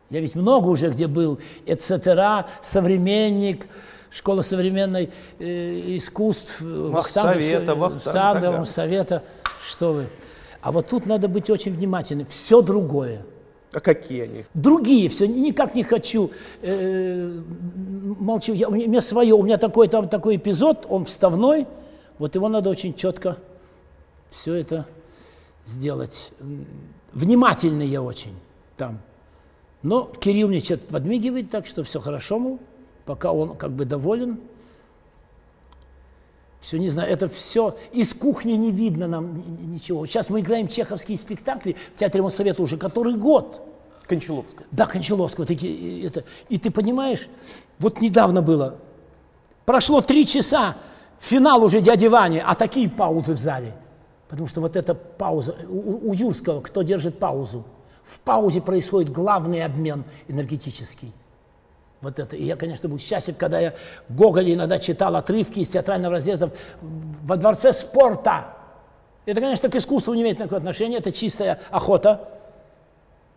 [0.09, 3.67] Я ведь много уже где был, etc., современник,
[4.11, 5.09] школа современной
[5.39, 6.61] э, искусств,
[7.01, 9.23] Совета, Вахтангов, Совета,
[9.67, 10.07] что вы.
[10.61, 12.25] А вот тут надо быть очень внимательным.
[12.27, 13.23] Все другое.
[13.73, 14.45] А какие они?
[14.53, 16.31] Другие, все, никак не хочу.
[16.61, 17.41] Э,
[18.19, 21.67] молчу, я, у меня свое, у меня такой там такой эпизод, он вставной,
[22.19, 23.37] вот его надо очень четко
[24.29, 24.85] все это
[25.65, 26.31] сделать.
[27.13, 28.35] Внимательный я очень
[28.77, 28.99] там.
[29.85, 32.59] Но Кирилл мне что-то подмигивает, так что все хорошо, мол,
[33.05, 34.39] пока он как бы доволен.
[36.59, 40.07] Все, не знаю, это все, из кухни не видно нам ничего.
[40.07, 43.61] Сейчас мы играем чеховские спектакли в Театре Моссовета уже который год.
[44.07, 44.65] Кончаловского.
[44.71, 45.45] Да, Кончаловского.
[45.45, 47.29] Такие, это, и ты понимаешь,
[47.77, 48.79] вот недавно было,
[49.65, 50.77] прошло три часа,
[51.19, 53.75] финал уже дяди Вани, а такие паузы в зале–
[54.27, 57.63] Потому что вот эта пауза, у, у Юрского, кто держит паузу,
[58.05, 61.13] в паузе происходит главный обмен энергетический.
[62.01, 62.35] Вот это.
[62.35, 63.73] И я, конечно, был счастлив, когда я
[64.09, 66.51] Гоголя иногда читал отрывки из театрального разъезда
[66.81, 68.53] во дворце спорта.
[69.25, 72.29] Это, конечно, к искусству не имеет никакого отношения, это чистая охота.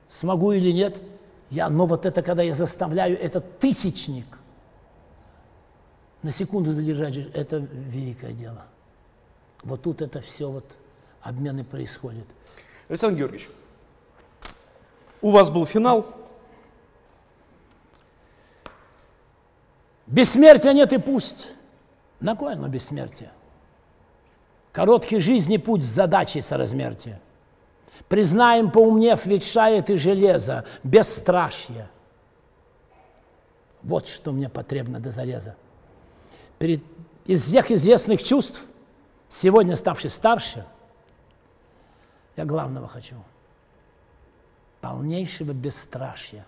[0.08, 1.00] Смогу или нет.
[1.50, 4.26] Я, но вот это, когда я заставляю этот тысячник
[6.22, 8.66] на секунду задержать, это великое дело.
[9.62, 10.64] Вот тут это все вот
[11.22, 12.26] обмены происходят.
[12.88, 13.48] Александр Георгиевич,
[15.20, 16.06] у вас был финал.
[20.06, 21.48] Бессмертия нет и пусть.
[22.20, 23.30] На кое оно бессмертие?
[24.72, 27.20] Короткий жизни путь с задачей соразмертия.
[28.08, 31.88] Признаем, поумнев, ветшает и железо, бесстрашье.
[33.82, 35.56] Вот что мне потребно до зареза.
[36.58, 36.82] Перед,
[37.26, 38.62] из всех известных чувств–
[39.28, 40.66] сегодня ставший старше,
[42.36, 43.16] я главного хочу.
[44.80, 46.46] Полнейшего бесстрашия.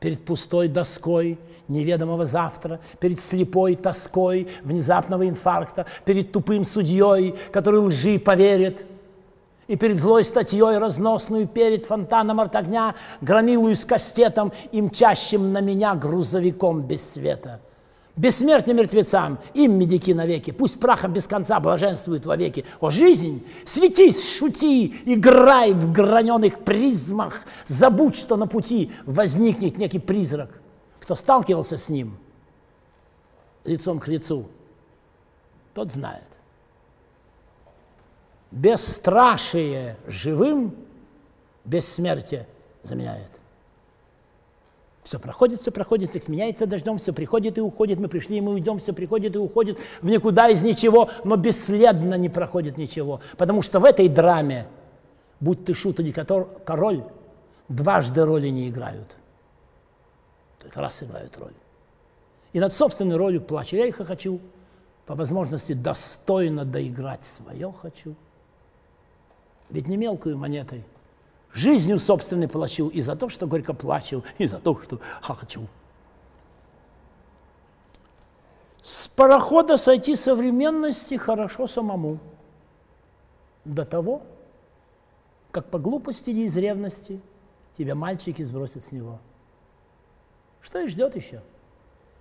[0.00, 8.18] Перед пустой доской неведомого завтра, перед слепой тоской внезапного инфаркта, перед тупым судьей, который лжи
[8.18, 8.86] поверит,
[9.68, 15.60] и перед злой статьей разносную перед фонтаном от огня, громилую с кастетом и мчащим на
[15.60, 17.60] меня грузовиком без света–
[18.14, 22.66] Бессмертие мертвецам, им медики навеки, пусть прахом без конца блаженствуют вовеки.
[22.78, 30.60] О, жизнь, светись, шути, играй в граненых призмах, забудь, что на пути возникнет некий призрак.
[31.00, 32.18] Кто сталкивался с ним
[33.64, 34.46] лицом к лицу,
[35.72, 36.22] тот знает.
[38.50, 40.76] Бесстрашие живым
[41.64, 42.46] бессмертие
[42.82, 43.41] заменяет.
[45.02, 48.78] Все проходит, все проходит, все сменяется дождем, все приходит и уходит, мы пришли, мы уйдем,
[48.78, 53.20] все приходит и уходит в никуда из ничего, но бесследно не проходит ничего.
[53.36, 54.68] Потому что в этой драме,
[55.40, 57.02] будь ты шут или король,
[57.68, 59.16] дважды роли не играют.
[60.60, 61.54] Только раз играют роль.
[62.52, 63.76] И над собственной ролью плачу.
[63.76, 64.40] Я их хочу,
[65.06, 68.14] по возможности достойно доиграть свое хочу.
[69.70, 70.84] Ведь не мелкую монетой
[71.52, 75.66] жизнью собственной плачу и за то, что горько плачу, и за то, что хочу.
[78.82, 82.18] С парохода сойти современности хорошо самому.
[83.64, 84.22] До того,
[85.52, 87.20] как по глупости или из ревности
[87.76, 89.20] тебя мальчики сбросят с него.
[90.60, 91.42] Что их ждет еще?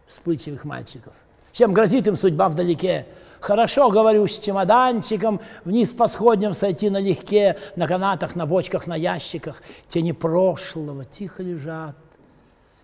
[0.06, 1.14] Вспыльчивых мальчиков.
[1.52, 3.08] Чем грозит им судьба вдалеке?
[3.41, 9.63] Хорошо, говорю, с чемоданчиком вниз по сходням сойти налегке, на канатах, на бочках, на ящиках.
[9.88, 11.95] Тени прошлого тихо лежат,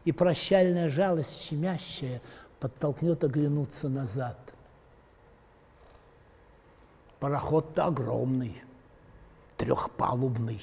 [0.04, 2.22] и прощальная жалость щемящая
[2.60, 4.36] подтолкнет оглянуться назад.
[7.20, 8.60] Пароход-то огромный,
[9.58, 10.62] трехпалубный.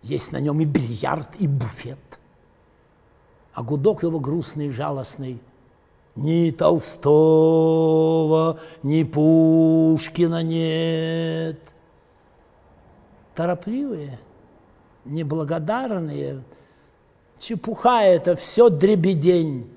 [0.00, 1.98] Есть на нем и бильярд, и буфет.
[3.52, 5.38] А гудок его грустный и жалостный–
[6.16, 8.10] ни Толстого,
[8.82, 11.60] ни Пушкина нет.
[13.34, 14.18] Торопливые,
[15.04, 16.42] неблагодарные,
[17.38, 19.70] чепуха это все дребедень.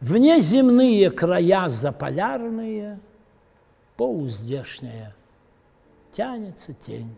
[0.00, 3.00] Внеземные края заполярные,
[3.96, 5.14] полуздешняя
[6.12, 7.14] Тянется тень.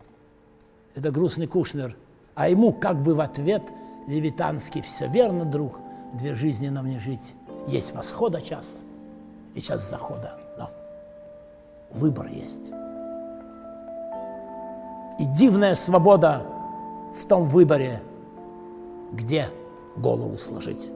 [0.95, 1.97] Это грустный Кушнер.
[2.35, 3.63] А ему как бы в ответ
[4.07, 5.79] Левитанский «Все верно, друг,
[6.13, 7.33] две жизни нам не жить.
[7.67, 8.81] Есть восхода час
[9.55, 10.37] и час захода.
[10.57, 10.69] Но
[11.91, 12.67] выбор есть.
[15.19, 16.45] И дивная свобода
[17.15, 18.01] в том выборе,
[19.11, 19.47] где
[19.95, 20.91] голову сложить.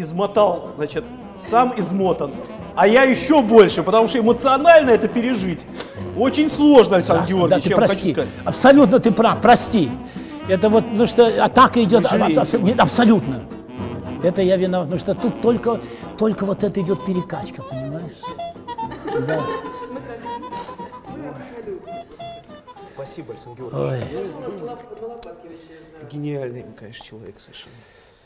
[0.00, 1.04] Измотал, значит,
[1.38, 2.32] сам измотан.
[2.74, 5.66] А я еще больше, потому что эмоционально это пережить.
[6.16, 8.12] Очень сложно, Александр Ясно, Георгиевич, да, ты вам хочу прости.
[8.12, 8.30] сказать.
[8.44, 9.90] Абсолютно ты прав, прости.
[10.48, 13.42] Это вот, ну что атака идет аб- абс- нет, абсолютно.
[14.22, 15.80] Это я виноват, потому что тут только,
[16.16, 18.20] только вот это идет перекачка, понимаешь?
[19.26, 19.42] Да.
[22.94, 24.04] Спасибо, Александр Георгиевич.
[24.14, 26.08] Ой.
[26.10, 27.74] Гениальный, конечно, человек совершенно.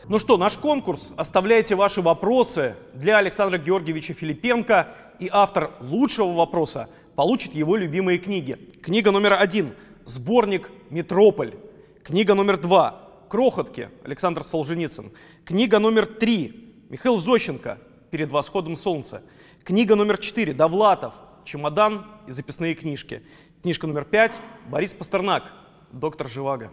[0.06, 1.12] Ну что, наш конкурс.
[1.16, 4.88] Оставляйте ваши вопросы для Александра Георгиевича Филипенко.
[5.18, 8.58] И автор лучшего вопроса получит его любимые книги.
[8.82, 9.72] Книга номер один–
[10.04, 11.54] сборник «Метрополь».
[12.02, 15.10] Книга номер два– «Крохотки» Александр Солженицын.
[15.46, 17.78] Книга номер три– Михаил Зощенко
[18.10, 19.22] «Перед восходом солнца».
[19.62, 21.14] Книга номер четыре– Довлатов
[21.46, 23.22] «Чемодан и записные книжки».
[23.62, 25.50] Книжка номер пять– Борис Пастернак
[25.92, 26.70] «Доктор Живаго».